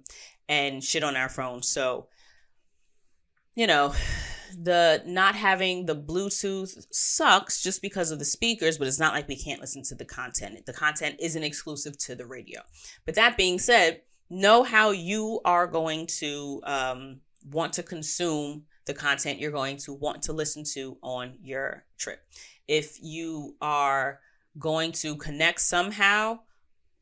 and 0.48 0.82
shit 0.82 1.04
on 1.04 1.16
our 1.16 1.28
phones. 1.28 1.68
So, 1.68 2.08
you 3.54 3.66
know, 3.66 3.94
the 4.58 5.02
not 5.06 5.34
having 5.34 5.86
the 5.86 5.96
Bluetooth 5.96 6.86
sucks 6.90 7.62
just 7.62 7.82
because 7.82 8.10
of 8.10 8.18
the 8.18 8.24
speakers, 8.24 8.78
but 8.78 8.88
it's 8.88 8.98
not 8.98 9.12
like 9.12 9.28
we 9.28 9.36
can't 9.36 9.60
listen 9.60 9.82
to 9.84 9.94
the 9.94 10.04
content. 10.04 10.64
The 10.64 10.72
content 10.72 11.16
isn't 11.20 11.42
exclusive 11.42 11.98
to 11.98 12.14
the 12.14 12.26
radio. 12.26 12.62
But 13.04 13.14
that 13.16 13.36
being 13.36 13.58
said, 13.58 14.02
know 14.28 14.62
how 14.62 14.90
you 14.90 15.40
are 15.44 15.66
going 15.66 16.06
to 16.06 16.60
um, 16.64 17.20
want 17.50 17.72
to 17.74 17.82
consume 17.82 18.64
the 18.86 18.94
content 18.94 19.38
you're 19.38 19.50
going 19.50 19.76
to 19.76 19.92
want 19.92 20.22
to 20.22 20.32
listen 20.32 20.64
to 20.64 20.96
on 21.02 21.34
your 21.42 21.84
trip. 21.98 22.20
If 22.68 22.98
you 23.02 23.56
are 23.60 24.20
going 24.58 24.92
to 24.92 25.16
connect 25.16 25.60
somehow, 25.60 26.40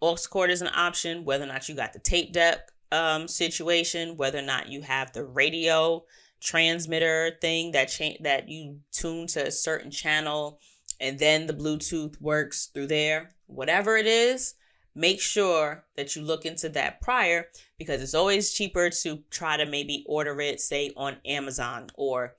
aux 0.01 0.17
cord 0.31 0.51
is 0.51 0.63
an 0.63 0.71
option, 0.75 1.25
whether 1.25 1.45
or 1.45 1.49
not 1.49 1.69
you 1.69 1.75
got 1.75 1.93
the 1.93 1.99
tape 1.99 2.33
deck 2.33 2.71
um, 2.93 3.29
situation, 3.29 4.17
whether 4.17 4.39
or 4.39 4.43
not 4.43 4.69
you 4.69 4.83
have 4.83 5.13
the 5.13 5.25
radio 5.25 6.05
transmitter 6.45 7.33
thing 7.41 7.73
that 7.73 7.87
cha- 7.87 8.19
that 8.21 8.49
you 8.49 8.79
tune 8.93 9.27
to 9.27 9.47
a 9.47 9.51
certain 9.51 9.91
channel 9.91 10.61
and 11.01 11.19
then 11.19 11.47
the 11.47 11.55
bluetooth 11.55 12.21
works 12.21 12.67
through 12.67 12.87
there 12.87 13.31
whatever 13.47 13.97
it 13.97 14.07
is 14.07 14.55
make 14.95 15.21
sure 15.21 15.85
that 15.97 16.15
you 16.15 16.23
look 16.23 16.47
into 16.47 16.69
that 16.69 17.01
prior 17.01 17.47
because 17.79 18.03
it's 18.03 18.15
always 18.15 18.53
cheaper 18.53 18.91
to 18.91 19.23
try 19.31 19.57
to 19.57 19.67
maybe 19.67 20.05
order 20.09 20.41
it 20.41 20.61
say 20.61 20.93
on 20.97 21.17
amazon 21.27 21.89
or 21.97 22.35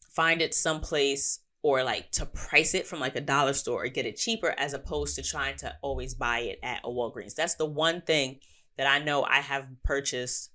find 0.00 0.40
it 0.40 0.54
someplace 0.54 1.40
or 1.62 1.82
like 1.82 2.10
to 2.10 2.24
price 2.24 2.74
it 2.74 2.86
from 2.86 3.00
like 3.00 3.16
a 3.16 3.20
dollar 3.20 3.52
store 3.52 3.84
or 3.84 3.88
get 3.88 4.06
it 4.06 4.16
cheaper 4.16 4.54
as 4.56 4.72
opposed 4.72 5.16
to 5.16 5.22
trying 5.22 5.56
to 5.56 5.74
always 5.82 6.14
buy 6.14 6.40
it 6.40 6.58
at 6.62 6.80
a 6.84 6.88
walgreens 6.88 7.34
that's 7.34 7.56
the 7.56 7.66
one 7.66 8.00
thing 8.00 8.38
that 8.76 8.86
i 8.86 8.98
know 8.98 9.22
i 9.24 9.40
have 9.40 9.66
purchased 9.82 10.50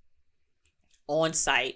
on 1.08 1.34
site 1.34 1.76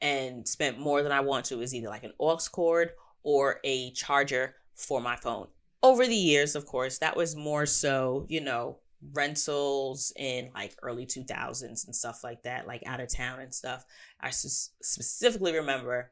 and 0.00 0.46
spent 0.46 0.78
more 0.78 1.02
than 1.02 1.12
I 1.12 1.20
want 1.20 1.46
to 1.46 1.60
is 1.60 1.74
either 1.74 1.88
like 1.88 2.04
an 2.04 2.12
aux 2.20 2.38
cord 2.50 2.90
or 3.22 3.60
a 3.64 3.90
charger 3.92 4.54
for 4.74 5.00
my 5.00 5.16
phone. 5.16 5.48
Over 5.82 6.06
the 6.06 6.16
years, 6.16 6.54
of 6.54 6.66
course, 6.66 6.98
that 6.98 7.16
was 7.16 7.36
more 7.36 7.66
so, 7.66 8.26
you 8.28 8.40
know, 8.40 8.78
rentals 9.12 10.12
in 10.16 10.50
like 10.54 10.74
early 10.82 11.04
2000s 11.06 11.86
and 11.86 11.94
stuff 11.94 12.24
like 12.24 12.42
that, 12.42 12.66
like 12.66 12.82
out 12.86 13.00
of 13.00 13.08
town 13.12 13.40
and 13.40 13.54
stuff. 13.54 13.84
I 14.20 14.30
specifically 14.30 15.54
remember 15.54 16.10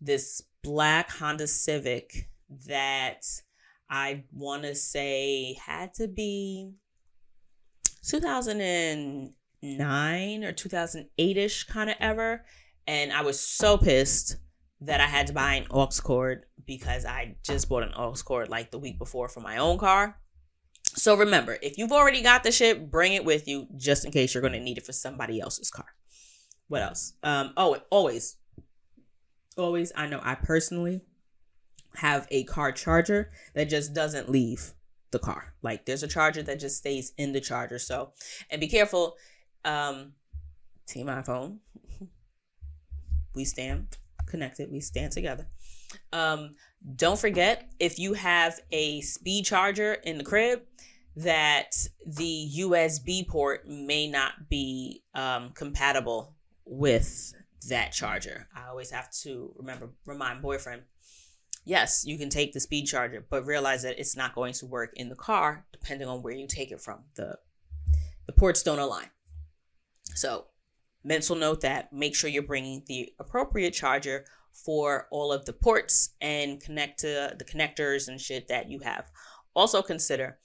this 0.00 0.42
black 0.62 1.10
Honda 1.10 1.46
Civic 1.46 2.30
that 2.66 3.26
I 3.90 4.24
want 4.32 4.62
to 4.62 4.74
say 4.74 5.58
had 5.64 5.92
to 5.94 6.08
be 6.08 6.72
2009 8.04 10.44
or 10.44 10.52
2008 10.52 11.36
ish 11.36 11.64
kind 11.64 11.90
of 11.90 11.96
ever 12.00 12.44
and 12.86 13.12
I 13.12 13.22
was 13.22 13.40
so 13.40 13.78
pissed 13.78 14.36
that 14.80 15.00
I 15.00 15.06
had 15.06 15.28
to 15.28 15.32
buy 15.32 15.54
an 15.54 15.66
aux 15.70 15.88
cord 16.02 16.46
because 16.66 17.04
I 17.04 17.36
just 17.44 17.68
bought 17.68 17.84
an 17.84 17.94
aux 17.96 18.14
cord 18.24 18.48
like 18.48 18.70
the 18.70 18.78
week 18.78 18.98
before 18.98 19.28
for 19.28 19.40
my 19.40 19.58
own 19.58 19.78
car. 19.78 20.18
So 20.94 21.16
remember, 21.16 21.58
if 21.62 21.78
you've 21.78 21.92
already 21.92 22.22
got 22.22 22.44
the 22.44 22.52
shit, 22.52 22.90
bring 22.90 23.14
it 23.14 23.24
with 23.24 23.48
you 23.48 23.66
just 23.76 24.04
in 24.04 24.12
case 24.12 24.34
you're 24.34 24.42
going 24.42 24.52
to 24.52 24.60
need 24.60 24.78
it 24.78 24.86
for 24.86 24.92
somebody 24.92 25.40
else's 25.40 25.70
car. 25.70 25.86
What 26.68 26.82
else? 26.82 27.14
Um, 27.22 27.52
oh, 27.56 27.78
always, 27.90 28.36
always. 29.56 29.92
I 29.96 30.06
know 30.06 30.20
I 30.22 30.34
personally 30.34 31.02
have 31.96 32.26
a 32.30 32.44
car 32.44 32.72
charger 32.72 33.30
that 33.54 33.68
just 33.68 33.94
doesn't 33.94 34.28
leave 34.28 34.74
the 35.10 35.18
car. 35.18 35.54
Like 35.62 35.86
there's 35.86 36.02
a 36.02 36.08
charger 36.08 36.42
that 36.42 36.60
just 36.60 36.78
stays 36.78 37.12
in 37.16 37.32
the 37.32 37.40
charger. 37.40 37.78
So, 37.78 38.12
and 38.50 38.60
be 38.60 38.68
careful. 38.68 39.16
Um, 39.64 40.12
team 40.88 41.06
iPhone 41.06 41.58
we 43.34 43.44
stand 43.44 43.96
connected, 44.26 44.70
we 44.70 44.80
stand 44.80 45.12
together. 45.12 45.46
Um, 46.12 46.56
don't 46.96 47.18
forget 47.18 47.70
if 47.78 47.98
you 47.98 48.14
have 48.14 48.60
a 48.70 49.00
speed 49.02 49.44
charger 49.44 49.94
in 49.94 50.18
the 50.18 50.24
crib, 50.24 50.62
that 51.14 51.72
the 52.06 52.50
USB 52.58 53.26
port 53.26 53.68
may 53.68 54.06
not 54.08 54.48
be 54.48 55.02
um, 55.14 55.50
compatible 55.50 56.34
with 56.64 57.34
that 57.68 57.92
charger. 57.92 58.48
I 58.54 58.68
always 58.68 58.90
have 58.90 59.10
to 59.22 59.52
remember 59.56 59.90
remind 60.06 60.42
boyfriend. 60.42 60.82
Yes, 61.64 62.04
you 62.04 62.18
can 62.18 62.28
take 62.28 62.52
the 62.52 62.60
speed 62.60 62.86
charger, 62.86 63.24
but 63.28 63.46
realize 63.46 63.82
that 63.82 63.98
it's 64.00 64.16
not 64.16 64.34
going 64.34 64.52
to 64.54 64.66
work 64.66 64.92
in 64.96 65.08
the 65.08 65.14
car 65.14 65.64
depending 65.70 66.08
on 66.08 66.22
where 66.22 66.34
you 66.34 66.46
take 66.46 66.72
it 66.72 66.80
from. 66.80 67.00
The 67.14 67.38
the 68.26 68.32
ports 68.32 68.62
don't 68.62 68.78
align. 68.78 69.10
So 70.14 70.46
mental 71.04 71.36
note 71.36 71.60
that 71.60 71.92
make 71.92 72.14
sure 72.14 72.30
you're 72.30 72.42
bringing 72.42 72.82
the 72.86 73.12
appropriate 73.18 73.72
charger 73.72 74.24
for 74.52 75.08
all 75.10 75.32
of 75.32 75.44
the 75.44 75.52
ports 75.52 76.10
and 76.20 76.60
connect 76.60 77.00
to 77.00 77.34
the 77.38 77.44
connectors 77.44 78.08
and 78.08 78.20
shit 78.20 78.48
that 78.48 78.70
you 78.70 78.80
have. 78.80 79.10
Also 79.54 79.82
consider 79.82 80.38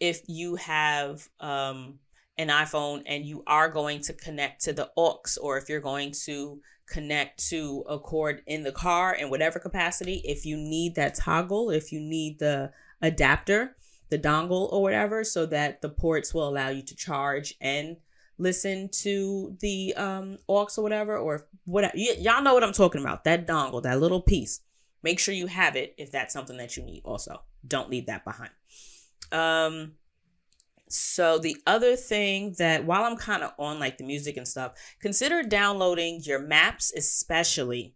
if 0.00 0.22
you 0.28 0.56
have 0.56 1.28
um, 1.40 1.98
an 2.36 2.48
iPhone 2.48 3.02
and 3.06 3.24
you 3.24 3.42
are 3.46 3.68
going 3.68 4.00
to 4.00 4.12
connect 4.12 4.62
to 4.64 4.72
the 4.72 4.90
aux 4.96 5.22
or 5.40 5.58
if 5.58 5.68
you're 5.68 5.80
going 5.80 6.12
to 6.12 6.60
connect 6.88 7.48
to 7.48 7.84
a 7.88 7.98
cord 7.98 8.42
in 8.46 8.62
the 8.62 8.72
car 8.72 9.14
in 9.14 9.28
whatever 9.28 9.58
capacity, 9.58 10.22
if 10.24 10.46
you 10.46 10.56
need 10.56 10.94
that 10.94 11.14
toggle, 11.14 11.70
if 11.70 11.92
you 11.92 12.00
need 12.00 12.38
the 12.38 12.70
adapter, 13.02 13.76
the 14.08 14.18
dongle 14.18 14.72
or 14.72 14.82
whatever, 14.82 15.22
so 15.22 15.44
that 15.46 15.82
the 15.82 15.88
ports 15.88 16.32
will 16.32 16.48
allow 16.48 16.68
you 16.68 16.82
to 16.82 16.96
charge 16.96 17.54
and 17.60 17.96
listen 18.38 18.88
to 18.90 19.56
the 19.60 19.94
um 19.96 20.38
aux 20.48 20.68
or 20.76 20.82
whatever 20.82 21.16
or 21.16 21.46
whatever 21.64 21.94
y- 21.96 22.16
y'all 22.18 22.42
know 22.42 22.54
what 22.54 22.64
i'm 22.64 22.72
talking 22.72 23.00
about. 23.00 23.24
That 23.24 23.46
dongle 23.46 23.82
that 23.82 24.00
little 24.00 24.22
piece. 24.22 24.60
Make 25.02 25.18
sure 25.20 25.34
you 25.34 25.46
have 25.46 25.76
it 25.76 25.94
if 25.96 26.10
that's 26.10 26.32
something 26.32 26.56
that 26.56 26.76
you 26.76 26.82
need 26.82 27.02
also. 27.04 27.42
Don't 27.66 27.90
leave 27.90 28.06
that 28.06 28.24
behind. 28.24 28.50
Um 29.32 29.92
so 30.90 31.38
the 31.38 31.56
other 31.66 31.96
thing 31.96 32.54
that 32.58 32.84
while 32.84 33.04
i'm 33.04 33.16
kind 33.16 33.42
of 33.42 33.52
on 33.58 33.78
like 33.78 33.98
the 33.98 34.04
music 34.04 34.36
and 34.36 34.48
stuff 34.48 34.72
consider 35.00 35.42
downloading 35.42 36.20
your 36.22 36.38
maps 36.40 36.92
especially 36.96 37.94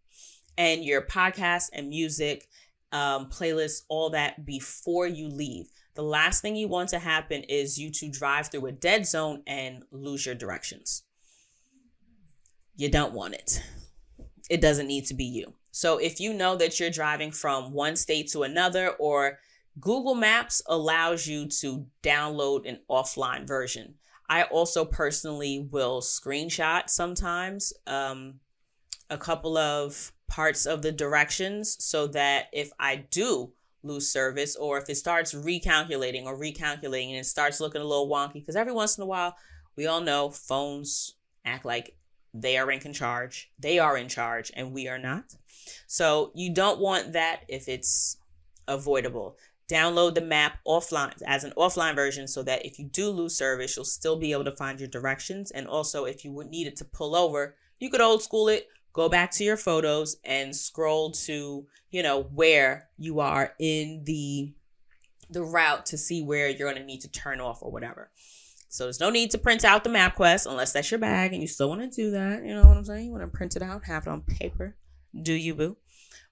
and 0.58 0.84
your 0.84 1.00
podcast 1.02 1.70
and 1.72 1.88
music 1.88 2.48
um, 2.92 3.30
playlists 3.30 3.82
all 3.88 4.10
that 4.10 4.44
before 4.44 5.06
you 5.06 5.28
leave 5.28 5.70
the 5.94 6.02
last 6.02 6.40
thing 6.40 6.56
you 6.56 6.68
want 6.68 6.88
to 6.90 6.98
happen 6.98 7.42
is 7.44 7.78
you 7.78 7.90
to 7.90 8.10
drive 8.10 8.50
through 8.50 8.66
a 8.66 8.72
dead 8.72 9.06
zone 9.06 9.42
and 9.46 9.84
lose 9.90 10.24
your 10.24 10.34
directions. 10.34 11.04
You 12.76 12.90
don't 12.90 13.12
want 13.12 13.34
it. 13.34 13.62
It 14.48 14.60
doesn't 14.60 14.86
need 14.86 15.06
to 15.06 15.14
be 15.14 15.24
you. 15.24 15.54
So 15.70 15.98
if 15.98 16.20
you 16.20 16.34
know 16.34 16.56
that 16.56 16.78
you're 16.80 16.90
driving 16.90 17.30
from 17.30 17.72
one 17.72 17.96
state 17.96 18.30
to 18.32 18.42
another 18.42 18.90
or 18.98 19.38
Google 19.80 20.14
Maps 20.14 20.60
allows 20.66 21.26
you 21.26 21.48
to 21.60 21.86
download 22.02 22.68
an 22.68 22.80
offline 22.90 23.46
version. 23.46 23.94
I 24.28 24.44
also 24.44 24.84
personally 24.84 25.66
will 25.70 26.00
screenshot 26.00 26.88
sometimes 26.88 27.72
um, 27.86 28.40
a 29.08 29.18
couple 29.18 29.56
of 29.56 30.12
parts 30.28 30.66
of 30.66 30.82
the 30.82 30.92
directions 30.92 31.76
so 31.84 32.06
that 32.08 32.46
if 32.52 32.70
I 32.78 32.96
do 33.10 33.52
lose 33.82 34.10
service 34.10 34.56
or 34.56 34.78
if 34.78 34.88
it 34.88 34.96
starts 34.96 35.34
recalculating 35.34 36.24
or 36.24 36.38
recalculating 36.38 37.08
and 37.08 37.18
it 37.18 37.26
starts 37.26 37.60
looking 37.60 37.80
a 37.80 37.84
little 37.84 38.08
wonky, 38.08 38.34
because 38.34 38.56
every 38.56 38.72
once 38.72 38.96
in 38.96 39.02
a 39.02 39.06
while, 39.06 39.36
we 39.76 39.86
all 39.86 40.00
know 40.00 40.30
phones 40.30 41.16
act 41.44 41.64
like 41.64 41.96
they 42.34 42.56
are 42.56 42.70
in 42.70 42.92
charge. 42.92 43.50
They 43.58 43.78
are 43.78 43.96
in 43.96 44.08
charge 44.08 44.50
and 44.54 44.72
we 44.72 44.88
are 44.88 44.98
not. 44.98 45.36
So 45.86 46.32
you 46.34 46.52
don't 46.52 46.80
want 46.80 47.12
that 47.12 47.42
if 47.48 47.68
it's 47.68 48.16
avoidable. 48.68 49.36
Download 49.70 50.14
the 50.14 50.20
map 50.20 50.58
offline 50.66 51.14
as 51.26 51.44
an 51.44 51.52
offline 51.56 51.94
version 51.94 52.28
so 52.28 52.42
that 52.42 52.66
if 52.66 52.78
you 52.78 52.86
do 52.86 53.10
lose 53.10 53.36
service, 53.36 53.76
you'll 53.76 53.84
still 53.84 54.16
be 54.16 54.32
able 54.32 54.44
to 54.44 54.56
find 54.56 54.78
your 54.78 54.88
directions. 54.88 55.50
And 55.50 55.66
also, 55.66 56.04
if 56.04 56.24
you 56.24 56.32
would 56.32 56.48
need 56.48 56.66
it 56.66 56.76
to 56.76 56.84
pull 56.84 57.16
over, 57.16 57.56
you 57.78 57.88
could 57.88 58.00
old 58.00 58.22
school 58.22 58.48
it, 58.48 58.68
go 58.92 59.08
back 59.08 59.30
to 59.32 59.44
your 59.44 59.56
photos 59.56 60.16
and 60.24 60.54
scroll 60.54 61.12
to, 61.12 61.66
you 61.90 62.02
know, 62.02 62.22
where 62.22 62.88
you 62.98 63.20
are 63.20 63.54
in 63.58 64.02
the 64.04 64.52
the 65.30 65.42
route 65.42 65.86
to 65.86 65.96
see 65.96 66.22
where 66.22 66.48
you're 66.48 66.70
going 66.70 66.80
to 66.80 66.84
need 66.84 67.00
to 67.00 67.10
turn 67.10 67.40
off 67.40 67.62
or 67.62 67.70
whatever. 67.70 68.10
So 68.68 68.84
there's 68.84 69.00
no 69.00 69.10
need 69.10 69.30
to 69.30 69.38
print 69.38 69.64
out 69.64 69.84
the 69.84 69.90
MapQuest 69.90 70.46
unless 70.46 70.72
that's 70.72 70.90
your 70.90 71.00
bag 71.00 71.32
and 71.32 71.40
you 71.40 71.48
still 71.48 71.68
want 71.68 71.80
to 71.80 71.88
do 71.88 72.10
that. 72.12 72.44
You 72.44 72.54
know 72.54 72.66
what 72.66 72.76
I'm 72.76 72.84
saying? 72.84 73.06
You 73.06 73.12
want 73.12 73.22
to 73.22 73.28
print 73.28 73.56
it 73.56 73.62
out, 73.62 73.84
have 73.84 74.06
it 74.06 74.10
on 74.10 74.22
paper. 74.22 74.76
Do 75.20 75.32
you, 75.32 75.54
boo? 75.54 75.76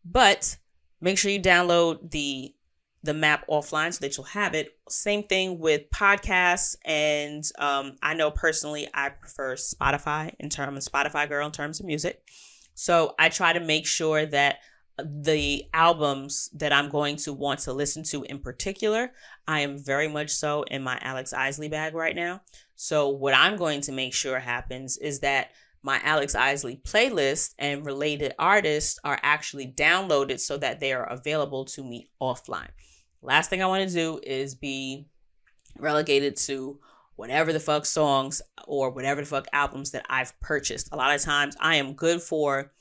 But 0.04 0.56
make 1.00 1.18
sure 1.18 1.30
you 1.30 1.40
download 1.40 2.10
the 2.10 2.54
the 3.02 3.14
map 3.14 3.46
offline 3.48 3.92
so 3.92 4.00
that 4.00 4.16
you'll 4.16 4.26
have 4.26 4.54
it. 4.54 4.76
Same 4.88 5.22
thing 5.22 5.58
with 5.58 5.90
podcasts, 5.90 6.76
and 6.84 7.44
um, 7.58 7.96
I 8.02 8.12
know 8.12 8.30
personally 8.30 8.88
I 8.92 9.08
prefer 9.08 9.56
Spotify 9.56 10.34
in 10.38 10.50
terms 10.50 10.86
of 10.86 10.92
Spotify 10.92 11.28
girl 11.28 11.46
in 11.46 11.52
terms 11.52 11.80
of 11.80 11.86
music. 11.86 12.22
So 12.74 13.14
I 13.18 13.28
try 13.28 13.52
to 13.52 13.60
make 13.60 13.86
sure 13.86 14.26
that 14.26 14.58
uh, 14.98 15.04
the 15.06 15.64
albums 15.72 16.50
that 16.54 16.72
I'm 16.72 16.88
going 16.88 17.16
to 17.16 17.32
want 17.32 17.60
to 17.60 17.72
listen 17.72 18.02
to 18.04 18.22
in 18.24 18.38
particular, 18.38 19.12
I 19.46 19.60
am 19.60 19.78
very 19.78 20.08
much 20.08 20.30
so 20.30 20.62
in 20.64 20.82
my 20.82 20.98
Alex 21.02 21.32
Isley 21.32 21.68
bag 21.68 21.94
right 21.94 22.16
now. 22.16 22.42
So 22.74 23.08
what 23.08 23.34
I'm 23.34 23.56
going 23.56 23.82
to 23.82 23.92
make 23.92 24.14
sure 24.14 24.38
happens 24.38 24.96
is 24.96 25.20
that 25.20 25.50
my 25.82 26.00
Alex 26.04 26.34
Isley 26.34 26.80
playlist 26.84 27.54
and 27.58 27.86
related 27.86 28.34
artists 28.38 28.98
are 29.04 29.18
actually 29.22 29.66
downloaded 29.66 30.40
so 30.40 30.58
that 30.58 30.80
they 30.80 30.92
are 30.92 31.04
available 31.04 31.64
to 31.66 31.82
me 31.82 32.10
offline. 32.20 32.68
Last 33.22 33.50
thing 33.50 33.62
I 33.62 33.66
want 33.66 33.88
to 33.88 33.94
do 33.94 34.20
is 34.22 34.54
be 34.54 35.06
relegated 35.78 36.36
to 36.36 36.80
whatever 37.20 37.52
the 37.52 37.60
fuck 37.60 37.84
songs 37.84 38.40
or 38.66 38.88
whatever 38.88 39.20
the 39.20 39.26
fuck 39.26 39.46
albums 39.52 39.90
that 39.90 40.06
I've 40.08 40.38
purchased. 40.40 40.88
A 40.90 40.96
lot 40.96 41.14
of 41.14 41.20
times 41.20 41.54
I 41.60 41.76
am 41.76 41.92
good 41.92 42.22
for 42.22 42.72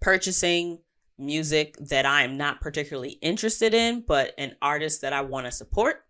purchasing 0.00 0.80
music 1.16 1.76
that 1.76 2.04
I 2.04 2.24
am 2.24 2.36
not 2.36 2.60
particularly 2.60 3.10
interested 3.22 3.72
in, 3.72 4.00
but 4.00 4.34
an 4.36 4.56
artist 4.60 5.02
that 5.02 5.12
I 5.12 5.20
want 5.20 5.46
to 5.46 5.52
support 5.52 6.02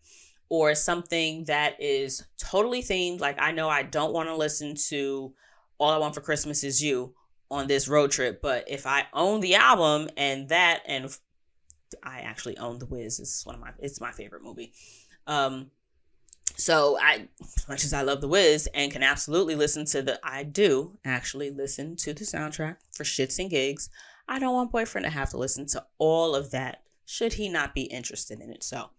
or 0.49 0.75
something 0.75 1.45
that 1.45 1.77
is 1.79 2.25
totally 2.39 2.83
themed. 2.83 3.21
Like 3.21 3.37
I 3.39 3.53
know 3.53 3.69
I 3.69 3.83
don't 3.83 4.15
want 4.15 4.31
to 4.31 4.35
listen 4.35 4.75
to 4.89 5.35
all 5.77 5.91
I 5.91 5.99
Want 5.99 6.15
for 6.15 6.23
Christmas 6.23 6.65
Is 6.65 6.83
You 6.83 7.15
on 7.51 7.67
this 7.67 7.87
road 7.87 8.11
trip. 8.11 8.41
But 8.41 8.65
if 8.67 8.87
I 8.87 9.05
own 9.13 9.41
the 9.41 9.57
album 9.57 10.09
and 10.17 10.49
that, 10.49 10.81
and 10.87 11.15
I 12.03 12.21
actually 12.21 12.57
own 12.57 12.79
The 12.79 12.87
Wiz, 12.87 13.21
it's 13.21 13.45
one 13.45 13.57
of 13.57 13.61
my, 13.61 13.73
it's 13.79 14.01
my 14.01 14.11
favorite 14.11 14.43
movie. 14.43 14.73
Um, 15.27 15.71
so 16.57 16.99
I, 17.01 17.29
as 17.41 17.69
much 17.69 17.85
as 17.85 17.93
I 17.93 18.03
love 18.03 18.21
The 18.21 18.29
Wiz 18.29 18.69
and 18.75 18.93
can 18.93 19.03
absolutely 19.03 19.55
listen 19.55 19.85
to 19.87 20.03
the, 20.03 20.21
I 20.23 20.45
do 20.45 20.99
actually 21.05 21.51
listen 21.51 21.97
to 21.97 22.13
the 22.13 22.25
soundtrack 22.25 22.77
for 22.93 23.05
shits 23.05 23.39
and 23.39 23.51
gigs. 23.51 23.91
I 24.29 24.39
don't 24.39 24.55
want 24.55 24.73
boyfriend 24.73 25.05
to 25.05 25.11
have 25.11 25.31
to 25.31 25.37
listen 25.37 25.67
to 25.67 25.85
all 25.99 26.35
of 26.35 26.51
that 26.53 26.83
should 27.07 27.35
he 27.35 27.49
not 27.49 27.75
be 27.75 27.83
interested 27.83 28.41
in 28.41 28.51
it. 28.51 28.63
So 28.63 28.91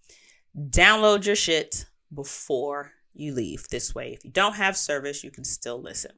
download 0.58 1.26
your 1.26 1.36
shit 1.36 1.86
before 2.14 2.92
you 3.14 3.34
leave. 3.34 3.68
This 3.70 3.96
way, 3.96 4.14
if 4.14 4.24
you 4.24 4.32
don't 4.32 4.56
have 4.56 4.78
service, 4.78 5.24
you 5.24 5.32
can 5.32 5.44
still 5.44 5.82
listen. 5.82 6.12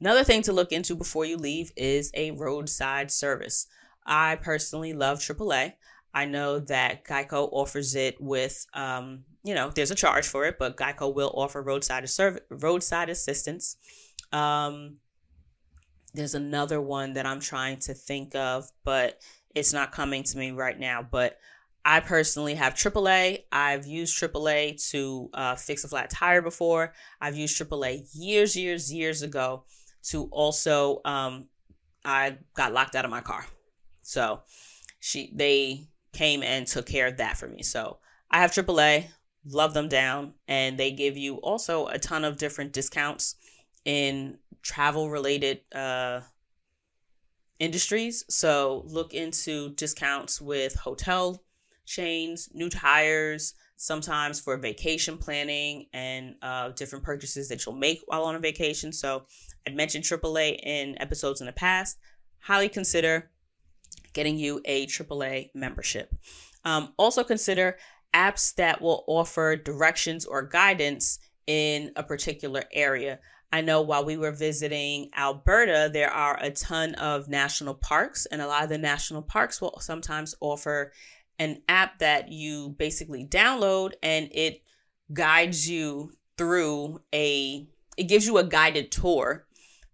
Another 0.00 0.24
thing 0.24 0.42
to 0.42 0.52
look 0.52 0.72
into 0.72 0.94
before 0.94 1.26
you 1.26 1.36
leave 1.36 1.72
is 1.76 2.10
a 2.14 2.30
roadside 2.30 3.10
service. 3.10 3.66
I 4.06 4.36
personally 4.36 4.94
love 4.94 5.18
AAA. 5.18 5.74
I 6.14 6.24
know 6.24 6.58
that 6.60 7.04
Geico 7.04 7.48
offers 7.52 7.94
it 7.94 8.20
with, 8.20 8.66
um, 8.72 9.24
you 9.42 9.54
know, 9.54 9.70
there's 9.70 9.90
a 9.90 9.94
charge 9.94 10.26
for 10.26 10.44
it, 10.44 10.56
but 10.58 10.76
Geico 10.76 11.14
will 11.14 11.32
offer 11.34 11.62
roadside 11.62 12.08
service, 12.08 12.42
roadside 12.50 13.08
assistance. 13.08 13.76
Um, 14.32 14.96
there's 16.12 16.34
another 16.34 16.80
one 16.80 17.14
that 17.14 17.26
I'm 17.26 17.40
trying 17.40 17.78
to 17.80 17.94
think 17.94 18.34
of, 18.34 18.70
but 18.84 19.20
it's 19.54 19.72
not 19.72 19.92
coming 19.92 20.22
to 20.24 20.38
me 20.38 20.50
right 20.50 20.78
now. 20.78 21.06
But 21.08 21.38
I 21.84 22.00
personally 22.00 22.54
have 22.54 22.74
AAA. 22.74 23.44
I've 23.50 23.86
used 23.86 24.20
AAA 24.20 24.90
to 24.90 25.30
uh, 25.32 25.54
fix 25.54 25.84
a 25.84 25.88
flat 25.88 26.10
tire 26.10 26.42
before. 26.42 26.92
I've 27.20 27.36
used 27.36 27.58
AAA 27.58 28.08
years, 28.12 28.54
years, 28.56 28.92
years 28.92 29.22
ago 29.22 29.64
to 30.02 30.24
also 30.32 31.00
um 31.04 31.46
I 32.04 32.38
got 32.54 32.72
locked 32.72 32.94
out 32.96 33.04
of 33.04 33.10
my 33.10 33.20
car. 33.20 33.44
So 34.02 34.40
she 34.98 35.30
they 35.34 35.88
came 36.12 36.42
and 36.42 36.66
took 36.66 36.86
care 36.86 37.06
of 37.06 37.18
that 37.18 37.36
for 37.36 37.48
me. 37.48 37.62
So 37.62 37.98
I 38.30 38.40
have 38.40 38.52
AAA, 38.52 39.08
love 39.44 39.74
them 39.74 39.88
down, 39.88 40.34
and 40.48 40.78
they 40.78 40.90
give 40.90 41.16
you 41.16 41.36
also 41.36 41.86
a 41.86 41.98
ton 41.98 42.24
of 42.24 42.36
different 42.36 42.72
discounts 42.72 43.36
in 43.84 44.38
travel 44.62 45.08
related 45.08 45.60
uh 45.74 46.20
industries. 47.58 48.24
So 48.28 48.82
look 48.86 49.14
into 49.14 49.70
discounts 49.74 50.40
with 50.40 50.74
hotel 50.74 51.42
chains, 51.86 52.48
new 52.52 52.70
tires, 52.70 53.54
sometimes 53.76 54.40
for 54.40 54.56
vacation 54.56 55.16
planning 55.16 55.86
and 55.92 56.34
uh, 56.42 56.70
different 56.70 57.04
purchases 57.04 57.48
that 57.48 57.64
you'll 57.64 57.74
make 57.74 58.02
while 58.06 58.24
on 58.24 58.34
a 58.34 58.38
vacation. 58.38 58.92
So 58.92 59.24
I'd 59.66 59.74
mentioned 59.74 60.04
AAA 60.04 60.58
in 60.62 61.00
episodes 61.00 61.40
in 61.40 61.46
the 61.46 61.52
past. 61.52 61.98
Highly 62.40 62.68
consider 62.68 63.30
getting 64.12 64.38
you 64.38 64.60
a 64.64 64.86
AAA 64.86 65.50
membership. 65.54 66.14
Um, 66.64 66.92
also 66.98 67.24
consider 67.24 67.78
apps 68.14 68.54
that 68.56 68.80
will 68.80 69.04
offer 69.06 69.56
directions 69.56 70.24
or 70.24 70.42
guidance 70.42 71.18
in 71.46 71.92
a 71.96 72.02
particular 72.02 72.64
area. 72.72 73.18
I 73.52 73.62
know 73.62 73.82
while 73.82 74.04
we 74.04 74.16
were 74.16 74.30
visiting 74.30 75.10
Alberta, 75.16 75.90
there 75.92 76.10
are 76.10 76.38
a 76.40 76.50
ton 76.50 76.94
of 76.94 77.28
national 77.28 77.74
parks, 77.74 78.26
and 78.26 78.40
a 78.40 78.46
lot 78.46 78.62
of 78.62 78.68
the 78.68 78.78
national 78.78 79.22
parks 79.22 79.60
will 79.60 79.78
sometimes 79.80 80.34
offer 80.40 80.92
an 81.40 81.62
app 81.68 81.98
that 81.98 82.30
you 82.30 82.76
basically 82.78 83.26
download 83.26 83.92
and 84.02 84.28
it 84.30 84.62
guides 85.12 85.68
you 85.68 86.12
through 86.36 87.00
a 87.14 87.66
it 87.96 88.04
gives 88.04 88.26
you 88.26 88.36
a 88.36 88.44
guided 88.44 88.92
tour 88.92 89.46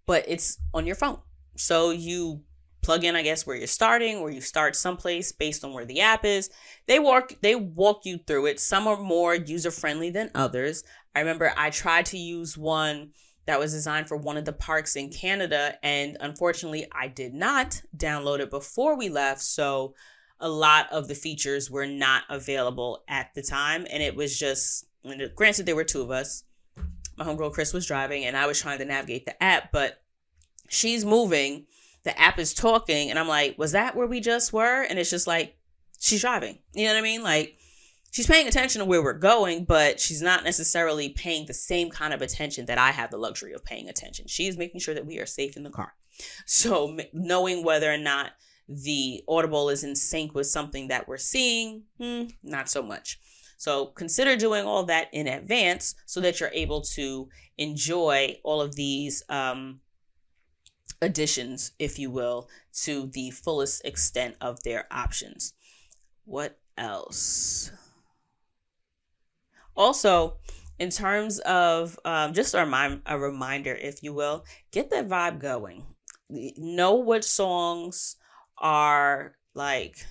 but 0.07 0.25
it's 0.27 0.59
on 0.75 0.87
your 0.87 0.97
phone 0.97 1.19
so 1.57 1.91
you 1.91 2.43
plug 2.87 3.05
in 3.05 3.17
i 3.17 3.23
guess 3.23 3.47
where 3.47 3.57
you're 3.57 3.67
starting 3.67 4.17
or 4.19 4.31
you 4.31 4.41
start 4.41 4.75
someplace 4.75 5.33
based 5.33 5.65
on 5.65 5.73
where 5.73 5.85
the 5.85 6.01
app 6.01 6.25
is 6.25 6.51
they 6.87 6.99
walk 6.99 7.35
they 7.43 7.55
walk 7.55 8.01
you 8.05 8.19
through 8.27 8.47
it 8.47 8.59
some 8.59 8.87
are 8.87 8.97
more 8.97 9.35
user 9.35 9.71
friendly 9.71 10.09
than 10.09 10.31
others 10.35 10.85
i 11.15 11.19
remember 11.21 11.53
i 11.57 11.69
tried 11.69 12.07
to 12.07 12.17
use 12.17 12.57
one 12.57 13.11
that 13.47 13.61
was 13.61 13.73
designed 13.73 14.09
for 14.09 14.17
one 14.17 14.37
of 14.37 14.45
the 14.45 14.53
parks 14.53 14.97
in 14.97 15.11
canada 15.11 15.77
and 15.83 16.17
unfortunately 16.21 16.87
i 16.93 17.07
did 17.07 17.35
not 17.35 17.83
download 17.97 18.39
it 18.39 18.51
before 18.51 18.97
we 18.97 19.09
left 19.09 19.43
so 19.43 19.93
a 20.41 20.49
lot 20.49 20.93
of 20.93 21.09
the 21.09 21.15
features 21.15 21.71
were 21.71 21.87
not 21.87 22.25
available 22.29 23.03
at 23.09 23.31
the 23.35 23.43
time. 23.43 23.87
And 23.91 24.03
it 24.03 24.15
was 24.15 24.39
just, 24.39 24.85
granted, 25.35 25.67
there 25.67 25.77
were 25.77 25.85
two 25.85 26.03
of 26.03 26.11
us. 26.11 26.45
My 27.17 27.25
homegirl 27.25 27.53
Chris 27.53 27.73
was 27.73 27.87
driving, 27.87 28.25
and 28.25 28.37
I 28.37 28.47
was 28.47 28.61
trying 28.61 28.79
to 28.79 28.85
navigate 28.85 29.25
the 29.25 29.43
app, 29.43 29.73
but 29.73 30.03
she's 30.69 31.05
moving 31.05 31.67
the 32.07 32.19
app 32.19 32.39
is 32.39 32.55
talking 32.55 33.11
and 33.11 33.19
I'm 33.19 33.27
like, 33.27 33.59
was 33.59 33.73
that 33.73 33.97
where 33.97 34.07
we 34.07 34.21
just 34.21 34.53
were? 34.53 34.83
And 34.83 34.97
it's 34.97 35.11
just 35.11 35.27
like, 35.27 35.57
she's 35.99 36.21
driving. 36.21 36.61
You 36.73 36.87
know 36.87 36.93
what 36.93 37.01
I 37.01 37.03
mean? 37.03 37.25
Like, 37.25 37.59
she's 38.13 38.29
paying 38.29 38.47
attention 38.47 38.79
to 38.79 38.85
where 38.85 39.03
we're 39.03 39.13
going, 39.13 39.65
but 39.65 39.99
she's 39.99 40.23
not 40.23 40.45
necessarily 40.45 41.09
paying 41.09 41.47
the 41.47 41.53
same 41.53 41.91
kind 41.91 42.15
of 42.15 42.23
attention 42.23 42.67
that 42.67 42.79
I 42.79 42.93
have 42.93 43.11
the 43.11 43.19
luxury 43.19 43.53
of 43.53 43.65
paying 43.65 43.89
attention. 43.89 44.29
She's 44.29 44.57
making 44.57 44.81
sure 44.81 44.95
that 44.95 45.05
we 45.05 45.19
are 45.19 45.27
safe 45.27 45.57
in 45.57 45.65
the 45.65 45.71
car. 45.71 45.95
So, 46.47 46.97
knowing 47.13 47.65
whether 47.65 47.93
or 47.93 47.99
not 47.99 48.33
the 48.69 49.23
audible 49.29 49.69
is 49.69 49.85
in 49.85 49.97
sync 49.97 50.33
with 50.33 50.47
something 50.47 50.89
that 50.89 51.09
we're 51.09 51.19
seeing, 51.19 51.83
hmm, 52.01 52.27
not 52.43 52.71
so 52.71 52.83
much. 52.83 53.21
So 53.59 53.87
consider 53.87 54.37
doing 54.37 54.65
all 54.65 54.85
that 54.85 55.09
in 55.13 55.27
advance 55.27 55.95
so 56.07 56.21
that 56.21 56.41
you're 56.41 56.51
able 56.53 56.83
to 56.83 57.29
enjoy 57.59 58.39
all 58.45 58.61
of 58.61 58.77
these 58.77 59.23
um, 59.29 59.81
additions, 61.01 61.73
if 61.79 61.99
you 61.99 62.11
will, 62.11 62.49
to 62.83 63.07
the 63.07 63.31
fullest 63.31 63.85
extent 63.85 64.37
of 64.41 64.63
their 64.63 64.87
options. 64.91 65.55
What 66.25 66.59
else? 66.77 67.71
Also, 69.77 70.39
in 70.79 70.91
terms 70.91 71.39
of 71.41 71.99
um, 72.05 72.33
just 72.33 72.55
a, 72.55 72.59
remind, 72.61 73.03
a 73.07 73.19
reminder, 73.19 73.75
if 73.75 74.03
you 74.03 74.13
will, 74.13 74.45
get 74.73 74.91
that 74.91 75.09
vibe 75.09 75.39
going. 75.39 75.85
Know 76.29 76.95
what 76.95 77.25
songs 77.25 78.17
are 78.59 79.37
like 79.55 80.07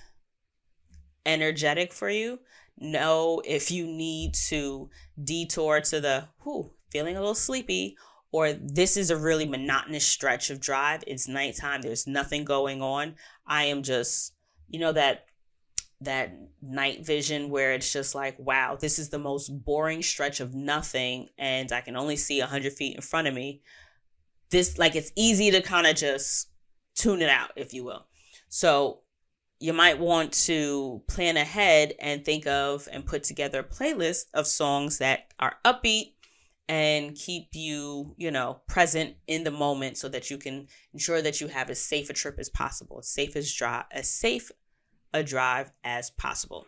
energetic 1.26 1.92
for 1.92 2.08
you 2.08 2.38
know 2.78 3.42
if 3.44 3.70
you 3.70 3.86
need 3.86 4.34
to 4.34 4.88
detour 5.22 5.80
to 5.80 6.00
the 6.00 6.28
who 6.40 6.70
feeling 6.90 7.16
a 7.16 7.20
little 7.20 7.34
sleepy 7.34 7.96
or 8.36 8.52
this 8.52 8.98
is 8.98 9.10
a 9.10 9.16
really 9.16 9.46
monotonous 9.46 10.04
stretch 10.04 10.50
of 10.50 10.60
drive. 10.60 11.02
It's 11.06 11.26
nighttime. 11.26 11.80
There's 11.80 12.06
nothing 12.06 12.44
going 12.44 12.82
on. 12.82 13.14
I 13.46 13.64
am 13.64 13.82
just 13.82 14.34
you 14.68 14.78
know 14.78 14.92
that 14.92 15.24
that 16.02 16.36
night 16.60 17.06
vision 17.06 17.48
where 17.48 17.72
it's 17.72 17.90
just 17.90 18.14
like 18.14 18.36
wow 18.38 18.76
this 18.78 18.98
is 18.98 19.08
the 19.08 19.18
most 19.18 19.48
boring 19.64 20.02
stretch 20.02 20.40
of 20.40 20.54
nothing 20.54 21.30
and 21.38 21.72
i 21.72 21.80
can 21.80 21.96
only 21.96 22.16
see 22.16 22.38
100 22.38 22.74
feet 22.74 22.94
in 22.94 23.00
front 23.00 23.26
of 23.26 23.32
me. 23.32 23.62
This 24.50 24.76
like 24.76 24.94
it's 24.96 25.12
easy 25.16 25.50
to 25.52 25.62
kind 25.62 25.86
of 25.86 25.96
just 25.96 26.50
tune 26.94 27.22
it 27.22 27.30
out 27.30 27.52
if 27.56 27.72
you 27.72 27.84
will. 27.84 28.04
So 28.50 29.00
you 29.60 29.72
might 29.72 29.98
want 29.98 30.32
to 30.32 31.02
plan 31.08 31.38
ahead 31.38 31.94
and 31.98 32.22
think 32.22 32.46
of 32.46 32.86
and 32.92 33.06
put 33.06 33.24
together 33.24 33.60
a 33.60 33.64
playlist 33.64 34.26
of 34.34 34.46
songs 34.46 34.98
that 34.98 35.32
are 35.40 35.56
upbeat 35.64 36.15
and 36.68 37.14
keep 37.14 37.48
you, 37.52 38.14
you 38.16 38.30
know, 38.30 38.60
present 38.66 39.14
in 39.26 39.44
the 39.44 39.50
moment 39.50 39.96
so 39.96 40.08
that 40.08 40.30
you 40.30 40.38
can 40.38 40.66
ensure 40.92 41.22
that 41.22 41.40
you 41.40 41.48
have 41.48 41.70
as 41.70 41.80
safe 41.80 42.10
a 42.10 42.12
trip 42.12 42.38
as 42.38 42.48
possible, 42.48 42.98
as 42.98 43.08
safe 43.08 43.36
as 43.36 43.52
drive, 43.52 43.84
as 43.90 44.08
safe 44.08 44.50
a 45.14 45.22
drive 45.22 45.70
as 45.84 46.10
possible. 46.10 46.66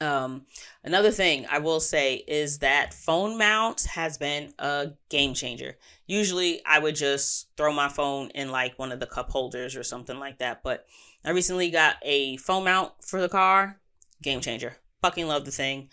Um, 0.00 0.46
another 0.84 1.10
thing 1.10 1.46
I 1.50 1.58
will 1.58 1.80
say 1.80 2.16
is 2.26 2.58
that 2.60 2.94
phone 2.94 3.36
mount 3.36 3.82
has 3.82 4.16
been 4.16 4.54
a 4.58 4.92
game 5.08 5.34
changer. 5.34 5.76
Usually 6.06 6.64
I 6.64 6.78
would 6.78 6.94
just 6.94 7.48
throw 7.56 7.72
my 7.72 7.88
phone 7.88 8.30
in 8.30 8.50
like 8.50 8.78
one 8.78 8.92
of 8.92 9.00
the 9.00 9.06
cup 9.06 9.30
holders 9.30 9.76
or 9.76 9.82
something 9.82 10.18
like 10.18 10.38
that, 10.38 10.62
but 10.62 10.86
I 11.24 11.30
recently 11.30 11.70
got 11.70 11.96
a 12.02 12.36
phone 12.38 12.64
mount 12.64 12.92
for 13.02 13.20
the 13.20 13.28
car. 13.28 13.78
Game 14.22 14.40
changer. 14.40 14.76
Fucking 15.02 15.26
love 15.26 15.44
the 15.44 15.50
thing. 15.50 15.88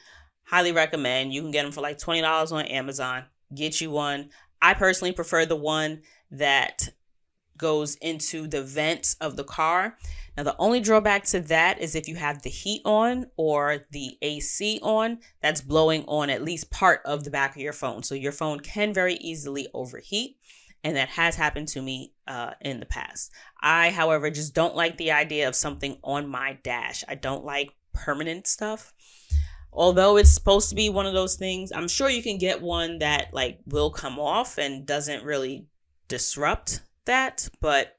Highly 0.48 0.72
recommend. 0.72 1.34
You 1.34 1.42
can 1.42 1.52
get 1.52 1.64
them 1.64 1.72
for 1.72 1.82
like 1.82 1.98
$20 1.98 2.52
on 2.52 2.66
Amazon. 2.66 3.26
Get 3.54 3.82
you 3.82 3.92
one. 3.92 4.30
I 4.62 4.74
personally 4.74 5.12
prefer 5.12 5.46
the 5.46 5.56
one 5.56 6.02
that 6.32 6.90
goes 7.58 7.96
into 7.96 8.48
the 8.48 8.62
vents 8.62 9.16
of 9.20 9.36
the 9.36 9.44
car. 9.44 9.98
Now, 10.38 10.44
the 10.44 10.56
only 10.58 10.80
drawback 10.80 11.26
to 11.26 11.40
that 11.42 11.80
is 11.80 11.96
if 11.96 12.08
you 12.08 12.16
have 12.16 12.44
the 12.44 12.50
heat 12.50 12.82
on 12.86 13.26
or 13.36 13.86
the 13.92 14.18
AC 14.22 14.80
on, 14.84 15.20
that's 15.42 15.62
blowing 15.62 16.06
on 16.06 16.30
at 16.30 16.44
least 16.44 16.72
part 16.72 17.02
of 17.04 17.24
the 17.24 17.32
back 17.32 17.56
of 17.56 17.62
your 17.62 17.74
phone. 17.74 18.04
So 18.04 18.16
your 18.16 18.32
phone 18.32 18.60
can 18.60 18.94
very 18.94 19.16
easily 19.16 19.68
overheat 19.74 20.38
and 20.84 20.96
that 20.96 21.10
has 21.10 21.36
happened 21.36 21.68
to 21.70 21.82
me 21.82 22.14
uh, 22.28 22.52
in 22.62 22.80
the 22.80 22.86
past. 22.86 23.32
I, 23.62 23.90
however, 23.90 24.30
just 24.30 24.54
don't 24.54 24.76
like 24.76 24.98
the 24.98 25.12
idea 25.12 25.48
of 25.48 25.56
something 25.56 25.98
on 26.04 26.30
my 26.30 26.60
dash. 26.64 27.04
I 27.08 27.16
don't 27.16 27.44
like 27.44 27.72
permanent 27.94 28.48
stuff. 28.48 28.94
Although 29.78 30.18
it's 30.18 30.34
supposed 30.34 30.70
to 30.70 30.76
be 30.76 30.90
one 30.90 31.06
of 31.06 31.14
those 31.14 31.36
things, 31.36 31.72
I'm 31.72 31.88
sure 31.88 32.10
you 32.10 32.24
can 32.24 32.40
get 32.40 32.64
one 32.64 32.98
that 32.98 33.32
like 33.32 33.60
will 33.68 33.92
come 33.92 34.18
off 34.18 34.58
and 34.58 34.88
doesn't 34.88 35.24
really 35.24 35.68
disrupt 36.08 36.82
that, 37.06 37.48
but 37.62 37.96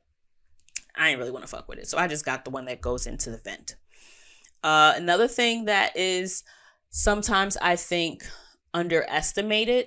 I 0.97 1.11
ain't 1.11 1.21
really 1.21 1.31
want 1.31 1.45
to 1.45 1.49
fuck 1.49 1.69
with 1.69 1.79
it. 1.79 1.87
So 1.87 1.97
I 1.97 2.09
just 2.09 2.25
got 2.25 2.45
the 2.45 2.51
one 2.51 2.65
that 2.65 2.81
goes 2.81 3.07
into 3.07 3.31
the 3.31 3.39
vent. 3.39 3.77
Uh, 4.65 4.95
another 4.97 5.29
thing 5.29 5.67
that 5.67 5.97
is 5.97 6.43
sometimes 6.91 7.57
I 7.59 7.77
think 7.77 8.25
underestimated 8.75 9.87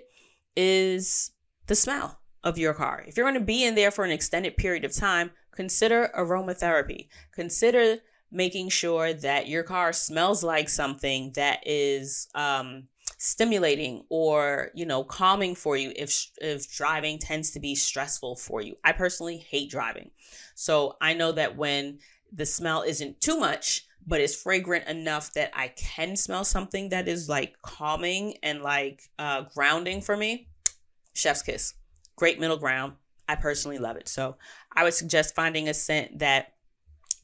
is 0.55 1.31
the 1.67 1.75
smell 1.75 2.21
of 2.41 2.57
your 2.57 2.73
car. 2.73 3.03
If 3.05 3.17
you're 3.17 3.29
going 3.29 3.39
to 3.39 3.45
be 3.45 3.65
in 3.65 3.75
there 3.75 3.91
for 3.91 4.05
an 4.05 4.11
extended 4.11 4.55
period 4.55 4.85
of 4.85 4.95
time, 4.95 5.31
consider 5.51 6.09
aromatherapy. 6.17 7.09
Consider 7.33 7.97
making 8.31 8.69
sure 8.69 9.13
that 9.13 9.47
your 9.47 9.63
car 9.63 9.93
smells 9.93 10.43
like 10.43 10.69
something 10.69 11.31
that 11.35 11.59
is 11.65 12.27
um, 12.35 12.87
stimulating 13.17 14.03
or 14.09 14.71
you 14.73 14.85
know 14.85 15.03
calming 15.03 15.55
for 15.55 15.77
you 15.77 15.91
if 15.95 16.31
if 16.39 16.71
driving 16.71 17.19
tends 17.19 17.51
to 17.51 17.59
be 17.59 17.75
stressful 17.75 18.35
for 18.35 18.61
you. 18.61 18.75
I 18.83 18.91
personally 18.93 19.37
hate 19.37 19.69
driving, 19.69 20.11
so 20.55 20.97
I 21.01 21.13
know 21.13 21.31
that 21.33 21.57
when 21.57 21.99
the 22.31 22.45
smell 22.45 22.81
isn't 22.81 23.21
too 23.21 23.37
much 23.37 23.85
but 24.07 24.19
it's 24.19 24.33
fragrant 24.33 24.87
enough 24.87 25.31
that 25.33 25.51
I 25.53 25.67
can 25.67 26.15
smell 26.15 26.43
something 26.43 26.89
that 26.89 27.07
is 27.07 27.29
like 27.29 27.53
calming 27.61 28.33
and 28.41 28.63
like 28.63 29.03
uh, 29.19 29.43
grounding 29.53 30.01
for 30.01 30.17
me. 30.17 30.47
Chef's 31.13 31.43
kiss 31.43 31.75
great 32.21 32.39
middle 32.39 32.57
ground. 32.57 32.93
I 33.27 33.33
personally 33.33 33.79
love 33.79 33.97
it. 33.97 34.07
So 34.07 34.37
I 34.75 34.83
would 34.83 34.93
suggest 34.93 35.33
finding 35.33 35.67
a 35.67 35.73
scent 35.73 36.19
that, 36.19 36.53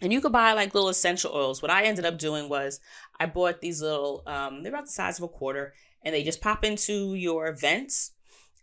and 0.02 0.14
you 0.14 0.22
could 0.22 0.32
buy 0.32 0.54
like 0.54 0.74
little 0.74 0.90
essential 0.90 1.32
oils. 1.34 1.62
What 1.62 1.72
I 1.72 1.84
ended 1.84 2.06
up 2.06 2.18
doing 2.18 2.50
was 2.50 2.80
I 3.20 3.26
bought 3.26 3.62
these 3.62 3.82
little, 3.82 4.24
um, 4.28 4.64
they're 4.64 4.72
about 4.72 4.86
the 4.86 4.92
size 4.92 5.18
of 5.18 5.24
a 5.24 5.28
quarter, 5.28 5.74
and 6.04 6.14
they 6.14 6.24
just 6.24 6.42
pop 6.42 6.64
into 6.64 7.16
your 7.16 7.52
vents. 7.54 8.12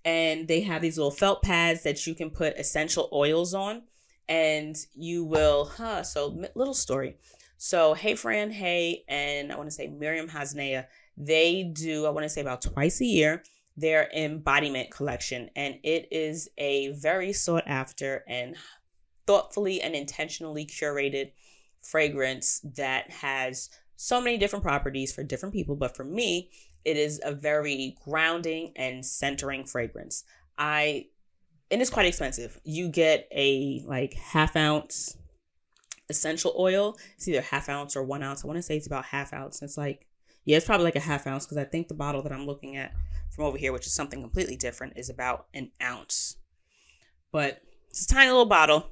And 0.05 0.49
they 0.49 0.61
have 0.61 0.83
these 0.83 0.99
little 0.99 1.11
felt 1.11 1.43
pads 1.43 1.83
that 1.85 2.07
you 2.07 2.15
can 2.15 2.31
put 2.31 2.59
essential 2.59 3.09
oils 3.13 3.55
on, 3.55 3.85
and 4.29 4.77
you 4.95 5.25
will, 5.25 5.65
huh? 5.65 6.03
So, 6.03 6.43
little 6.55 6.75
story. 6.75 7.17
So, 7.57 7.95
Hey 7.95 8.15
Fran, 8.15 8.51
Hey, 8.51 9.05
and 9.09 9.51
I 9.51 9.57
want 9.57 9.69
to 9.69 9.75
say 9.75 9.87
Miriam 9.87 10.29
Hasnea, 10.29 10.87
they 11.17 11.63
do, 11.63 12.05
I 12.05 12.11
want 12.11 12.25
to 12.25 12.29
say 12.29 12.43
about 12.43 12.61
twice 12.61 13.01
a 13.01 13.07
year, 13.07 13.43
their 13.77 14.11
embodiment 14.15 14.91
collection, 14.91 15.49
and 15.57 15.77
it 15.83 16.09
is 16.11 16.49
a 16.59 16.93
very 16.93 17.33
sought 17.33 17.65
after 17.67 18.25
and 18.29 18.57
thoughtfully 19.27 19.81
and 19.81 19.95
intentionally 19.95 20.67
curated 20.67 21.33
fragrance 21.83 22.61
that 22.77 23.11
has 23.11 23.71
so 23.97 24.21
many 24.21 24.39
different 24.39 24.65
properties 24.65 25.13
for 25.13 25.23
different 25.23 25.55
people. 25.55 25.77
But 25.77 25.97
for 25.97 26.05
me, 26.05 26.51
it 26.85 26.97
is 26.97 27.21
a 27.25 27.33
very 27.33 27.97
grounding 28.05 28.73
and 28.77 29.05
centering 29.05 29.65
fragrance. 29.65 30.25
I 30.59 31.07
and 31.71 31.81
it's 31.81 31.91
quite 31.91 32.07
expensive. 32.07 32.61
You 32.65 32.89
get 32.89 33.27
a 33.33 33.83
like 33.87 34.15
half 34.15 34.55
ounce 34.57 35.17
essential 36.11 36.55
oil. 36.59 36.97
It's 37.17 37.27
either 37.27 37.41
half 37.41 37.69
ounce 37.69 37.97
or 37.97 38.03
one 38.03 38.23
ounce. 38.23 38.45
I 38.45 38.47
want 38.47 38.59
to 38.59 38.63
say 38.63 38.77
it's 38.77 38.87
about 38.87 39.07
half 39.07 39.33
ounce. 39.33 39.63
It's 39.63 39.79
like 39.79 40.07
yeah, 40.45 40.59
it's 40.59 40.67
probably 40.67 40.85
like 40.85 40.97
a 40.97 41.01
half 41.01 41.27
ounce 41.27 41.47
because 41.47 41.59
I 41.59 41.65
think 41.65 41.89
the 41.89 41.95
bottle 41.95 42.23
that 42.23 42.33
I'm 42.33 42.47
looking 42.47 42.77
at 42.77 42.93
from 43.35 43.47
over 43.47 43.57
here, 43.57 43.73
which 43.73 43.87
is 43.87 43.95
something 43.95 44.21
completely 44.21 44.57
different, 44.57 44.95
is 44.97 45.09
about 45.09 45.47
an 45.55 45.71
ounce. 45.83 46.37
But 47.33 47.63
it's 47.89 48.05
a 48.05 48.15
tiny 48.15 48.31
little 48.31 48.45
bottle. 48.45 48.91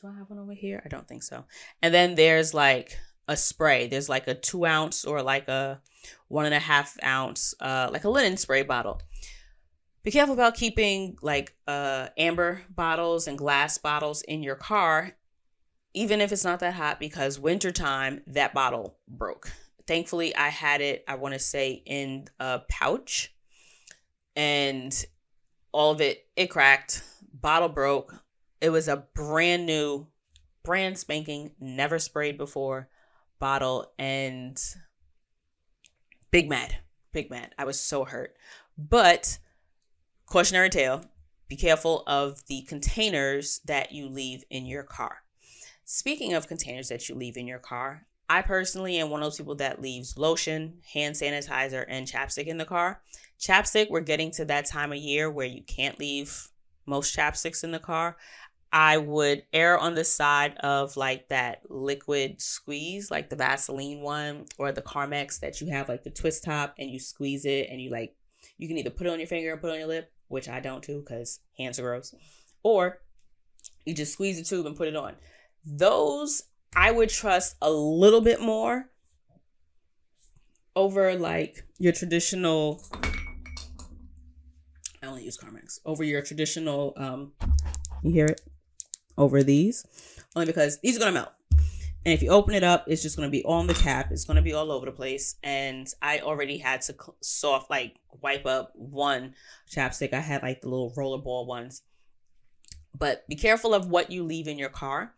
Do 0.00 0.08
I 0.08 0.18
have 0.18 0.30
one 0.30 0.38
over 0.38 0.54
here? 0.54 0.82
I 0.84 0.88
don't 0.88 1.08
think 1.08 1.22
so. 1.22 1.44
And 1.82 1.92
then 1.92 2.14
there's 2.14 2.54
like 2.54 2.98
a 3.26 3.36
spray. 3.36 3.88
There's 3.88 4.08
like 4.08 4.28
a 4.28 4.34
two 4.34 4.64
ounce 4.64 5.04
or 5.04 5.22
like 5.22 5.48
a 5.48 5.80
one 6.28 6.46
and 6.46 6.54
a 6.54 6.60
half 6.60 6.96
ounce, 7.02 7.54
uh, 7.60 7.88
like 7.92 8.04
a 8.04 8.10
linen 8.10 8.36
spray 8.36 8.62
bottle. 8.62 9.00
Be 10.02 10.10
careful 10.10 10.34
about 10.34 10.54
keeping 10.54 11.18
like 11.20 11.54
uh, 11.66 12.08
amber 12.16 12.62
bottles 12.70 13.26
and 13.26 13.36
glass 13.36 13.76
bottles 13.78 14.22
in 14.22 14.42
your 14.42 14.54
car, 14.54 15.12
even 15.92 16.20
if 16.20 16.32
it's 16.32 16.44
not 16.44 16.60
that 16.60 16.74
hot, 16.74 17.00
because 17.00 17.38
wintertime, 17.38 18.22
that 18.26 18.54
bottle 18.54 18.96
broke 19.08 19.50
thankfully 19.88 20.36
I 20.36 20.48
had 20.48 20.80
it, 20.80 21.02
I 21.08 21.16
want 21.16 21.32
to 21.32 21.40
say, 21.40 21.82
in 21.84 22.28
a 22.38 22.60
pouch. 22.68 23.34
And 24.36 24.94
all 25.72 25.90
of 25.90 26.00
it, 26.00 26.26
it 26.36 26.46
cracked, 26.46 27.02
bottle 27.32 27.70
broke. 27.70 28.14
It 28.60 28.70
was 28.70 28.88
a 28.88 29.06
brand 29.14 29.66
new, 29.66 30.06
brand 30.64 30.98
spanking, 30.98 31.52
never 31.60 31.98
sprayed 31.98 32.38
before 32.38 32.88
bottle. 33.38 33.92
And 33.98 34.60
big 36.30 36.48
mad, 36.48 36.78
big 37.12 37.30
mad. 37.30 37.54
I 37.58 37.64
was 37.64 37.80
so 37.80 38.04
hurt. 38.04 38.36
But 38.76 39.38
cautionary 40.26 40.70
tale 40.70 41.04
be 41.48 41.56
careful 41.56 42.02
of 42.06 42.46
the 42.46 42.62
containers 42.62 43.60
that 43.64 43.92
you 43.92 44.08
leave 44.08 44.44
in 44.50 44.66
your 44.66 44.82
car. 44.82 45.22
Speaking 45.84 46.34
of 46.34 46.46
containers 46.46 46.90
that 46.90 47.08
you 47.08 47.14
leave 47.14 47.38
in 47.38 47.46
your 47.46 47.58
car, 47.58 48.06
I 48.28 48.42
personally 48.42 48.98
am 48.98 49.08
one 49.08 49.22
of 49.22 49.26
those 49.26 49.38
people 49.38 49.54
that 49.54 49.80
leaves 49.80 50.18
lotion, 50.18 50.80
hand 50.92 51.14
sanitizer, 51.14 51.86
and 51.88 52.06
chapstick 52.06 52.46
in 52.46 52.58
the 52.58 52.66
car. 52.66 53.00
Chapstick, 53.40 53.88
we're 53.88 54.00
getting 54.00 54.30
to 54.32 54.44
that 54.44 54.66
time 54.66 54.92
of 54.92 54.98
year 54.98 55.30
where 55.30 55.46
you 55.46 55.62
can't 55.62 55.98
leave 55.98 56.50
most 56.84 57.16
chapsticks 57.16 57.64
in 57.64 57.70
the 57.70 57.78
car. 57.78 58.18
I 58.72 58.98
would 58.98 59.44
err 59.52 59.78
on 59.78 59.94
the 59.94 60.04
side 60.04 60.56
of 60.58 60.96
like 60.96 61.28
that 61.28 61.62
liquid 61.70 62.40
squeeze, 62.40 63.10
like 63.10 63.30
the 63.30 63.36
Vaseline 63.36 64.00
one 64.00 64.46
or 64.58 64.72
the 64.72 64.82
Carmex 64.82 65.40
that 65.40 65.60
you 65.60 65.70
have 65.70 65.88
like 65.88 66.04
the 66.04 66.10
twist 66.10 66.44
top 66.44 66.74
and 66.78 66.90
you 66.90 66.98
squeeze 66.98 67.44
it 67.44 67.68
and 67.70 67.80
you 67.80 67.90
like, 67.90 68.14
you 68.58 68.68
can 68.68 68.76
either 68.76 68.90
put 68.90 69.06
it 69.06 69.12
on 69.12 69.18
your 69.18 69.28
finger 69.28 69.52
or 69.52 69.56
put 69.56 69.70
it 69.70 69.74
on 69.74 69.78
your 69.78 69.88
lip, 69.88 70.12
which 70.28 70.48
I 70.48 70.60
don't 70.60 70.84
do 70.84 71.00
because 71.00 71.40
hands 71.56 71.78
are 71.78 71.82
gross, 71.82 72.14
or 72.62 73.00
you 73.86 73.94
just 73.94 74.12
squeeze 74.12 74.38
the 74.38 74.44
tube 74.44 74.66
and 74.66 74.76
put 74.76 74.88
it 74.88 74.96
on. 74.96 75.14
Those 75.64 76.42
I 76.76 76.90
would 76.90 77.08
trust 77.08 77.56
a 77.62 77.70
little 77.70 78.20
bit 78.20 78.40
more 78.40 78.90
over 80.76 81.14
like 81.14 81.64
your 81.78 81.92
traditional 81.92 82.82
I 85.02 85.06
only 85.06 85.24
use 85.24 85.38
Carmex 85.38 85.80
over 85.84 86.04
your 86.04 86.22
traditional 86.22 86.92
um 86.96 87.32
you 88.02 88.12
hear 88.12 88.26
it 88.26 88.40
over 89.18 89.42
these 89.42 89.86
only 90.34 90.46
because 90.46 90.78
these 90.80 90.96
are 90.96 91.00
gonna 91.00 91.12
melt. 91.12 91.32
And 92.04 92.14
if 92.14 92.22
you 92.22 92.30
open 92.30 92.54
it 92.54 92.64
up 92.64 92.84
it's 92.86 93.02
just 93.02 93.16
gonna 93.16 93.28
be 93.28 93.44
on 93.44 93.66
the 93.66 93.74
cap. 93.74 94.10
It's 94.10 94.24
gonna 94.24 94.42
be 94.42 94.54
all 94.54 94.72
over 94.72 94.86
the 94.86 94.92
place. 94.92 95.36
And 95.42 95.86
I 96.00 96.20
already 96.20 96.58
had 96.58 96.80
to 96.82 96.94
soft 97.20 97.68
like 97.68 97.96
wipe 98.22 98.46
up 98.46 98.72
one 98.74 99.34
chapstick. 99.70 100.12
I 100.12 100.20
had 100.20 100.42
like 100.42 100.62
the 100.62 100.68
little 100.68 100.92
rollerball 100.96 101.46
ones. 101.46 101.82
But 102.96 103.28
be 103.28 103.36
careful 103.36 103.74
of 103.74 103.88
what 103.88 104.10
you 104.10 104.24
leave 104.24 104.48
in 104.48 104.58
your 104.58 104.70
car. 104.70 105.14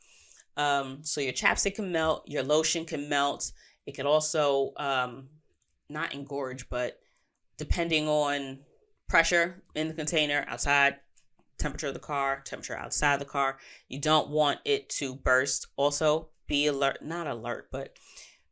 Um, 0.57 0.99
so 1.03 1.21
your 1.21 1.33
chapstick 1.33 1.77
can 1.77 1.93
melt, 1.93 2.25
your 2.27 2.43
lotion 2.43 2.85
can 2.85 3.09
melt. 3.09 3.53
It 3.87 3.93
could 3.93 4.07
also 4.07 4.73
um, 4.77 5.29
not 5.89 6.13
engorge, 6.13 6.69
but 6.69 6.99
depending 7.57 8.09
on 8.09 8.61
pressure 9.09 9.63
in 9.75 9.89
the 9.89 9.95
container 9.95 10.45
outside, 10.49 10.97
temperature 11.61 11.89
of 11.89 11.95
the 11.95 12.01
car, 12.01 12.43
temperature 12.45 12.77
outside 12.77 13.21
the 13.21 13.25
car, 13.25 13.59
you 13.89 14.01
don't 14.01 14.29
want 14.29 14.59
it 14.65 14.89
to 14.91 15.15
burst. 15.15 15.69
Also, 15.77 16.29
be 16.47 16.67
alert, 16.67 17.03
not 17.03 17.27
alert, 17.27 17.69
but 17.71 17.97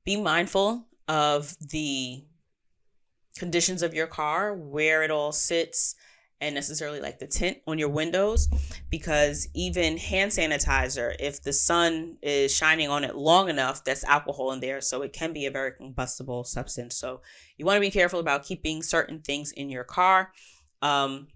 be 0.04 0.20
mindful 0.20 0.86
of 1.08 1.56
the 1.58 2.24
conditions 3.36 3.82
of 3.82 3.94
your 3.94 4.06
car, 4.06 4.54
where 4.54 5.02
it 5.02 5.10
all 5.10 5.32
sits, 5.32 5.94
and 6.40 6.54
necessarily 6.54 7.00
like 7.00 7.18
the 7.18 7.26
tint 7.26 7.58
on 7.66 7.78
your 7.78 7.88
windows 7.88 8.48
because 8.90 9.48
even 9.54 9.96
hand 9.96 10.30
sanitizer 10.30 11.14
if 11.18 11.42
the 11.42 11.52
sun 11.52 12.16
is 12.22 12.54
shining 12.54 12.88
on 12.88 13.04
it 13.04 13.16
long 13.16 13.48
enough 13.48 13.82
that's 13.82 14.04
alcohol 14.04 14.52
in 14.52 14.60
there 14.60 14.80
so 14.80 15.02
it 15.02 15.12
can 15.12 15.32
be 15.32 15.46
a 15.46 15.50
very 15.50 15.72
combustible 15.72 16.44
substance. 16.44 16.96
So 16.96 17.22
you 17.56 17.64
want 17.64 17.76
to 17.76 17.80
be 17.80 17.90
careful 17.90 18.20
about 18.20 18.44
keeping 18.44 18.82
certain 18.82 19.20
things 19.20 19.50
in 19.52 19.68
your 19.68 19.84
car. 19.84 20.32
Um, 20.80 21.28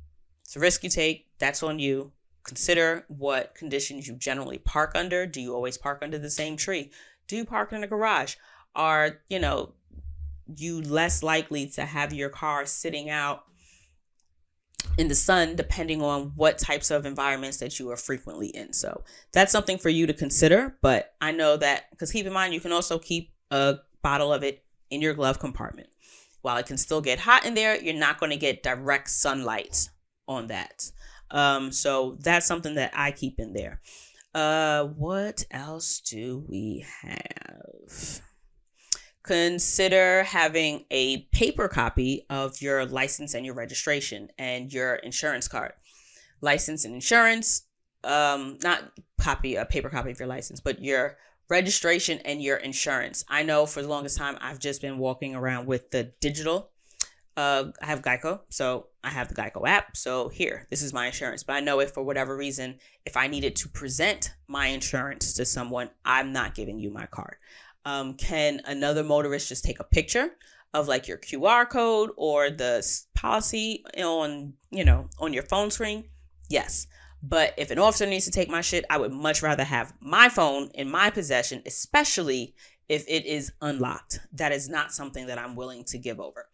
it's 0.44 0.56
a 0.56 0.60
risk 0.60 0.84
you 0.84 0.90
take 0.90 1.26
that's 1.42 1.62
on 1.64 1.80
you 1.80 2.12
consider 2.44 3.04
what 3.08 3.52
conditions 3.56 4.06
you 4.06 4.14
generally 4.14 4.58
park 4.58 4.92
under 4.94 5.26
do 5.26 5.40
you 5.40 5.52
always 5.52 5.76
park 5.76 5.98
under 6.00 6.18
the 6.18 6.30
same 6.30 6.56
tree 6.56 6.90
do 7.26 7.36
you 7.36 7.44
park 7.44 7.72
in 7.72 7.82
a 7.82 7.86
garage 7.88 8.36
are 8.76 9.18
you 9.28 9.40
know 9.40 9.74
you 10.56 10.80
less 10.80 11.22
likely 11.22 11.66
to 11.66 11.84
have 11.84 12.12
your 12.12 12.28
car 12.28 12.64
sitting 12.64 13.10
out 13.10 13.44
in 14.98 15.08
the 15.08 15.14
sun 15.14 15.56
depending 15.56 16.00
on 16.00 16.32
what 16.36 16.58
types 16.58 16.90
of 16.90 17.06
environments 17.06 17.58
that 17.58 17.78
you 17.78 17.90
are 17.90 17.96
frequently 17.96 18.48
in. 18.48 18.72
So 18.72 19.02
that's 19.32 19.52
something 19.52 19.78
for 19.78 19.88
you 19.88 20.06
to 20.06 20.12
consider. 20.12 20.76
But 20.82 21.14
I 21.20 21.32
know 21.32 21.56
that 21.56 21.90
because 21.90 22.12
keep 22.12 22.26
in 22.26 22.32
mind, 22.32 22.52
you 22.52 22.60
can 22.60 22.72
also 22.72 22.98
keep 22.98 23.32
a 23.50 23.78
bottle 24.02 24.32
of 24.32 24.42
it 24.42 24.64
in 24.90 25.00
your 25.00 25.14
glove 25.14 25.38
compartment. 25.38 25.88
While 26.42 26.56
it 26.56 26.66
can 26.66 26.76
still 26.76 27.00
get 27.00 27.20
hot 27.20 27.46
in 27.46 27.54
there, 27.54 27.80
you're 27.80 27.94
not 27.94 28.18
going 28.18 28.30
to 28.30 28.36
get 28.36 28.62
direct 28.62 29.08
sunlight 29.08 29.88
on 30.26 30.48
that. 30.48 30.90
Um, 31.32 31.72
so 31.72 32.18
that's 32.20 32.46
something 32.46 32.76
that 32.76 32.92
I 32.94 33.10
keep 33.10 33.40
in 33.40 33.54
there. 33.54 33.80
Uh, 34.34 34.84
what 34.84 35.44
else 35.50 36.00
do 36.00 36.44
we 36.48 36.84
have? 37.02 38.22
consider 39.22 40.24
having 40.24 40.84
a 40.90 41.22
paper 41.32 41.68
copy 41.68 42.26
of 42.28 42.60
your 42.60 42.84
license 42.84 43.34
and 43.34 43.46
your 43.46 43.54
registration 43.54 44.28
and 44.38 44.72
your 44.72 44.96
insurance 44.96 45.48
card. 45.48 45.72
License 46.40 46.84
and 46.84 46.94
insurance, 46.94 47.62
um, 48.02 48.58
not 48.62 48.92
copy 49.20 49.54
a 49.54 49.64
paper 49.64 49.88
copy 49.88 50.10
of 50.10 50.18
your 50.18 50.28
license, 50.28 50.60
but 50.60 50.82
your 50.82 51.18
registration 51.48 52.18
and 52.24 52.42
your 52.42 52.56
insurance. 52.56 53.24
I 53.28 53.44
know 53.44 53.66
for 53.66 53.80
the 53.80 53.88
longest 53.88 54.18
time 54.18 54.36
I've 54.40 54.58
just 54.58 54.80
been 54.80 54.98
walking 54.98 55.36
around 55.36 55.66
with 55.66 55.90
the 55.90 56.12
digital. 56.20 56.71
Uh, 57.36 57.64
I 57.80 57.86
have 57.86 58.02
Geico, 58.02 58.40
so 58.50 58.88
I 59.02 59.08
have 59.08 59.28
the 59.28 59.34
Geico 59.34 59.66
app. 59.66 59.96
So 59.96 60.28
here, 60.28 60.66
this 60.70 60.82
is 60.82 60.92
my 60.92 61.06
insurance. 61.06 61.42
But 61.42 61.54
I 61.54 61.60
know 61.60 61.80
if 61.80 61.92
for 61.92 62.02
whatever 62.02 62.36
reason, 62.36 62.78
if 63.06 63.16
I 63.16 63.26
needed 63.26 63.56
to 63.56 63.68
present 63.68 64.34
my 64.48 64.66
insurance 64.66 65.32
to 65.34 65.44
someone, 65.46 65.90
I'm 66.04 66.32
not 66.32 66.54
giving 66.54 66.78
you 66.78 66.90
my 66.90 67.06
card 67.06 67.36
um, 67.84 68.14
can 68.14 68.60
another 68.64 69.02
motorist 69.02 69.48
just 69.48 69.64
take 69.64 69.80
a 69.80 69.84
picture 69.84 70.30
of 70.74 70.88
like 70.88 71.08
your 71.08 71.18
QR 71.18 71.68
code 71.68 72.10
or 72.16 72.50
the 72.50 72.86
policy 73.14 73.84
on, 73.98 74.54
you 74.70 74.84
know, 74.84 75.08
on 75.18 75.32
your 75.32 75.42
phone 75.42 75.70
screen? 75.70 76.04
Yes. 76.48 76.86
But 77.22 77.54
if 77.56 77.70
an 77.70 77.78
officer 77.78 78.06
needs 78.06 78.24
to 78.24 78.30
take 78.30 78.48
my 78.48 78.62
shit, 78.62 78.84
I 78.90 78.98
would 78.98 79.12
much 79.12 79.42
rather 79.42 79.64
have 79.64 79.94
my 80.00 80.28
phone 80.28 80.70
in 80.74 80.90
my 80.90 81.10
possession, 81.10 81.62
especially 81.66 82.54
if 82.88 83.04
it 83.06 83.26
is 83.26 83.52
unlocked. 83.60 84.20
That 84.32 84.52
is 84.52 84.68
not 84.68 84.92
something 84.92 85.26
that 85.26 85.38
I'm 85.38 85.54
willing 85.54 85.84
to 85.84 85.98
give 85.98 86.18
over. 86.18 86.48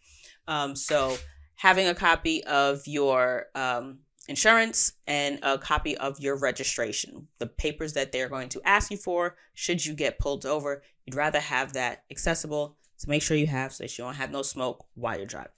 Um, 0.48 0.74
so 0.74 1.16
having 1.54 1.86
a 1.86 1.94
copy 1.94 2.42
of 2.44 2.86
your 2.86 3.46
um, 3.54 3.98
insurance 4.28 4.92
and 5.06 5.38
a 5.42 5.58
copy 5.58 5.96
of 5.96 6.18
your 6.18 6.36
registration, 6.36 7.28
the 7.38 7.46
papers 7.46 7.92
that 7.92 8.10
they're 8.10 8.28
going 8.28 8.48
to 8.48 8.62
ask 8.64 8.90
you 8.90 8.96
for 8.96 9.36
should 9.54 9.84
you 9.84 9.94
get 9.94 10.18
pulled 10.18 10.44
over. 10.44 10.82
You'd 11.04 11.14
rather 11.14 11.38
have 11.38 11.74
that 11.74 12.02
accessible 12.10 12.76
to 12.98 13.08
make 13.08 13.22
sure 13.22 13.36
you 13.36 13.46
have 13.46 13.72
so 13.72 13.84
that 13.84 13.96
you 13.96 14.04
don't 14.04 14.14
have 14.14 14.32
no 14.32 14.42
smoke 14.42 14.86
while 14.94 15.16
you're 15.16 15.26
driving. 15.26 15.52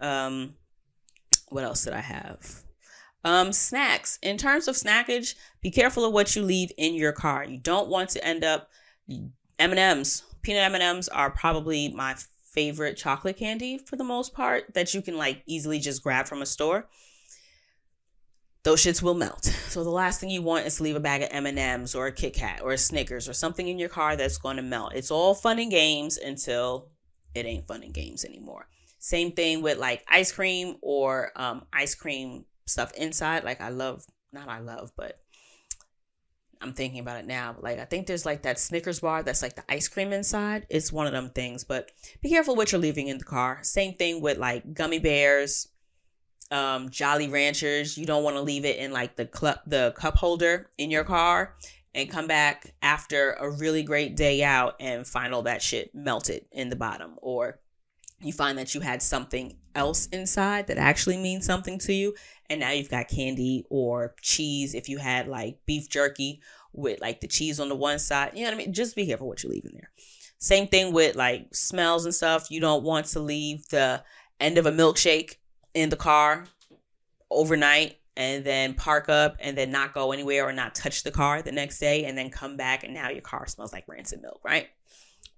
Um, 0.00 0.54
what 1.48 1.64
else 1.64 1.84
did 1.84 1.92
I 1.92 2.00
have? 2.00 2.62
Um, 3.24 3.52
snacks. 3.52 4.18
In 4.22 4.36
terms 4.36 4.66
of 4.66 4.74
snackage, 4.74 5.34
be 5.60 5.70
careful 5.70 6.04
of 6.04 6.12
what 6.12 6.34
you 6.34 6.42
leave 6.42 6.72
in 6.76 6.94
your 6.94 7.12
car. 7.12 7.44
You 7.44 7.58
don't 7.58 7.88
want 7.88 8.10
to 8.10 8.26
end 8.26 8.42
up 8.42 8.68
M&Ms. 9.58 10.22
Peanut 10.42 10.72
M&Ms 10.74 11.08
are 11.08 11.30
probably 11.30 11.88
my 11.92 12.16
favorite 12.52 12.96
chocolate 12.96 13.36
candy 13.36 13.78
for 13.78 13.96
the 13.96 14.04
most 14.04 14.34
part 14.34 14.74
that 14.74 14.94
you 14.94 15.02
can 15.02 15.16
like 15.16 15.42
easily 15.46 15.78
just 15.78 16.02
grab 16.02 16.26
from 16.26 16.42
a 16.42 16.46
store 16.46 16.88
those 18.64 18.80
shits 18.80 19.02
will 19.02 19.14
melt. 19.14 19.44
So 19.44 19.82
the 19.82 19.90
last 19.90 20.20
thing 20.20 20.30
you 20.30 20.42
want 20.42 20.66
is 20.66 20.76
to 20.76 20.82
leave 20.82 20.96
a 20.96 21.00
bag 21.00 21.22
of 21.22 21.28
M&Ms 21.32 21.94
or 21.94 22.06
a 22.06 22.12
Kit 22.12 22.34
Kat 22.34 22.60
or 22.62 22.72
a 22.72 22.78
Snickers 22.78 23.28
or 23.28 23.32
something 23.32 23.66
in 23.66 23.78
your 23.78 23.88
car 23.88 24.16
that's 24.16 24.38
going 24.38 24.56
to 24.56 24.62
melt. 24.62 24.92
It's 24.94 25.10
all 25.10 25.34
fun 25.34 25.58
and 25.58 25.70
games 25.70 26.16
until 26.16 26.90
it 27.34 27.46
ain't 27.46 27.66
fun 27.66 27.82
and 27.82 27.94
games 27.94 28.24
anymore. 28.24 28.68
Same 28.98 29.32
thing 29.32 29.62
with 29.62 29.78
like 29.78 30.04
ice 30.08 30.30
cream 30.30 30.76
or 30.80 31.32
um, 31.34 31.64
ice 31.72 31.94
cream 31.94 32.44
stuff 32.66 32.92
inside. 32.92 33.42
Like 33.42 33.60
I 33.60 33.70
love, 33.70 34.04
not 34.32 34.48
I 34.48 34.60
love, 34.60 34.92
but 34.96 35.18
I'm 36.62 36.72
thinking 36.72 37.00
about 37.00 37.18
it 37.18 37.26
now. 37.26 37.56
Like 37.60 37.78
I 37.78 37.84
think 37.84 38.06
there's 38.06 38.24
like 38.24 38.42
that 38.42 38.58
Snickers 38.58 39.00
bar 39.00 39.22
that's 39.22 39.42
like 39.42 39.56
the 39.56 39.64
ice 39.68 39.88
cream 39.88 40.12
inside. 40.12 40.66
It's 40.70 40.92
one 40.92 41.06
of 41.06 41.12
them 41.12 41.30
things, 41.30 41.64
but 41.64 41.90
be 42.22 42.30
careful 42.30 42.54
what 42.54 42.72
you're 42.72 42.80
leaving 42.80 43.08
in 43.08 43.18
the 43.18 43.24
car. 43.24 43.58
Same 43.62 43.94
thing 43.94 44.20
with 44.20 44.38
like 44.38 44.72
gummy 44.72 44.98
bears, 44.98 45.68
um, 46.50 46.88
Jolly 46.90 47.28
Ranchers. 47.28 47.98
You 47.98 48.06
don't 48.06 48.22
want 48.24 48.36
to 48.36 48.42
leave 48.42 48.64
it 48.64 48.76
in 48.76 48.92
like 48.92 49.16
the 49.16 49.26
cup 49.26 49.62
the 49.66 49.92
cup 49.96 50.16
holder 50.16 50.70
in 50.78 50.90
your 50.90 51.04
car 51.04 51.56
and 51.94 52.08
come 52.08 52.26
back 52.26 52.72
after 52.80 53.32
a 53.32 53.50
really 53.50 53.82
great 53.82 54.16
day 54.16 54.42
out 54.42 54.76
and 54.80 55.06
find 55.06 55.34
all 55.34 55.42
that 55.42 55.62
shit 55.62 55.94
melted 55.94 56.46
in 56.52 56.68
the 56.70 56.76
bottom 56.76 57.18
or 57.20 57.58
you 58.20 58.32
find 58.32 58.56
that 58.56 58.74
you 58.74 58.80
had 58.80 59.02
something 59.02 59.56
else 59.74 60.06
inside 60.06 60.66
that 60.68 60.78
actually 60.78 61.16
means 61.16 61.44
something 61.44 61.78
to 61.78 61.92
you 61.92 62.14
and 62.52 62.60
now 62.60 62.70
you've 62.70 62.90
got 62.90 63.08
candy 63.08 63.64
or 63.70 64.14
cheese 64.20 64.74
if 64.74 64.88
you 64.88 64.98
had 64.98 65.26
like 65.26 65.58
beef 65.66 65.88
jerky 65.88 66.40
with 66.72 67.00
like 67.00 67.20
the 67.20 67.26
cheese 67.26 67.58
on 67.58 67.68
the 67.68 67.74
one 67.74 67.98
side 67.98 68.32
you 68.34 68.44
know 68.44 68.50
what 68.50 68.54
i 68.54 68.58
mean 68.58 68.72
just 68.72 68.94
be 68.94 69.06
careful 69.06 69.26
what 69.26 69.42
you 69.42 69.50
leave 69.50 69.64
in 69.64 69.72
there 69.74 69.90
same 70.38 70.66
thing 70.66 70.92
with 70.92 71.16
like 71.16 71.54
smells 71.54 72.04
and 72.04 72.14
stuff 72.14 72.50
you 72.50 72.60
don't 72.60 72.84
want 72.84 73.06
to 73.06 73.20
leave 73.20 73.68
the 73.68 74.02
end 74.40 74.58
of 74.58 74.66
a 74.66 74.72
milkshake 74.72 75.36
in 75.74 75.88
the 75.88 75.96
car 75.96 76.44
overnight 77.30 77.96
and 78.16 78.44
then 78.44 78.74
park 78.74 79.08
up 79.08 79.36
and 79.40 79.56
then 79.56 79.70
not 79.70 79.94
go 79.94 80.12
anywhere 80.12 80.46
or 80.46 80.52
not 80.52 80.74
touch 80.74 81.02
the 81.02 81.10
car 81.10 81.42
the 81.42 81.52
next 81.52 81.78
day 81.78 82.04
and 82.04 82.16
then 82.16 82.30
come 82.30 82.56
back 82.56 82.84
and 82.84 82.92
now 82.92 83.08
your 83.08 83.22
car 83.22 83.46
smells 83.46 83.72
like 83.72 83.84
rancid 83.88 84.20
milk, 84.20 84.40
right? 84.44 84.68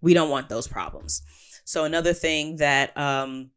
We 0.01 0.15
don't 0.15 0.31
want 0.31 0.49
those 0.49 0.67
problems. 0.67 1.23
So 1.65 1.85
another 1.85 2.13
thing 2.13 2.57
that 2.57 2.97
um, 2.97 3.51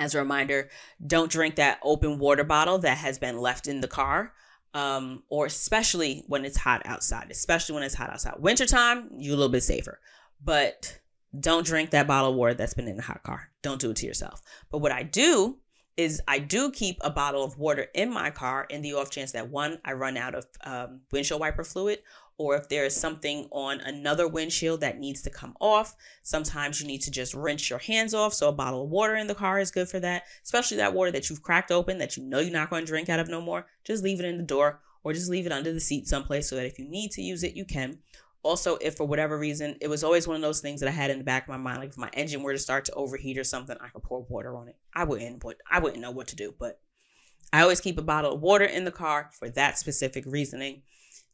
As 0.00 0.14
a 0.14 0.18
reminder, 0.18 0.68
don't 1.04 1.30
drink 1.30 1.56
that 1.56 1.78
open 1.82 2.18
water 2.18 2.44
bottle 2.44 2.78
that 2.78 2.98
has 2.98 3.18
been 3.18 3.38
left 3.38 3.66
in 3.66 3.80
the 3.80 3.88
car. 3.88 4.32
Um, 4.74 5.24
or 5.28 5.44
especially 5.44 6.24
when 6.28 6.46
it's 6.46 6.56
hot 6.56 6.80
outside, 6.86 7.30
especially 7.30 7.74
when 7.74 7.82
it's 7.82 7.94
hot 7.94 8.08
outside. 8.08 8.36
Wintertime, 8.38 9.10
you're 9.18 9.34
a 9.34 9.36
little 9.36 9.52
bit 9.52 9.62
safer. 9.62 10.00
But 10.42 10.98
don't 11.38 11.66
drink 11.66 11.90
that 11.90 12.06
bottle 12.06 12.30
of 12.30 12.36
water 12.36 12.54
that's 12.54 12.72
been 12.72 12.88
in 12.88 12.96
the 12.96 13.02
hot 13.02 13.22
car. 13.22 13.50
Don't 13.60 13.80
do 13.80 13.90
it 13.90 13.96
to 13.96 14.06
yourself. 14.06 14.40
But 14.70 14.78
what 14.78 14.92
I 14.92 15.02
do 15.02 15.58
is 15.96 16.22
I 16.26 16.38
do 16.38 16.70
keep 16.70 16.96
a 17.02 17.10
bottle 17.10 17.44
of 17.44 17.58
water 17.58 17.86
in 17.94 18.12
my 18.12 18.30
car 18.30 18.66
in 18.70 18.82
the 18.82 18.94
off 18.94 19.10
chance 19.10 19.32
that 19.32 19.50
one, 19.50 19.78
I 19.84 19.92
run 19.92 20.16
out 20.16 20.34
of 20.34 20.46
um, 20.64 21.00
windshield 21.10 21.40
wiper 21.40 21.64
fluid, 21.64 21.98
or 22.38 22.56
if 22.56 22.68
there 22.68 22.84
is 22.84 22.96
something 22.96 23.48
on 23.50 23.80
another 23.80 24.26
windshield 24.26 24.80
that 24.80 24.98
needs 24.98 25.22
to 25.22 25.30
come 25.30 25.56
off. 25.60 25.94
Sometimes 26.22 26.80
you 26.80 26.86
need 26.86 27.02
to 27.02 27.10
just 27.10 27.34
rinse 27.34 27.68
your 27.70 27.78
hands 27.78 28.14
off. 28.14 28.34
So 28.34 28.48
a 28.48 28.52
bottle 28.52 28.84
of 28.84 28.90
water 28.90 29.14
in 29.14 29.26
the 29.26 29.34
car 29.34 29.58
is 29.58 29.70
good 29.70 29.88
for 29.88 30.00
that, 30.00 30.24
especially 30.42 30.78
that 30.78 30.94
water 30.94 31.10
that 31.12 31.30
you've 31.30 31.42
cracked 31.42 31.70
open 31.70 31.98
that 31.98 32.16
you 32.16 32.24
know 32.24 32.40
you're 32.40 32.52
not 32.52 32.70
going 32.70 32.84
to 32.84 32.90
drink 32.90 33.08
out 33.08 33.20
of 33.20 33.28
no 33.28 33.40
more. 33.40 33.66
Just 33.84 34.02
leave 34.02 34.20
it 34.20 34.26
in 34.26 34.38
the 34.38 34.42
door 34.42 34.80
or 35.04 35.12
just 35.12 35.30
leave 35.30 35.46
it 35.46 35.52
under 35.52 35.72
the 35.72 35.80
seat 35.80 36.08
someplace 36.08 36.48
so 36.48 36.56
that 36.56 36.66
if 36.66 36.78
you 36.78 36.88
need 36.88 37.10
to 37.12 37.22
use 37.22 37.42
it, 37.42 37.54
you 37.54 37.64
can 37.64 37.98
also 38.42 38.76
if 38.76 38.96
for 38.96 39.06
whatever 39.06 39.38
reason 39.38 39.76
it 39.80 39.88
was 39.88 40.02
always 40.02 40.26
one 40.26 40.36
of 40.36 40.42
those 40.42 40.60
things 40.60 40.80
that 40.80 40.88
i 40.88 40.92
had 40.92 41.10
in 41.10 41.18
the 41.18 41.24
back 41.24 41.44
of 41.44 41.48
my 41.48 41.56
mind 41.56 41.78
like 41.78 41.90
if 41.90 41.98
my 41.98 42.10
engine 42.12 42.42
were 42.42 42.52
to 42.52 42.58
start 42.58 42.84
to 42.84 42.92
overheat 42.94 43.38
or 43.38 43.44
something 43.44 43.76
i 43.80 43.88
could 43.88 44.02
pour 44.02 44.22
water 44.28 44.56
on 44.56 44.68
it 44.68 44.76
i 44.94 45.04
wouldn't 45.04 45.40
but 45.40 45.56
i 45.70 45.78
wouldn't 45.78 46.02
know 46.02 46.10
what 46.10 46.26
to 46.26 46.36
do 46.36 46.52
but 46.58 46.80
i 47.52 47.62
always 47.62 47.80
keep 47.80 47.98
a 47.98 48.02
bottle 48.02 48.34
of 48.34 48.40
water 48.40 48.64
in 48.64 48.84
the 48.84 48.90
car 48.90 49.30
for 49.38 49.48
that 49.48 49.78
specific 49.78 50.24
reasoning 50.26 50.82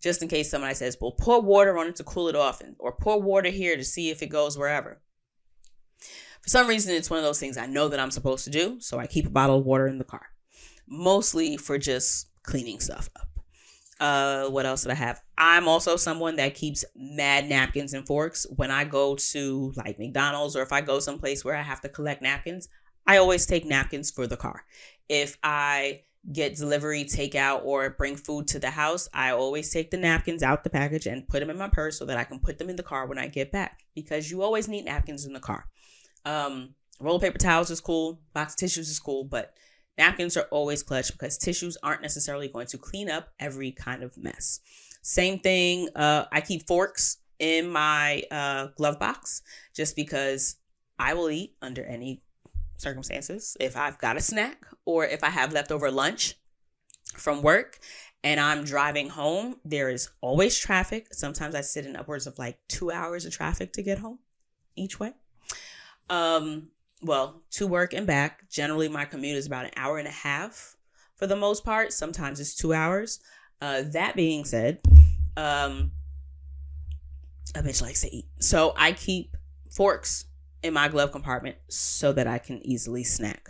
just 0.02 0.22
in 0.22 0.28
case 0.28 0.50
somebody 0.50 0.74
says 0.74 0.96
well 1.00 1.12
pour 1.12 1.40
water 1.40 1.76
on 1.78 1.88
it 1.88 1.96
to 1.96 2.04
cool 2.04 2.28
it 2.28 2.36
off 2.36 2.60
and, 2.60 2.76
or 2.78 2.92
pour 2.92 3.20
water 3.20 3.50
here 3.50 3.76
to 3.76 3.84
see 3.84 4.10
if 4.10 4.22
it 4.22 4.28
goes 4.28 4.56
wherever 4.56 5.00
for 6.42 6.48
some 6.48 6.66
reason 6.66 6.94
it's 6.94 7.10
one 7.10 7.18
of 7.18 7.24
those 7.24 7.40
things 7.40 7.56
i 7.56 7.66
know 7.66 7.88
that 7.88 8.00
i'm 8.00 8.10
supposed 8.10 8.44
to 8.44 8.50
do 8.50 8.76
so 8.80 8.98
i 8.98 9.06
keep 9.06 9.26
a 9.26 9.30
bottle 9.30 9.58
of 9.58 9.64
water 9.64 9.86
in 9.86 9.98
the 9.98 10.04
car 10.04 10.26
mostly 10.86 11.56
for 11.56 11.78
just 11.78 12.28
cleaning 12.42 12.80
stuff 12.80 13.08
up 13.16 13.28
uh, 14.00 14.48
what 14.48 14.64
else 14.64 14.82
did 14.82 14.92
I 14.92 14.94
have? 14.94 15.20
I'm 15.36 15.66
also 15.66 15.96
someone 15.96 16.36
that 16.36 16.54
keeps 16.54 16.84
mad 16.94 17.48
napkins 17.48 17.94
and 17.94 18.06
forks 18.06 18.46
when 18.54 18.70
I 18.70 18.84
go 18.84 19.16
to 19.16 19.72
like 19.76 19.98
McDonald's 19.98 20.54
or 20.54 20.62
if 20.62 20.72
I 20.72 20.80
go 20.80 21.00
someplace 21.00 21.44
where 21.44 21.56
I 21.56 21.62
have 21.62 21.80
to 21.80 21.88
collect 21.88 22.22
napkins. 22.22 22.68
I 23.06 23.16
always 23.16 23.46
take 23.46 23.64
napkins 23.64 24.10
for 24.10 24.26
the 24.26 24.36
car. 24.36 24.64
If 25.08 25.36
I 25.42 26.02
get 26.32 26.56
delivery, 26.56 27.04
takeout, 27.04 27.64
or 27.64 27.90
bring 27.90 28.16
food 28.16 28.48
to 28.48 28.58
the 28.58 28.70
house, 28.70 29.08
I 29.12 29.30
always 29.30 29.72
take 29.72 29.90
the 29.90 29.96
napkins 29.96 30.42
out 30.42 30.64
the 30.64 30.70
package 30.70 31.06
and 31.06 31.26
put 31.28 31.40
them 31.40 31.50
in 31.50 31.58
my 31.58 31.68
purse 31.68 31.98
so 31.98 32.04
that 32.04 32.18
I 32.18 32.24
can 32.24 32.38
put 32.38 32.58
them 32.58 32.68
in 32.68 32.76
the 32.76 32.82
car 32.82 33.06
when 33.06 33.18
I 33.18 33.28
get 33.28 33.52
back 33.52 33.84
because 33.94 34.30
you 34.30 34.42
always 34.42 34.68
need 34.68 34.84
napkins 34.84 35.24
in 35.24 35.32
the 35.32 35.40
car. 35.40 35.66
Um, 36.24 36.74
roll 37.00 37.20
paper 37.20 37.38
towels 37.38 37.70
is 37.70 37.80
cool, 37.80 38.20
box 38.34 38.54
of 38.54 38.58
tissues 38.58 38.90
is 38.90 39.00
cool, 39.00 39.24
but 39.24 39.54
Napkins 39.98 40.36
are 40.36 40.46
always 40.52 40.84
clutch 40.84 41.10
because 41.10 41.36
tissues 41.36 41.76
aren't 41.82 42.02
necessarily 42.02 42.46
going 42.46 42.68
to 42.68 42.78
clean 42.78 43.10
up 43.10 43.30
every 43.40 43.72
kind 43.72 44.04
of 44.04 44.16
mess. 44.16 44.60
Same 45.02 45.40
thing, 45.40 45.88
uh, 45.96 46.26
I 46.30 46.40
keep 46.40 46.68
forks 46.68 47.18
in 47.40 47.68
my 47.68 48.22
uh, 48.30 48.68
glove 48.76 49.00
box 49.00 49.42
just 49.74 49.96
because 49.96 50.56
I 50.98 51.14
will 51.14 51.30
eat 51.30 51.56
under 51.60 51.84
any 51.84 52.22
circumstances. 52.78 53.56
If 53.60 53.76
I've 53.76 53.98
got 53.98 54.16
a 54.16 54.20
snack 54.20 54.66
or 54.86 55.04
if 55.04 55.22
I 55.22 55.28
have 55.28 55.52
leftover 55.52 55.90
lunch 55.90 56.36
from 57.14 57.42
work 57.42 57.78
and 58.24 58.40
I'm 58.40 58.64
driving 58.64 59.10
home, 59.10 59.56
there 59.64 59.90
is 59.90 60.08
always 60.20 60.58
traffic. 60.58 61.08
Sometimes 61.12 61.54
I 61.54 61.60
sit 61.60 61.84
in 61.84 61.96
upwards 61.96 62.26
of 62.26 62.38
like 62.38 62.58
two 62.68 62.90
hours 62.90 63.26
of 63.26 63.32
traffic 63.32 63.72
to 63.74 63.82
get 63.82 63.98
home 63.98 64.20
each 64.74 64.98
way. 64.98 65.12
Um, 66.08 66.68
well, 67.02 67.42
to 67.52 67.66
work 67.66 67.92
and 67.92 68.06
back. 68.06 68.48
Generally, 68.48 68.88
my 68.88 69.04
commute 69.04 69.36
is 69.36 69.46
about 69.46 69.66
an 69.66 69.72
hour 69.76 69.98
and 69.98 70.08
a 70.08 70.12
half 70.12 70.76
for 71.16 71.26
the 71.26 71.36
most 71.36 71.64
part. 71.64 71.92
Sometimes 71.92 72.40
it's 72.40 72.54
two 72.54 72.72
hours. 72.72 73.20
Uh, 73.60 73.82
that 73.92 74.14
being 74.16 74.44
said, 74.44 74.80
um, 75.36 75.92
a 77.54 77.62
bitch 77.62 77.82
likes 77.82 78.02
to 78.02 78.14
eat. 78.14 78.26
So 78.40 78.72
I 78.76 78.92
keep 78.92 79.36
forks 79.70 80.26
in 80.62 80.74
my 80.74 80.88
glove 80.88 81.12
compartment 81.12 81.56
so 81.68 82.12
that 82.12 82.26
I 82.26 82.38
can 82.38 82.64
easily 82.66 83.04
snack. 83.04 83.48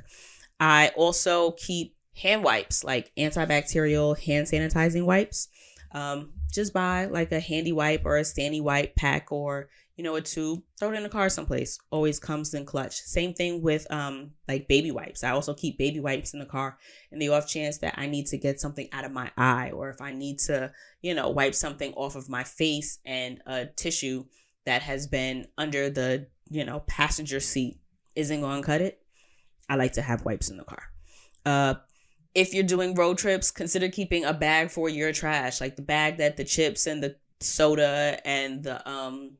I 0.60 0.92
also 0.96 1.52
keep 1.52 1.96
hand 2.16 2.42
wipes, 2.42 2.84
like 2.84 3.12
antibacterial 3.16 4.18
hand 4.18 4.46
sanitizing 4.46 5.04
wipes. 5.04 5.48
Um, 5.92 6.32
just 6.52 6.72
buy 6.72 7.06
like 7.06 7.32
a 7.32 7.40
handy 7.40 7.72
wipe 7.72 8.02
or 8.04 8.18
a 8.18 8.22
standy 8.22 8.60
wipe 8.60 8.96
pack 8.96 9.30
or 9.30 9.68
you 9.98 10.04
know, 10.04 10.14
a 10.14 10.20
tube, 10.20 10.62
throw 10.78 10.92
it 10.92 10.96
in 10.96 11.02
the 11.02 11.08
car 11.08 11.28
someplace. 11.28 11.80
Always 11.90 12.20
comes 12.20 12.54
in 12.54 12.64
clutch. 12.64 13.00
Same 13.00 13.34
thing 13.34 13.60
with 13.62 13.84
um 13.92 14.30
like 14.46 14.68
baby 14.68 14.92
wipes. 14.92 15.24
I 15.24 15.30
also 15.30 15.54
keep 15.54 15.76
baby 15.76 15.98
wipes 15.98 16.32
in 16.32 16.38
the 16.38 16.46
car 16.46 16.78
in 17.10 17.18
the 17.18 17.30
off 17.30 17.48
chance 17.48 17.78
that 17.78 17.94
I 17.98 18.06
need 18.06 18.26
to 18.26 18.38
get 18.38 18.60
something 18.60 18.88
out 18.92 19.04
of 19.04 19.10
my 19.10 19.32
eye 19.36 19.72
or 19.72 19.90
if 19.90 20.00
I 20.00 20.12
need 20.12 20.38
to, 20.40 20.70
you 21.02 21.14
know, 21.14 21.28
wipe 21.28 21.54
something 21.54 21.92
off 21.94 22.14
of 22.14 22.28
my 22.28 22.44
face 22.44 23.00
and 23.04 23.42
a 23.44 23.66
tissue 23.66 24.24
that 24.66 24.82
has 24.82 25.08
been 25.08 25.48
under 25.58 25.90
the, 25.90 26.28
you 26.50 26.64
know, 26.64 26.80
passenger 26.80 27.40
seat 27.40 27.80
isn't 28.14 28.40
going 28.40 28.62
to 28.62 28.66
cut 28.66 28.80
it. 28.80 29.00
I 29.68 29.76
like 29.76 29.92
to 29.94 30.02
have 30.02 30.24
wipes 30.24 30.50
in 30.50 30.56
the 30.56 30.64
car. 30.64 30.82
Uh 31.44 31.74
if 32.34 32.54
you're 32.54 32.62
doing 32.62 32.94
road 32.94 33.18
trips, 33.18 33.50
consider 33.50 33.88
keeping 33.88 34.24
a 34.24 34.32
bag 34.32 34.70
for 34.70 34.88
your 34.88 35.12
trash, 35.12 35.60
like 35.60 35.76
the 35.76 35.82
bag 35.82 36.18
that 36.18 36.36
the 36.36 36.44
chips 36.44 36.86
and 36.86 37.02
the 37.02 37.16
soda 37.40 38.20
and 38.24 38.62
the 38.62 38.88
um 38.88 39.38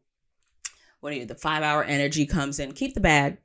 what 1.00 1.12
are 1.12 1.16
you, 1.16 1.26
the 1.26 1.34
five 1.34 1.62
hour 1.62 1.84
energy 1.84 2.26
comes 2.26 2.59
in. 2.59 2.72
Keep 2.72 2.94
the 2.94 3.00
bag. 3.00 3.38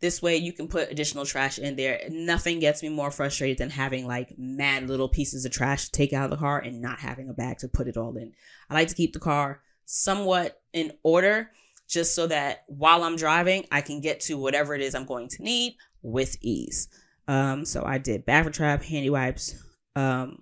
This 0.00 0.22
way 0.22 0.36
you 0.36 0.52
can 0.52 0.68
put 0.68 0.90
additional 0.90 1.26
trash 1.26 1.58
in 1.58 1.76
there. 1.76 2.00
Nothing 2.08 2.58
gets 2.58 2.82
me 2.82 2.88
more 2.88 3.10
frustrated 3.10 3.58
than 3.58 3.70
having 3.70 4.06
like 4.06 4.38
mad 4.38 4.88
little 4.88 5.08
pieces 5.08 5.44
of 5.44 5.52
trash 5.52 5.86
to 5.86 5.90
take 5.90 6.12
out 6.12 6.24
of 6.24 6.30
the 6.30 6.36
car 6.36 6.58
and 6.58 6.80
not 6.80 7.00
having 7.00 7.28
a 7.28 7.34
bag 7.34 7.58
to 7.58 7.68
put 7.68 7.88
it 7.88 7.96
all 7.96 8.16
in. 8.16 8.32
I 8.70 8.74
like 8.74 8.88
to 8.88 8.94
keep 8.94 9.12
the 9.12 9.18
car 9.18 9.60
somewhat 9.84 10.62
in 10.72 10.92
order 11.02 11.50
just 11.90 12.14
so 12.14 12.26
that 12.28 12.64
while 12.68 13.02
I'm 13.02 13.16
driving, 13.16 13.66
I 13.70 13.80
can 13.80 14.00
get 14.00 14.20
to 14.22 14.38
whatever 14.38 14.74
it 14.74 14.80
is 14.80 14.94
I'm 14.94 15.04
going 15.04 15.28
to 15.28 15.42
need 15.42 15.76
with 16.02 16.36
ease. 16.40 16.88
Um, 17.28 17.64
so 17.64 17.84
I 17.84 17.98
did 17.98 18.24
back 18.24 18.50
trap, 18.52 18.82
handy 18.82 19.10
wipes. 19.10 19.62
Um, 19.96 20.38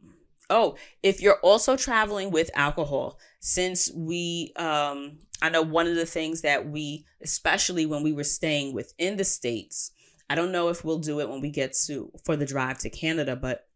oh, 0.51 0.77
if 1.03 1.21
you're 1.21 1.41
also 1.41 1.77
traveling 1.77 2.31
with 2.31 2.51
alcohol, 2.55 3.19
since 3.41 3.91
we 3.95 4.53
um, 4.57 5.19
I 5.41 5.49
know 5.49 5.63
one 5.63 5.87
of 5.87 5.95
the 5.95 6.07
things 6.07 6.43
that 6.43 6.69
we, 6.69 7.07
especially 7.23 7.87
when 7.87 8.03
we 8.03 8.13
were 8.13 8.25
staying 8.25 8.75
within 8.75 9.17
the 9.17 9.25
States, 9.25 9.93
I 10.29 10.35
don't 10.35 10.53
know 10.53 10.69
if 10.69 10.85
we'll 10.85 10.99
do 10.99 11.21
it 11.21 11.29
when 11.29 11.41
we 11.41 11.51
get 11.51 11.75
to 11.87 12.13
for 12.25 12.37
the 12.37 12.47
drive 12.47 12.79
to 12.79 12.91
Canada, 12.91 13.37
but 13.37 13.67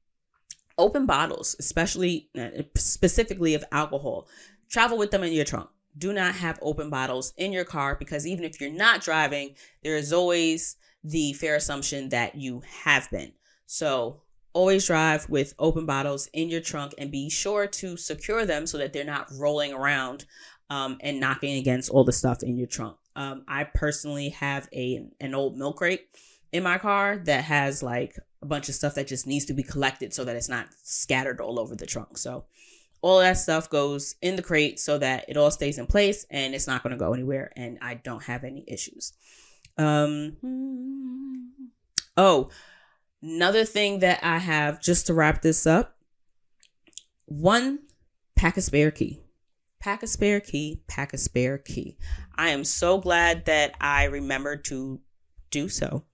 open 0.77 1.07
bottles, 1.07 1.57
especially 1.59 2.29
uh, 2.39 2.63
specifically 2.77 3.55
of 3.55 3.65
alcohol, 3.73 4.29
travel 4.71 4.99
with 4.99 5.11
them 5.11 5.23
in 5.23 5.33
your 5.33 5.45
trunk. 5.45 5.71
Do 5.97 6.13
not 6.13 6.37
have 6.37 6.59
open 6.63 6.91
bottles 6.91 7.33
in 7.37 7.53
your 7.53 7.65
car 7.65 7.95
because 7.95 8.27
even 8.27 8.45
if 8.45 8.61
you're 8.61 8.71
not 8.71 9.03
driving, 9.03 9.55
there 9.83 9.97
is 9.97 10.13
always 10.13 10.77
the 11.05 11.33
fair 11.35 11.57
assumption 11.57 12.09
that 12.11 12.35
you 12.35 12.63
have 12.85 13.11
been. 13.11 13.33
So 13.67 14.23
always 14.53 14.87
drive 14.87 15.29
with 15.29 15.55
open 15.59 15.87
bottles 15.87 16.29
in 16.33 16.49
your 16.49 16.61
trunk 16.61 16.95
and 16.99 17.11
be 17.11 17.31
sure 17.31 17.67
to 17.67 17.97
secure 17.97 18.45
them 18.45 18.67
so 18.67 18.79
that 18.79 18.93
they're 18.93 19.05
not 19.05 19.29
rolling 19.39 19.73
around 19.73 20.25
um, 20.71 20.97
and 21.01 21.21
knocking 21.21 21.57
against 21.57 21.91
all 21.91 22.05
the 22.05 22.13
stuff 22.13 22.43
in 22.43 22.57
your 22.57 22.67
trunk. 22.67 22.97
Um, 23.15 23.45
I 23.47 23.65
personally 23.65 24.31
have 24.31 24.69
a 24.73 25.07
an 25.21 25.35
old 25.35 25.57
milk 25.59 25.77
crate 25.77 26.07
in 26.51 26.63
my 26.63 26.79
car 26.79 27.19
that 27.25 27.45
has 27.45 27.83
like 27.83 28.17
a 28.41 28.47
bunch 28.47 28.69
of 28.69 28.75
stuff 28.75 28.95
that 28.95 29.07
just 29.07 29.27
needs 29.27 29.45
to 29.47 29.55
be 29.55 29.63
collected 29.63 30.15
so 30.15 30.25
that 30.25 30.37
it's 30.37 30.49
not 30.49 30.69
scattered 30.83 31.41
all 31.41 31.59
over 31.59 31.75
the 31.75 31.87
trunk. 31.87 32.17
So 32.17 32.45
all 33.03 33.19
that 33.19 33.37
stuff 33.37 33.69
goes 33.69 34.15
in 34.23 34.37
the 34.37 34.43
crate 34.43 34.81
so 34.81 34.97
that 34.99 35.25
it 35.29 35.37
all 35.37 35.51
stays 35.51 35.79
in 35.79 35.87
place 35.87 36.25
and 36.31 36.55
it's 36.55 36.67
not 36.67 36.83
going 36.83 36.93
to 36.93 36.97
go 36.97 37.13
anywhere 37.13 37.53
and 37.57 37.79
I 37.83 37.95
don't 37.95 38.23
have 38.25 38.45
any 38.45 38.65
issues. 38.67 39.13
Um 39.77 40.37
oh, 42.17 42.51
another 43.23 43.65
thing 43.65 43.99
that 44.01 44.21
I 44.23 44.39
have 44.39 44.81
just 44.81 45.07
to 45.09 45.15
wrap 45.15 45.43
this 45.43 45.67
up. 45.67 45.97
One 47.27 47.81
pack 48.37 48.57
a 48.57 48.63
spare 48.63 48.91
key 48.91 49.23
pack 49.83 50.03
a 50.05 50.07
spare 50.07 50.41
key, 50.41 50.81
pack 50.87 51.13
a 51.13 51.19
spare 51.19 51.59
key. 51.59 51.99
I 52.37 52.51
am 52.51 52.63
so 52.63 52.99
glad 52.99 53.47
that 53.47 53.75
I 53.81 54.05
remembered 54.05 54.65
to 54.67 55.01
do 55.51 55.69
so 55.69 56.05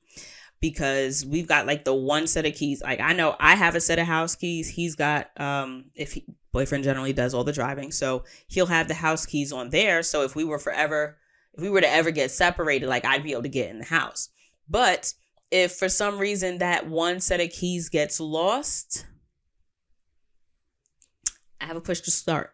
because 0.58 1.24
we've 1.24 1.46
got 1.46 1.66
like 1.66 1.84
the 1.84 1.94
one 1.94 2.26
set 2.26 2.46
of 2.46 2.54
keys. 2.54 2.80
Like 2.80 2.98
I 2.98 3.12
know 3.12 3.36
I 3.38 3.56
have 3.56 3.74
a 3.74 3.80
set 3.80 3.98
of 3.98 4.06
house 4.06 4.34
keys. 4.34 4.70
He's 4.70 4.96
got 4.96 5.28
um 5.38 5.90
if 5.94 6.14
he, 6.14 6.24
boyfriend 6.58 6.84
generally 6.84 7.12
does 7.12 7.34
all 7.34 7.44
the 7.44 7.52
driving, 7.52 7.92
so 7.92 8.24
he'll 8.48 8.66
have 8.66 8.88
the 8.88 8.94
house 8.94 9.24
keys 9.24 9.52
on 9.52 9.70
there. 9.70 10.02
So 10.02 10.22
if 10.22 10.34
we 10.34 10.44
were 10.44 10.58
forever 10.58 11.16
if 11.58 11.62
we 11.62 11.70
were 11.70 11.80
to 11.80 11.90
ever 11.90 12.12
get 12.12 12.30
separated, 12.30 12.88
like 12.88 13.04
I'd 13.04 13.24
be 13.24 13.32
able 13.32 13.42
to 13.42 13.48
get 13.48 13.70
in 13.70 13.80
the 13.80 13.84
house. 13.84 14.28
But 14.68 15.12
if 15.50 15.72
for 15.72 15.88
some 15.88 16.18
reason 16.18 16.58
that 16.58 16.86
one 16.86 17.20
set 17.20 17.40
of 17.40 17.50
keys 17.50 17.88
gets 17.88 18.20
lost, 18.20 19.06
I 21.60 21.66
have 21.66 21.76
a 21.76 21.80
push 21.80 22.00
to 22.02 22.12
start. 22.12 22.52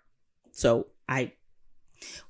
So 0.53 0.87
I 1.07 1.33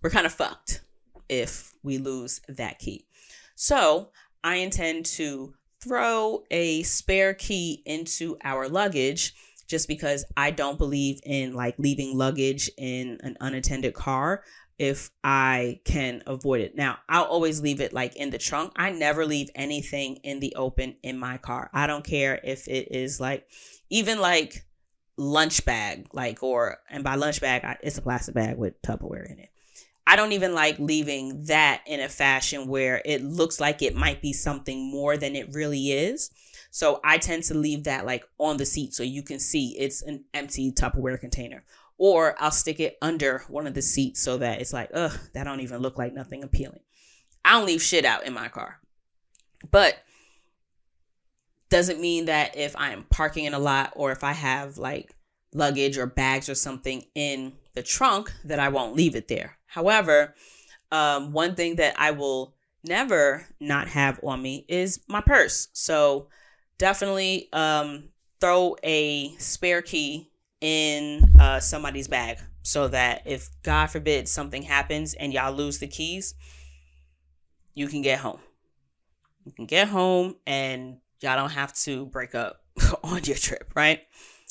we're 0.03 0.11
kind 0.11 0.27
of 0.27 0.33
fucked 0.33 0.83
if 1.29 1.75
we 1.85 1.99
lose 1.99 2.41
that 2.49 2.81
key. 2.81 3.07
So 3.55 4.11
I 4.43 4.57
intend 4.57 5.07
to 5.07 5.55
throw 5.81 6.43
a 6.51 6.83
spare 6.83 7.35
key 7.35 7.83
into 7.87 8.37
our 8.43 8.69
luggage 8.69 9.35
just 9.75 9.89
because 9.89 10.25
I 10.37 10.53
don't 10.53 10.79
believe 10.79 11.19
in 11.25 11.53
like 11.53 11.75
leaving 11.79 12.17
luggage 12.17 12.71
in 12.79 13.19
an 13.25 13.37
unattended 13.41 13.93
car 13.93 14.45
if 14.79 15.11
I 15.25 15.81
can 15.85 16.23
avoid 16.29 16.61
it. 16.61 16.77
Now, 16.77 16.99
I'll 17.09 17.25
always 17.25 17.61
leave 17.61 17.81
it 17.81 17.93
like 17.93 18.15
in 18.15 18.31
the 18.31 18.39
trunk. 18.39 18.71
I 18.77 18.93
never 18.93 19.27
leave 19.27 19.51
anything 19.57 20.19
in 20.23 20.39
the 20.39 20.55
open 20.55 20.95
in 21.03 21.19
my 21.19 21.39
car. 21.39 21.71
I 21.75 21.89
don't 21.89 22.05
care 22.05 22.41
if 22.45 22.69
it 22.69 22.93
is 22.93 23.19
like 23.19 23.49
even 23.91 24.21
like 24.21 24.65
lunch 25.17 25.65
bag, 25.65 26.07
like 26.13 26.41
or 26.45 26.79
and 26.89 27.03
by 27.03 27.17
lunch 27.17 27.41
bag, 27.41 27.65
I, 27.65 27.77
it's 27.83 27.99
a 27.99 28.03
plastic 28.03 28.37
bag 28.37 28.57
with 28.57 28.81
Tupperware 28.81 29.29
in 29.29 29.41
it. 29.41 29.49
I 30.07 30.15
don't 30.15 30.31
even 30.31 30.55
like 30.55 30.79
leaving 30.79 31.47
that 31.47 31.83
in 31.85 31.99
a 31.99 32.09
fashion 32.09 32.69
where 32.69 33.03
it 33.05 33.25
looks 33.25 33.59
like 33.59 33.83
it 33.83 33.97
might 33.97 34.23
be 34.23 34.33
something 34.33 34.89
more 34.89 35.17
than 35.17 35.35
it 35.35 35.53
really 35.53 35.91
is. 35.91 36.31
So 36.75 36.99
I 37.05 37.19
tend 37.19 37.45
to 37.45 37.55
leave 37.55 37.85
that 37.85 38.05
like 38.05 38.25
on 38.37 38.57
the 38.57 38.67
seat 38.67 38.95
so 38.95 39.05
you 39.05 39.23
can 39.23 39.39
see 39.39 39.77
it's 39.79 40.03
an 40.03 40.25
empty 40.35 40.73
Tupperware 40.73 41.21
container. 41.21 41.63
Or 41.99 42.35
I'll 42.41 42.51
stick 42.51 42.81
it 42.81 42.99
under 43.01 43.45
one 43.47 43.69
of 43.69 43.75
the 43.75 43.81
seats 43.81 44.21
so 44.21 44.39
that 44.39 44.61
it's 44.61 44.73
like, 44.73 44.91
ugh, 44.93 45.17
that 45.35 45.45
don't 45.45 45.61
even 45.61 45.83
look 45.83 45.99
like 45.99 46.13
nothing 46.13 46.43
appealing. 46.43 46.81
I 47.45 47.53
don't 47.53 47.67
leave 47.67 47.81
shit 47.81 48.05
out 48.05 48.27
in 48.27 48.33
my 48.33 48.49
car. 48.49 48.81
But 49.71 49.99
doesn't 51.69 52.01
mean 52.01 52.25
that 52.25 52.57
if 52.57 52.75
I'm 52.77 53.05
parking 53.05 53.45
in 53.45 53.55
a 53.55 53.61
lot 53.61 53.93
or 53.95 54.11
if 54.11 54.25
I 54.25 54.33
have 54.33 54.77
like 54.77 55.15
luggage 55.53 55.97
or 55.97 56.07
bags 56.07 56.49
or 56.49 56.57
something 56.57 57.05
in 57.15 57.53
the 57.75 57.85
trunk 57.85 58.33
that 58.43 58.59
I 58.59 58.69
won't 58.71 58.97
leave 58.97 59.15
it 59.15 59.29
there. 59.29 59.59
However, 59.67 60.35
um, 60.91 61.31
one 61.31 61.55
thing 61.55 61.77
that 61.77 61.95
I 61.97 62.11
will 62.11 62.57
never 62.83 63.47
not 63.61 63.87
have 63.87 64.19
on 64.25 64.43
me 64.43 64.65
is 64.67 64.99
my 65.07 65.21
purse. 65.21 65.69
So 65.73 66.27
definitely 66.79 67.49
um, 67.53 68.11
throw 68.41 68.77
a 68.83 69.35
spare 69.39 69.83
key 69.83 70.31
in 70.61 71.31
uh, 71.39 71.61
somebody's 71.61 72.09
bag 72.09 72.39
so 72.63 72.89
that 72.89 73.23
if 73.27 73.51
God 73.63 73.87
forbid 73.87 74.29
something 74.29 74.63
happens 74.63 75.15
and 75.15 75.33
y'all 75.33 75.53
lose 75.53 75.79
the 75.79 75.87
keys, 75.87 76.35
you 77.75 77.89
can 77.89 78.03
get 78.03 78.21
home. 78.21 78.41
You 79.45 79.53
can 79.53 79.67
get 79.67 79.89
home 79.89 80.37
and 80.47 80.99
y'all 81.21 81.37
don't 81.37 81.51
have 81.51 81.75
to 81.81 82.07
break 82.07 82.35
up 82.35 82.63
on 83.05 83.23
your 83.25 83.37
trip, 83.37 83.71
right? 83.75 84.01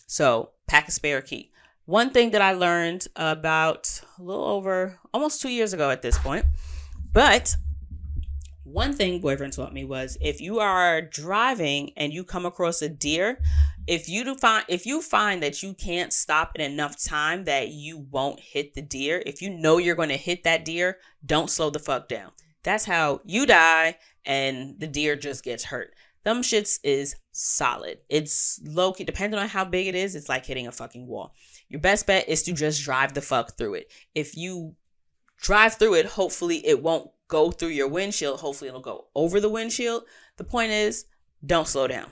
So 0.06 0.52
pack 0.68 0.88
a 0.88 0.92
spare 0.92 1.22
key. 1.22 1.52
One 1.86 2.12
thing 2.12 2.32
that 2.32 2.42
I 2.42 2.54
learned 2.54 3.08
about 3.16 4.02
a 4.18 4.24
little 4.24 4.46
over 4.46 5.00
almost 5.14 5.42
two 5.42 5.50
years 5.50 5.74
ago 5.74 5.90
at 5.90 6.02
this 6.02 6.18
point, 6.18 6.46
but 7.12 7.56
one 8.64 8.94
thing 8.94 9.20
boyfriend 9.20 9.54
taught 9.54 9.74
me 9.74 9.84
was 9.84 10.18
if 10.22 10.40
you 10.40 10.60
are 10.60 11.02
driving 11.02 11.92
and 11.98 12.14
you 12.14 12.24
come 12.24 12.46
across 12.46 12.82
a 12.82 12.90
deer, 12.90 13.40
if 13.88 14.08
you 14.08 14.24
do 14.24 14.36
find 14.36 14.64
if 14.70 14.86
you 14.86 15.02
find 15.02 15.44
that 15.44 15.62
you 15.62 15.74
can't 15.74 16.14
stop 16.14 16.54
in 16.56 16.62
enough 16.62 17.02
time 17.04 17.44
that 17.44 17.70
you 17.70 18.00
won't 18.10 18.40
hit 18.40 18.74
the 18.74 18.82
deer, 18.82 19.22
if 19.26 19.42
you 19.42 19.50
know 19.50 19.78
you're 19.78 19.96
going 19.96 20.10
to 20.10 20.18
hit 20.18 20.44
that 20.44 20.64
deer, 20.64 20.98
don't 21.26 21.50
slow 21.50 21.70
the 21.70 21.80
fuck 21.80 22.08
down. 22.08 22.32
That's 22.64 22.86
how 22.86 23.20
you 23.26 23.46
die 23.46 23.98
and 24.26 24.80
the 24.80 24.88
deer 24.88 25.18
just 25.18 25.44
gets 25.44 25.66
hurt. 25.66 25.94
Them 26.24 26.42
shits 26.42 26.80
is 26.84 27.18
solid. 27.34 27.98
It's 28.08 28.62
low 28.64 28.94
key, 28.94 29.04
depending 29.04 29.40
on 29.40 29.50
how 29.50 29.66
big 29.66 29.88
it 29.88 29.96
is, 29.96 30.16
it's 30.16 30.30
like 30.30 30.46
hitting 30.46 30.68
a 30.68 30.72
fucking 30.72 31.06
wall. 31.06 31.34
Your 31.68 31.82
best 31.82 32.08
bet 32.08 32.30
is 32.30 32.44
to 32.44 32.54
just 32.54 32.82
drive 32.82 33.14
the 33.14 33.22
fuck 33.22 33.58
through 33.58 33.74
it. 33.74 33.92
If 34.16 34.38
you 34.38 34.76
drive 35.42 35.76
through 35.76 35.96
it, 35.96 36.06
hopefully 36.06 36.66
it 36.66 36.82
won't 36.82 37.10
go 37.28 37.52
through 37.52 37.70
your 37.70 37.88
windshield. 37.88 38.40
Hopefully 38.40 38.68
it'll 38.68 38.82
go 38.82 39.08
over 39.16 39.40
the 39.40 39.50
windshield. 39.50 40.04
The 40.38 40.44
point 40.44 40.72
is, 40.72 41.06
don't 41.46 41.68
slow 41.68 41.88
down. 41.88 42.10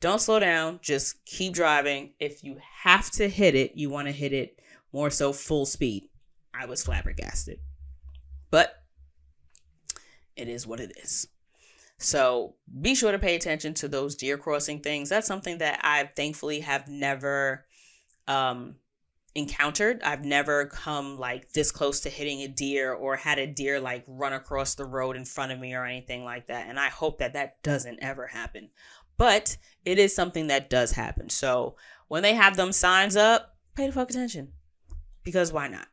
Don't 0.00 0.20
slow 0.20 0.38
down. 0.38 0.80
Just 0.82 1.24
keep 1.24 1.54
driving. 1.54 2.12
If 2.20 2.44
you 2.44 2.58
have 2.82 3.10
to 3.12 3.28
hit 3.28 3.54
it, 3.54 3.72
you 3.74 3.90
want 3.90 4.08
to 4.08 4.12
hit 4.12 4.32
it 4.32 4.60
more 4.92 5.10
so 5.10 5.32
full 5.32 5.66
speed. 5.66 6.08
I 6.54 6.66
was 6.66 6.84
flabbergasted. 6.84 7.58
But 8.50 8.74
it 10.36 10.48
is 10.48 10.66
what 10.66 10.80
it 10.80 10.92
is. 11.02 11.28
So 11.98 12.56
be 12.80 12.94
sure 12.94 13.12
to 13.12 13.18
pay 13.18 13.34
attention 13.34 13.74
to 13.74 13.88
those 13.88 14.16
deer 14.16 14.36
crossing 14.36 14.80
things. 14.80 15.08
That's 15.08 15.26
something 15.26 15.58
that 15.58 15.80
I 15.82 16.10
thankfully 16.14 16.60
have 16.60 16.88
never 16.88 17.64
um, 18.28 18.76
encountered. 19.36 20.02
I've 20.02 20.24
never 20.24 20.66
come 20.66 21.18
like 21.18 21.52
this 21.52 21.70
close 21.70 22.00
to 22.00 22.10
hitting 22.10 22.40
a 22.40 22.48
deer 22.48 22.92
or 22.92 23.16
had 23.16 23.38
a 23.38 23.46
deer 23.46 23.78
like 23.78 24.04
run 24.08 24.32
across 24.32 24.74
the 24.74 24.86
road 24.86 25.14
in 25.16 25.24
front 25.24 25.52
of 25.52 25.60
me 25.60 25.74
or 25.74 25.84
anything 25.84 26.24
like 26.24 26.46
that. 26.46 26.68
And 26.68 26.80
I 26.80 26.88
hope 26.88 27.18
that 27.18 27.34
that 27.34 27.62
doesn't 27.62 27.98
ever 28.02 28.26
happen. 28.26 28.70
But 29.18 29.56
it 29.84 29.98
is 29.98 30.14
something 30.14 30.46
that 30.48 30.70
does 30.70 30.92
happen. 30.92 31.28
So 31.28 31.76
when 32.08 32.22
they 32.22 32.34
have 32.34 32.56
them 32.56 32.72
signs 32.72 33.16
up, 33.16 33.56
pay 33.74 33.86
the 33.86 33.92
fuck 33.92 34.10
attention 34.10 34.52
because 35.22 35.52
why 35.52 35.68
not? 35.68 35.88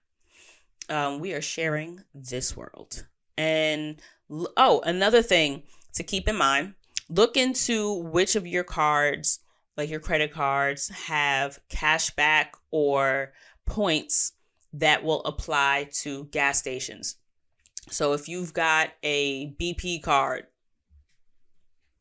Um, 0.90 1.20
we 1.20 1.34
are 1.34 1.42
sharing 1.42 2.02
this 2.14 2.56
world. 2.56 3.06
And 3.38 4.02
oh, 4.30 4.82
another 4.86 5.22
thing 5.22 5.64
to 5.94 6.04
keep 6.04 6.28
in 6.28 6.38
mind 6.38 6.76
look 7.10 7.38
into 7.38 7.94
which 7.94 8.36
of 8.36 8.48
your 8.48 8.64
cards, 8.64 9.40
like 9.76 9.90
your 9.90 10.00
credit 10.00 10.32
cards, 10.32 10.90
have 10.90 11.60
cash 11.70 12.10
back 12.12 12.56
or 12.74 13.32
points 13.68 14.34
that 14.74 15.04
will 15.04 15.24
apply 15.26 15.88
to 15.94 16.26
gas 16.26 16.58
stations. 16.58 17.18
So 17.92 18.14
if 18.14 18.28
you've 18.28 18.52
got 18.52 18.90
a 19.04 19.54
BP 19.62 20.02
card, 20.02 20.48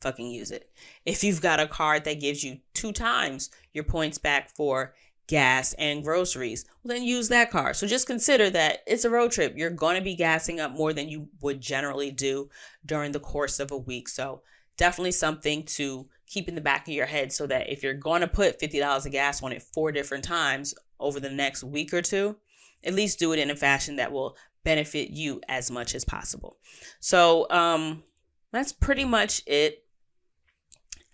fucking 0.01 0.31
use 0.31 0.51
it. 0.51 0.71
If 1.05 1.23
you've 1.23 1.43
got 1.43 1.61
a 1.61 1.69
card 1.69 2.05
that 2.05 2.21
gives 2.21 2.43
you 2.43 2.59
two 2.73 2.93
times 2.93 3.51
your 3.75 3.85
points 3.85 4.17
back 4.17 4.49
for 4.49 4.95
gas 5.27 5.75
and 5.75 6.03
groceries, 6.03 6.65
well, 6.83 6.95
then 6.95 7.05
use 7.05 7.29
that 7.29 7.51
card. 7.51 7.77
So 7.77 7.87
just 7.87 8.07
consider 8.07 8.49
that 8.51 8.79
it's 8.87 9.05
a 9.05 9.11
road 9.11 9.31
trip. 9.31 9.53
You're 9.55 9.71
going 9.71 9.97
to 9.97 10.03
be 10.03 10.17
gassing 10.17 10.59
up 10.59 10.73
more 10.73 10.95
than 10.95 11.11
you 11.11 11.29
would 11.43 11.61
generally 11.61 12.11
do 12.11 12.49
during 12.87 13.13
the 13.13 13.21
course 13.21 13.61
of 13.61 13.71
a 13.71 13.77
week. 13.77 14.09
So 14.09 14.41
definitely 14.79 15.13
something 15.13 15.65
to 15.65 16.09
keep 16.33 16.49
in 16.49 16.55
the 16.55 16.61
back 16.61 16.89
of 16.89 16.95
your 16.95 17.07
head 17.07 17.33
so 17.33 17.47
that 17.47 17.71
if 17.71 17.83
you're 17.83 17.93
going 17.95 18.23
to 18.23 18.27
put 18.27 18.59
$50 18.59 19.05
of 19.05 19.13
gas 19.13 19.43
on 19.43 19.53
it 19.53 19.63
four 19.63 19.93
different 19.93 20.25
times 20.25 20.75
over 20.99 21.21
the 21.21 21.31
next 21.31 21.63
week 21.63 21.93
or 21.93 22.01
two, 22.01 22.37
at 22.85 22.95
least 22.95 23.19
do 23.19 23.33
it 23.33 23.39
in 23.39 23.51
a 23.51 23.57
fashion 23.57 23.97
that 23.97 24.13
will 24.13 24.37
benefit 24.65 25.11
you 25.11 25.41
as 25.49 25.71
much 25.71 25.95
as 25.95 26.05
possible. 26.05 26.57
So, 27.01 27.47
um, 27.51 28.05
that's 28.51 28.73
pretty 28.73 29.05
much 29.05 29.43
it 29.47 29.83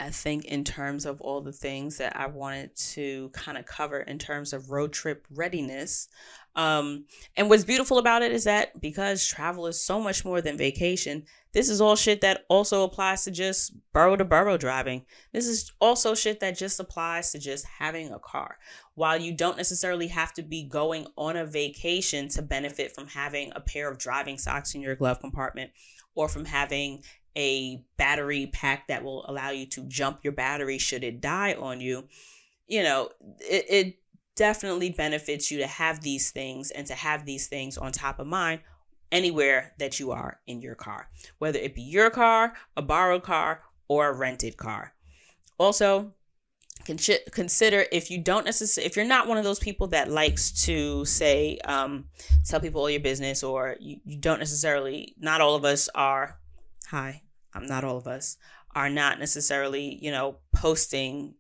I 0.01 0.11
think, 0.11 0.45
in 0.45 0.63
terms 0.63 1.07
of 1.07 1.21
all 1.21 1.41
the 1.41 1.53
things 1.53 1.99
that 1.99 2.17
I 2.17 2.27
wanted 2.27 2.77
to 2.77 3.31
kind 3.31 3.59
of 3.59 3.67
cover 3.67 3.99
in 4.01 4.19
terms 4.19 4.53
of 4.53 4.71
road 4.71 4.93
trip 4.93 5.27
readiness. 5.35 6.09
Um, 6.59 7.05
and 7.37 7.49
what's 7.49 7.63
beautiful 7.63 7.99
about 7.99 8.23
it 8.23 8.33
is 8.33 8.43
that 8.43 8.81
because 8.81 9.25
travel 9.25 9.69
is 9.69 9.81
so 9.81 10.01
much 10.01 10.25
more 10.25 10.41
than 10.41 10.59
vacation, 10.59 11.23
this 11.53 11.69
is 11.69 11.81
all 11.81 11.95
shit 11.95 12.21
that 12.23 12.47
also 12.49 12.83
applies 12.83 13.23
to 13.25 13.31
just 13.31 13.73
borough 13.93 14.17
to 14.17 14.25
borough 14.25 14.57
driving. 14.57 15.07
This 15.33 15.47
is 15.47 15.71
also 15.81 16.17
shit 16.17 16.41
that 16.41 16.59
just 16.59 16.81
applies 16.81 17.31
to 17.31 17.39
just 17.39 17.65
having 17.65 18.13
a 18.13 18.19
car. 18.19 18.59
While 18.97 19.21
you 19.21 19.33
don't 19.33 19.57
necessarily 19.57 20.09
have 20.09 20.33
to 20.33 20.43
be 20.43 20.65
going 20.65 21.07
on 21.17 21.37
a 21.37 21.47
vacation 21.47 22.29
to 22.31 22.43
benefit 22.43 22.93
from 22.93 23.07
having 23.07 23.53
a 23.55 23.61
pair 23.61 23.89
of 23.89 23.99
driving 23.99 24.37
socks 24.37 24.75
in 24.75 24.81
your 24.81 24.97
glove 24.97 25.21
compartment 25.21 25.71
or 26.17 26.29
from 26.29 26.45
having 26.45 27.05
a 27.37 27.85
battery 27.97 28.51
pack 28.53 28.89
that 28.89 29.05
will 29.05 29.25
allow 29.29 29.51
you 29.51 29.65
to 29.67 29.85
jump 29.87 30.25
your 30.25 30.33
battery 30.33 30.77
should 30.77 31.05
it 31.05 31.21
die 31.21 31.55
on 31.55 31.81
you, 31.81 32.09
you 32.67 32.83
know, 32.83 33.11
it, 33.39 33.65
it 33.71 33.99
definitely 34.39 34.91
benefits 34.91 35.51
you 35.51 35.59
to 35.59 35.67
have 35.67 36.01
these 36.01 36.31
things 36.31 36.71
and 36.71 36.87
to 36.87 36.95
have 36.95 37.27
these 37.27 37.49
things 37.49 37.77
on 37.77 37.91
top 37.91 38.21
of 38.21 38.27
mind 38.27 38.61
anywhere 39.11 39.73
that 39.79 39.99
you 39.99 40.13
are 40.13 40.39
in 40.47 40.63
your 40.63 40.77
car, 40.77 41.11
whether 41.39 41.59
it 41.59 41.75
be 41.75 41.83
your 41.83 42.09
car, 42.09 42.55
a 42.77 42.83
borrowed 42.83 43.25
car, 43.25 43.63
or 43.89 44.09
a 44.09 44.17
rented 44.17 44.57
car. 44.57 44.95
Also, 45.59 46.15
consider 46.85 47.85
if 47.91 48.11
you 48.11 48.19
don't 48.19 48.45
necessarily 48.45 48.87
if 48.87 48.97
you're 48.97 49.05
not 49.05 49.27
one 49.27 49.37
of 49.37 49.45
those 49.45 49.59
people 49.59 49.89
that 49.89 50.09
likes 50.09 50.65
to 50.65 51.05
say 51.05 51.59
um, 51.65 52.05
tell 52.47 52.61
people 52.61 52.81
all 52.81 52.89
your 52.89 53.01
business 53.01 53.43
or 53.43 53.77
you, 53.81 53.99
you 54.05 54.17
don't 54.17 54.39
necessarily 54.39 55.15
not 55.19 55.41
all 55.41 55.55
of 55.55 55.65
us 55.65 55.91
are 55.95 56.39
hi 56.87 57.21
i'm 57.53 57.67
not 57.67 57.85
all 57.85 57.99
of 57.99 58.07
us, 58.07 58.39
are 58.75 58.91
not 58.91 59.19
necessarily, 59.19 59.99
you 60.01 60.11
know, 60.11 60.37
posting 60.55 61.35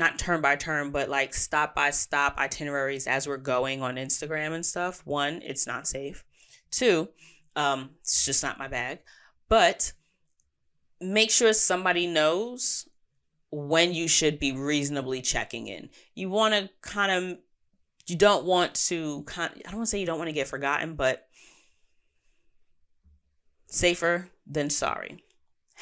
not 0.00 0.18
turn 0.18 0.40
by 0.40 0.56
turn, 0.56 0.90
but 0.90 1.08
like 1.08 1.32
stop 1.34 1.74
by 1.76 1.90
stop 1.90 2.36
itineraries 2.38 3.06
as 3.06 3.28
we're 3.28 3.36
going 3.36 3.82
on 3.82 3.94
Instagram 3.94 4.52
and 4.52 4.66
stuff. 4.66 5.02
One, 5.04 5.42
it's 5.44 5.66
not 5.66 5.86
safe. 5.86 6.24
Two, 6.72 7.10
um, 7.54 7.90
it's 8.00 8.24
just 8.24 8.42
not 8.42 8.58
my 8.58 8.66
bag. 8.66 9.00
But 9.48 9.92
make 11.00 11.30
sure 11.30 11.52
somebody 11.52 12.06
knows 12.06 12.88
when 13.52 13.92
you 13.92 14.08
should 14.08 14.40
be 14.40 14.52
reasonably 14.52 15.20
checking 15.22 15.68
in. 15.68 15.90
You 16.14 16.30
want 16.30 16.54
to 16.54 16.70
kind 16.80 17.12
of, 17.12 17.38
you 18.06 18.16
don't 18.16 18.44
want 18.44 18.74
to 18.86 19.22
kind. 19.24 19.52
I 19.54 19.70
don't 19.70 19.78
want 19.78 19.86
to 19.86 19.90
say 19.90 20.00
you 20.00 20.06
don't 20.06 20.18
want 20.18 20.28
to 20.28 20.34
get 20.34 20.48
forgotten, 20.48 20.94
but 20.94 21.28
safer 23.66 24.28
than 24.46 24.70
sorry 24.70 25.22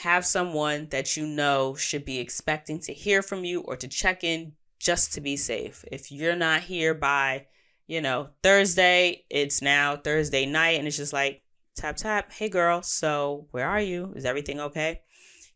have 0.02 0.24
someone 0.24 0.86
that 0.90 1.16
you 1.16 1.26
know 1.26 1.74
should 1.74 2.04
be 2.04 2.18
expecting 2.18 2.78
to 2.80 2.92
hear 2.92 3.20
from 3.20 3.44
you 3.44 3.60
or 3.62 3.76
to 3.76 3.88
check 3.88 4.22
in 4.22 4.52
just 4.78 5.12
to 5.14 5.20
be 5.20 5.36
safe. 5.36 5.84
If 5.90 6.12
you're 6.12 6.36
not 6.36 6.62
here 6.62 6.94
by, 6.94 7.46
you 7.88 8.00
know, 8.00 8.28
Thursday, 8.42 9.24
it's 9.28 9.60
now 9.60 9.96
Thursday 9.96 10.46
night 10.46 10.78
and 10.78 10.86
it's 10.86 10.96
just 10.96 11.12
like 11.12 11.42
tap 11.74 11.96
tap, 11.96 12.32
hey 12.32 12.48
girl, 12.48 12.82
so 12.82 13.48
where 13.50 13.68
are 13.68 13.80
you? 13.80 14.12
Is 14.14 14.24
everything 14.24 14.60
okay? 14.60 15.00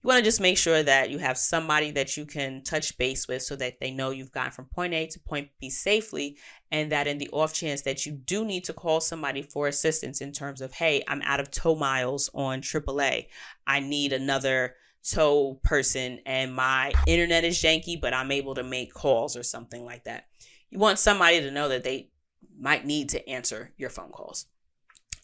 You 0.03 0.09
want 0.09 0.19
to 0.19 0.25
just 0.25 0.41
make 0.41 0.59
sure 0.59 0.83
that 0.83 1.11
you 1.11 1.19
have 1.19 1.39
somebody 1.39 1.93
that 1.93 2.17
you 2.17 2.27
can 2.27 2.65
touch 2.65 2.99
base 2.99 3.29
with 3.29 3.43
so 3.43 3.55
that 3.57 3.79
they 3.79 3.93
know 3.93 4.11
you've 4.11 4.33
gotten 4.33 4.51
from 4.51 4.65
point 4.65 4.95
A 4.95 5.07
to 5.07 5.21
point 5.21 5.51
B 5.61 5.71
safely 5.71 6.39
and 6.73 6.91
that 6.91 7.07
in 7.07 7.19
the 7.19 7.29
off 7.31 7.55
chance 7.55 7.83
that 7.83 8.05
you 8.05 8.11
do 8.11 8.45
need 8.45 8.65
to 8.65 8.73
call 8.73 9.01
somebody 9.01 9.43
for 9.43 9.69
assistance 9.69 10.21
in 10.21 10.33
terms 10.33 10.61
of, 10.61 10.73
hey, 10.73 11.05
I'm 11.07 11.23
out 11.23 11.39
of 11.39 11.53
tow 11.53 11.77
miles 11.77 12.31
on 12.35 12.63
AAA. 12.63 13.27
I 13.65 13.79
need 13.79 14.13
another 14.13 14.75
tow 15.09 15.61
person 15.63 16.19
and 16.27 16.53
my 16.53 16.93
internet 17.07 17.45
is 17.45 17.63
janky, 17.63 18.01
but 18.01 18.13
I'm 18.13 18.33
able 18.33 18.57
to 18.57 18.65
make 18.65 18.93
calls 18.93 19.37
or 19.37 19.45
something 19.45 19.85
like 19.85 20.03
that. 20.05 20.27
You 20.71 20.81
want 20.81 20.99
somebody 20.99 21.41
to 21.43 21.51
know 21.53 21.69
that 21.69 21.85
they 21.85 22.11
might 22.59 22.85
need 22.85 23.11
to 23.11 23.29
answer 23.29 23.73
your 23.77 23.91
phone 23.91 24.11
calls. 24.11 24.47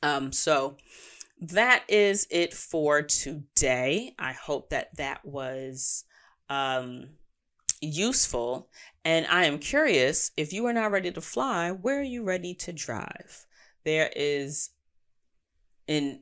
Um, 0.05 0.31
so 0.31 0.77
that 1.41 1.85
is 1.89 2.27
it 2.31 2.53
for 2.53 3.03
today. 3.03 4.15
I 4.19 4.33
hope 4.33 4.71
that 4.71 4.97
that 4.97 5.25
was 5.25 6.05
um, 6.49 7.11
useful. 7.81 8.69
And 9.05 9.27
I 9.27 9.45
am 9.45 9.59
curious 9.59 10.33
if 10.37 10.53
you 10.53 10.67
are 10.67 10.73
not 10.73 10.91
ready 10.91 11.11
to 11.13 11.21
fly, 11.21 11.71
where 11.71 12.01
are 12.01 12.03
you 12.03 12.25
ready 12.25 12.55
to 12.55 12.73
drive? 12.73 13.47
There 13.85 14.11
is 14.15 14.71
in 15.87 16.21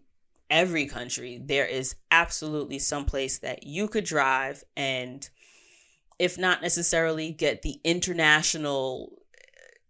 every 0.49 0.87
country, 0.87 1.41
there 1.43 1.67
is 1.67 1.97
absolutely 2.11 2.79
some 2.79 3.05
place 3.05 3.39
that 3.39 3.65
you 3.65 3.89
could 3.89 4.05
drive 4.05 4.63
and 4.77 5.29
if 6.19 6.39
not 6.39 6.63
necessarily 6.63 7.33
get 7.33 7.63
the 7.63 7.81
international 7.85 9.13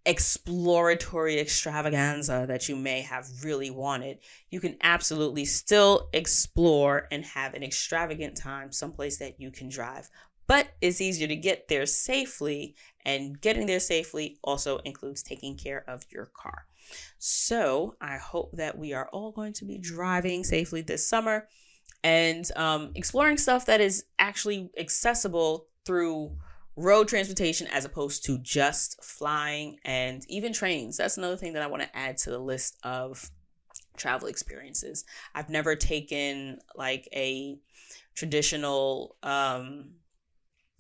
exploratory 0.07 1.39
extravaganza 1.39 2.47
that 2.49 2.69
you 2.69 2.77
may 2.77 3.03
have 3.03 3.29
really 3.45 3.71
wanted, 3.71 4.19
you 4.51 4.61
can 4.61 4.77
absolutely 4.83 5.45
still 5.45 6.09
explore 6.13 7.09
and 7.11 7.25
have 7.25 7.55
an 7.55 7.63
extravagant 7.63 8.37
time 8.37 8.73
someplace 8.73 9.19
that 9.19 9.41
you 9.41 9.51
can 9.51 9.69
drive. 9.69 10.09
But 10.47 10.69
it's 10.81 11.01
easier 11.01 11.27
to 11.27 11.37
get 11.37 11.67
there 11.69 11.87
safely, 11.87 12.77
and 13.05 13.41
getting 13.41 13.67
there 13.67 13.81
safely 13.81 14.39
also 14.45 14.79
includes 14.79 15.23
taking 15.23 15.57
care 15.57 15.85
of 15.89 16.05
your 16.11 16.27
car. 16.27 16.67
So 17.19 17.97
I 18.01 18.17
hope 18.17 18.53
that 18.53 18.79
we 18.79 18.93
are 18.93 19.09
all 19.13 19.33
going 19.33 19.55
to 19.55 19.65
be 19.65 19.77
driving 19.77 20.45
safely 20.45 20.83
this 20.83 21.09
summer 21.09 21.49
and 22.05 22.49
um, 22.55 22.93
exploring 22.95 23.39
stuff 23.39 23.67
that 23.67 23.81
is 23.81 24.05
actually 24.21 24.71
accessible 24.79 25.67
through 25.85 26.37
road 26.77 27.09
transportation 27.09 27.67
as 27.69 27.85
opposed 27.85 28.25
to 28.27 28.39
just 28.39 29.03
flying 29.03 29.79
and 29.85 30.25
even 30.29 30.53
trains. 30.53 30.99
That's 30.99 31.17
another 31.17 31.37
thing 31.37 31.55
that 31.55 31.63
I 31.63 31.67
want 31.67 31.83
to 31.83 31.97
add 31.97 32.19
to 32.19 32.31
the 32.31 32.39
list 32.39 32.77
of 32.83 33.31
travel 33.97 34.29
experiences. 34.29 35.05
I've 35.35 35.49
never 35.49 35.75
taken 35.75 36.59
like 36.75 37.09
a 37.15 37.59
traditional 38.15 39.17
um 39.23 39.93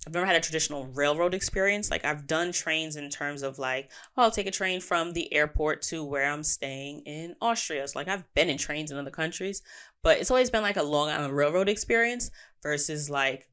I've 0.06 0.14
never 0.14 0.27
had 0.27 0.36
a 0.36 0.40
traditional 0.40 0.86
railroad 0.86 1.35
experience. 1.35 1.90
Like 1.90 2.05
I've 2.05 2.28
done 2.28 2.52
trains 2.52 2.94
in 2.94 3.10
terms 3.10 3.43
of 3.43 3.59
like, 3.59 3.90
oh, 4.16 4.23
I'll 4.23 4.31
take 4.31 4.47
a 4.47 4.52
train 4.52 4.81
from 4.81 5.12
the 5.12 5.32
airport 5.35 5.82
to 5.82 6.05
where 6.05 6.31
I'm 6.31 6.44
staying 6.44 7.01
in 7.01 7.35
Austria. 7.40 7.89
So 7.89 7.98
like 7.98 8.06
I've 8.06 8.32
been 8.32 8.48
in 8.48 8.56
trains 8.56 8.93
in 8.93 8.98
other 8.98 9.10
countries, 9.10 9.62
but 10.05 10.18
it's 10.18 10.31
always 10.31 10.48
been 10.48 10.62
like 10.62 10.77
a 10.77 10.85
Long 10.85 11.09
Island 11.09 11.36
Railroad 11.36 11.68
experience 11.68 12.31
versus 12.62 13.10
like 13.10 13.48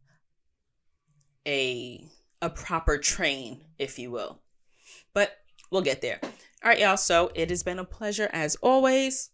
a 1.48 2.08
a 2.44 2.50
proper 2.50 2.98
train, 2.98 3.62
if 3.80 3.98
you 3.98 4.12
will. 4.12 4.42
But 5.14 5.38
we'll 5.72 5.82
get 5.82 6.02
there. 6.02 6.20
All 6.22 6.30
right, 6.66 6.80
y'all. 6.80 6.98
So 6.98 7.32
it 7.34 7.50
has 7.50 7.64
been 7.64 7.80
a 7.80 7.86
pleasure 7.86 8.30
as 8.34 8.58
always. 8.58 9.30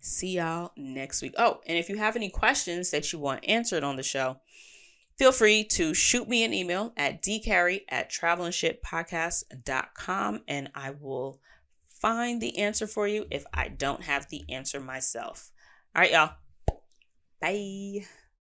See 0.00 0.34
y'all 0.36 0.72
next 0.76 1.22
week. 1.22 1.34
Oh, 1.38 1.60
and 1.66 1.78
if 1.78 1.88
you 1.88 1.96
have 1.96 2.16
any 2.16 2.30
questions 2.30 2.90
that 2.90 3.12
you 3.12 3.20
want 3.20 3.48
answered 3.48 3.84
on 3.84 3.94
the 3.96 4.02
show, 4.02 4.40
feel 5.16 5.30
free 5.30 5.62
to 5.64 5.94
shoot 5.94 6.28
me 6.28 6.42
an 6.44 6.52
email 6.52 6.92
at 6.96 7.22
dcarrie 7.22 7.82
at 7.88 8.10
travelnshitpodcast.com 8.10 10.42
and 10.48 10.72
I 10.74 10.90
will 10.90 11.38
find 11.88 12.42
the 12.42 12.58
answer 12.58 12.88
for 12.88 13.08
you 13.08 13.26
if 13.30 13.46
I 13.54 13.68
don't 13.68 14.02
have 14.02 14.28
the 14.28 14.44
answer 14.50 14.80
myself. 14.80 15.52
All 15.94 16.02
right, 16.02 16.10
y'all. 16.10 16.32
Bye. 17.40 18.04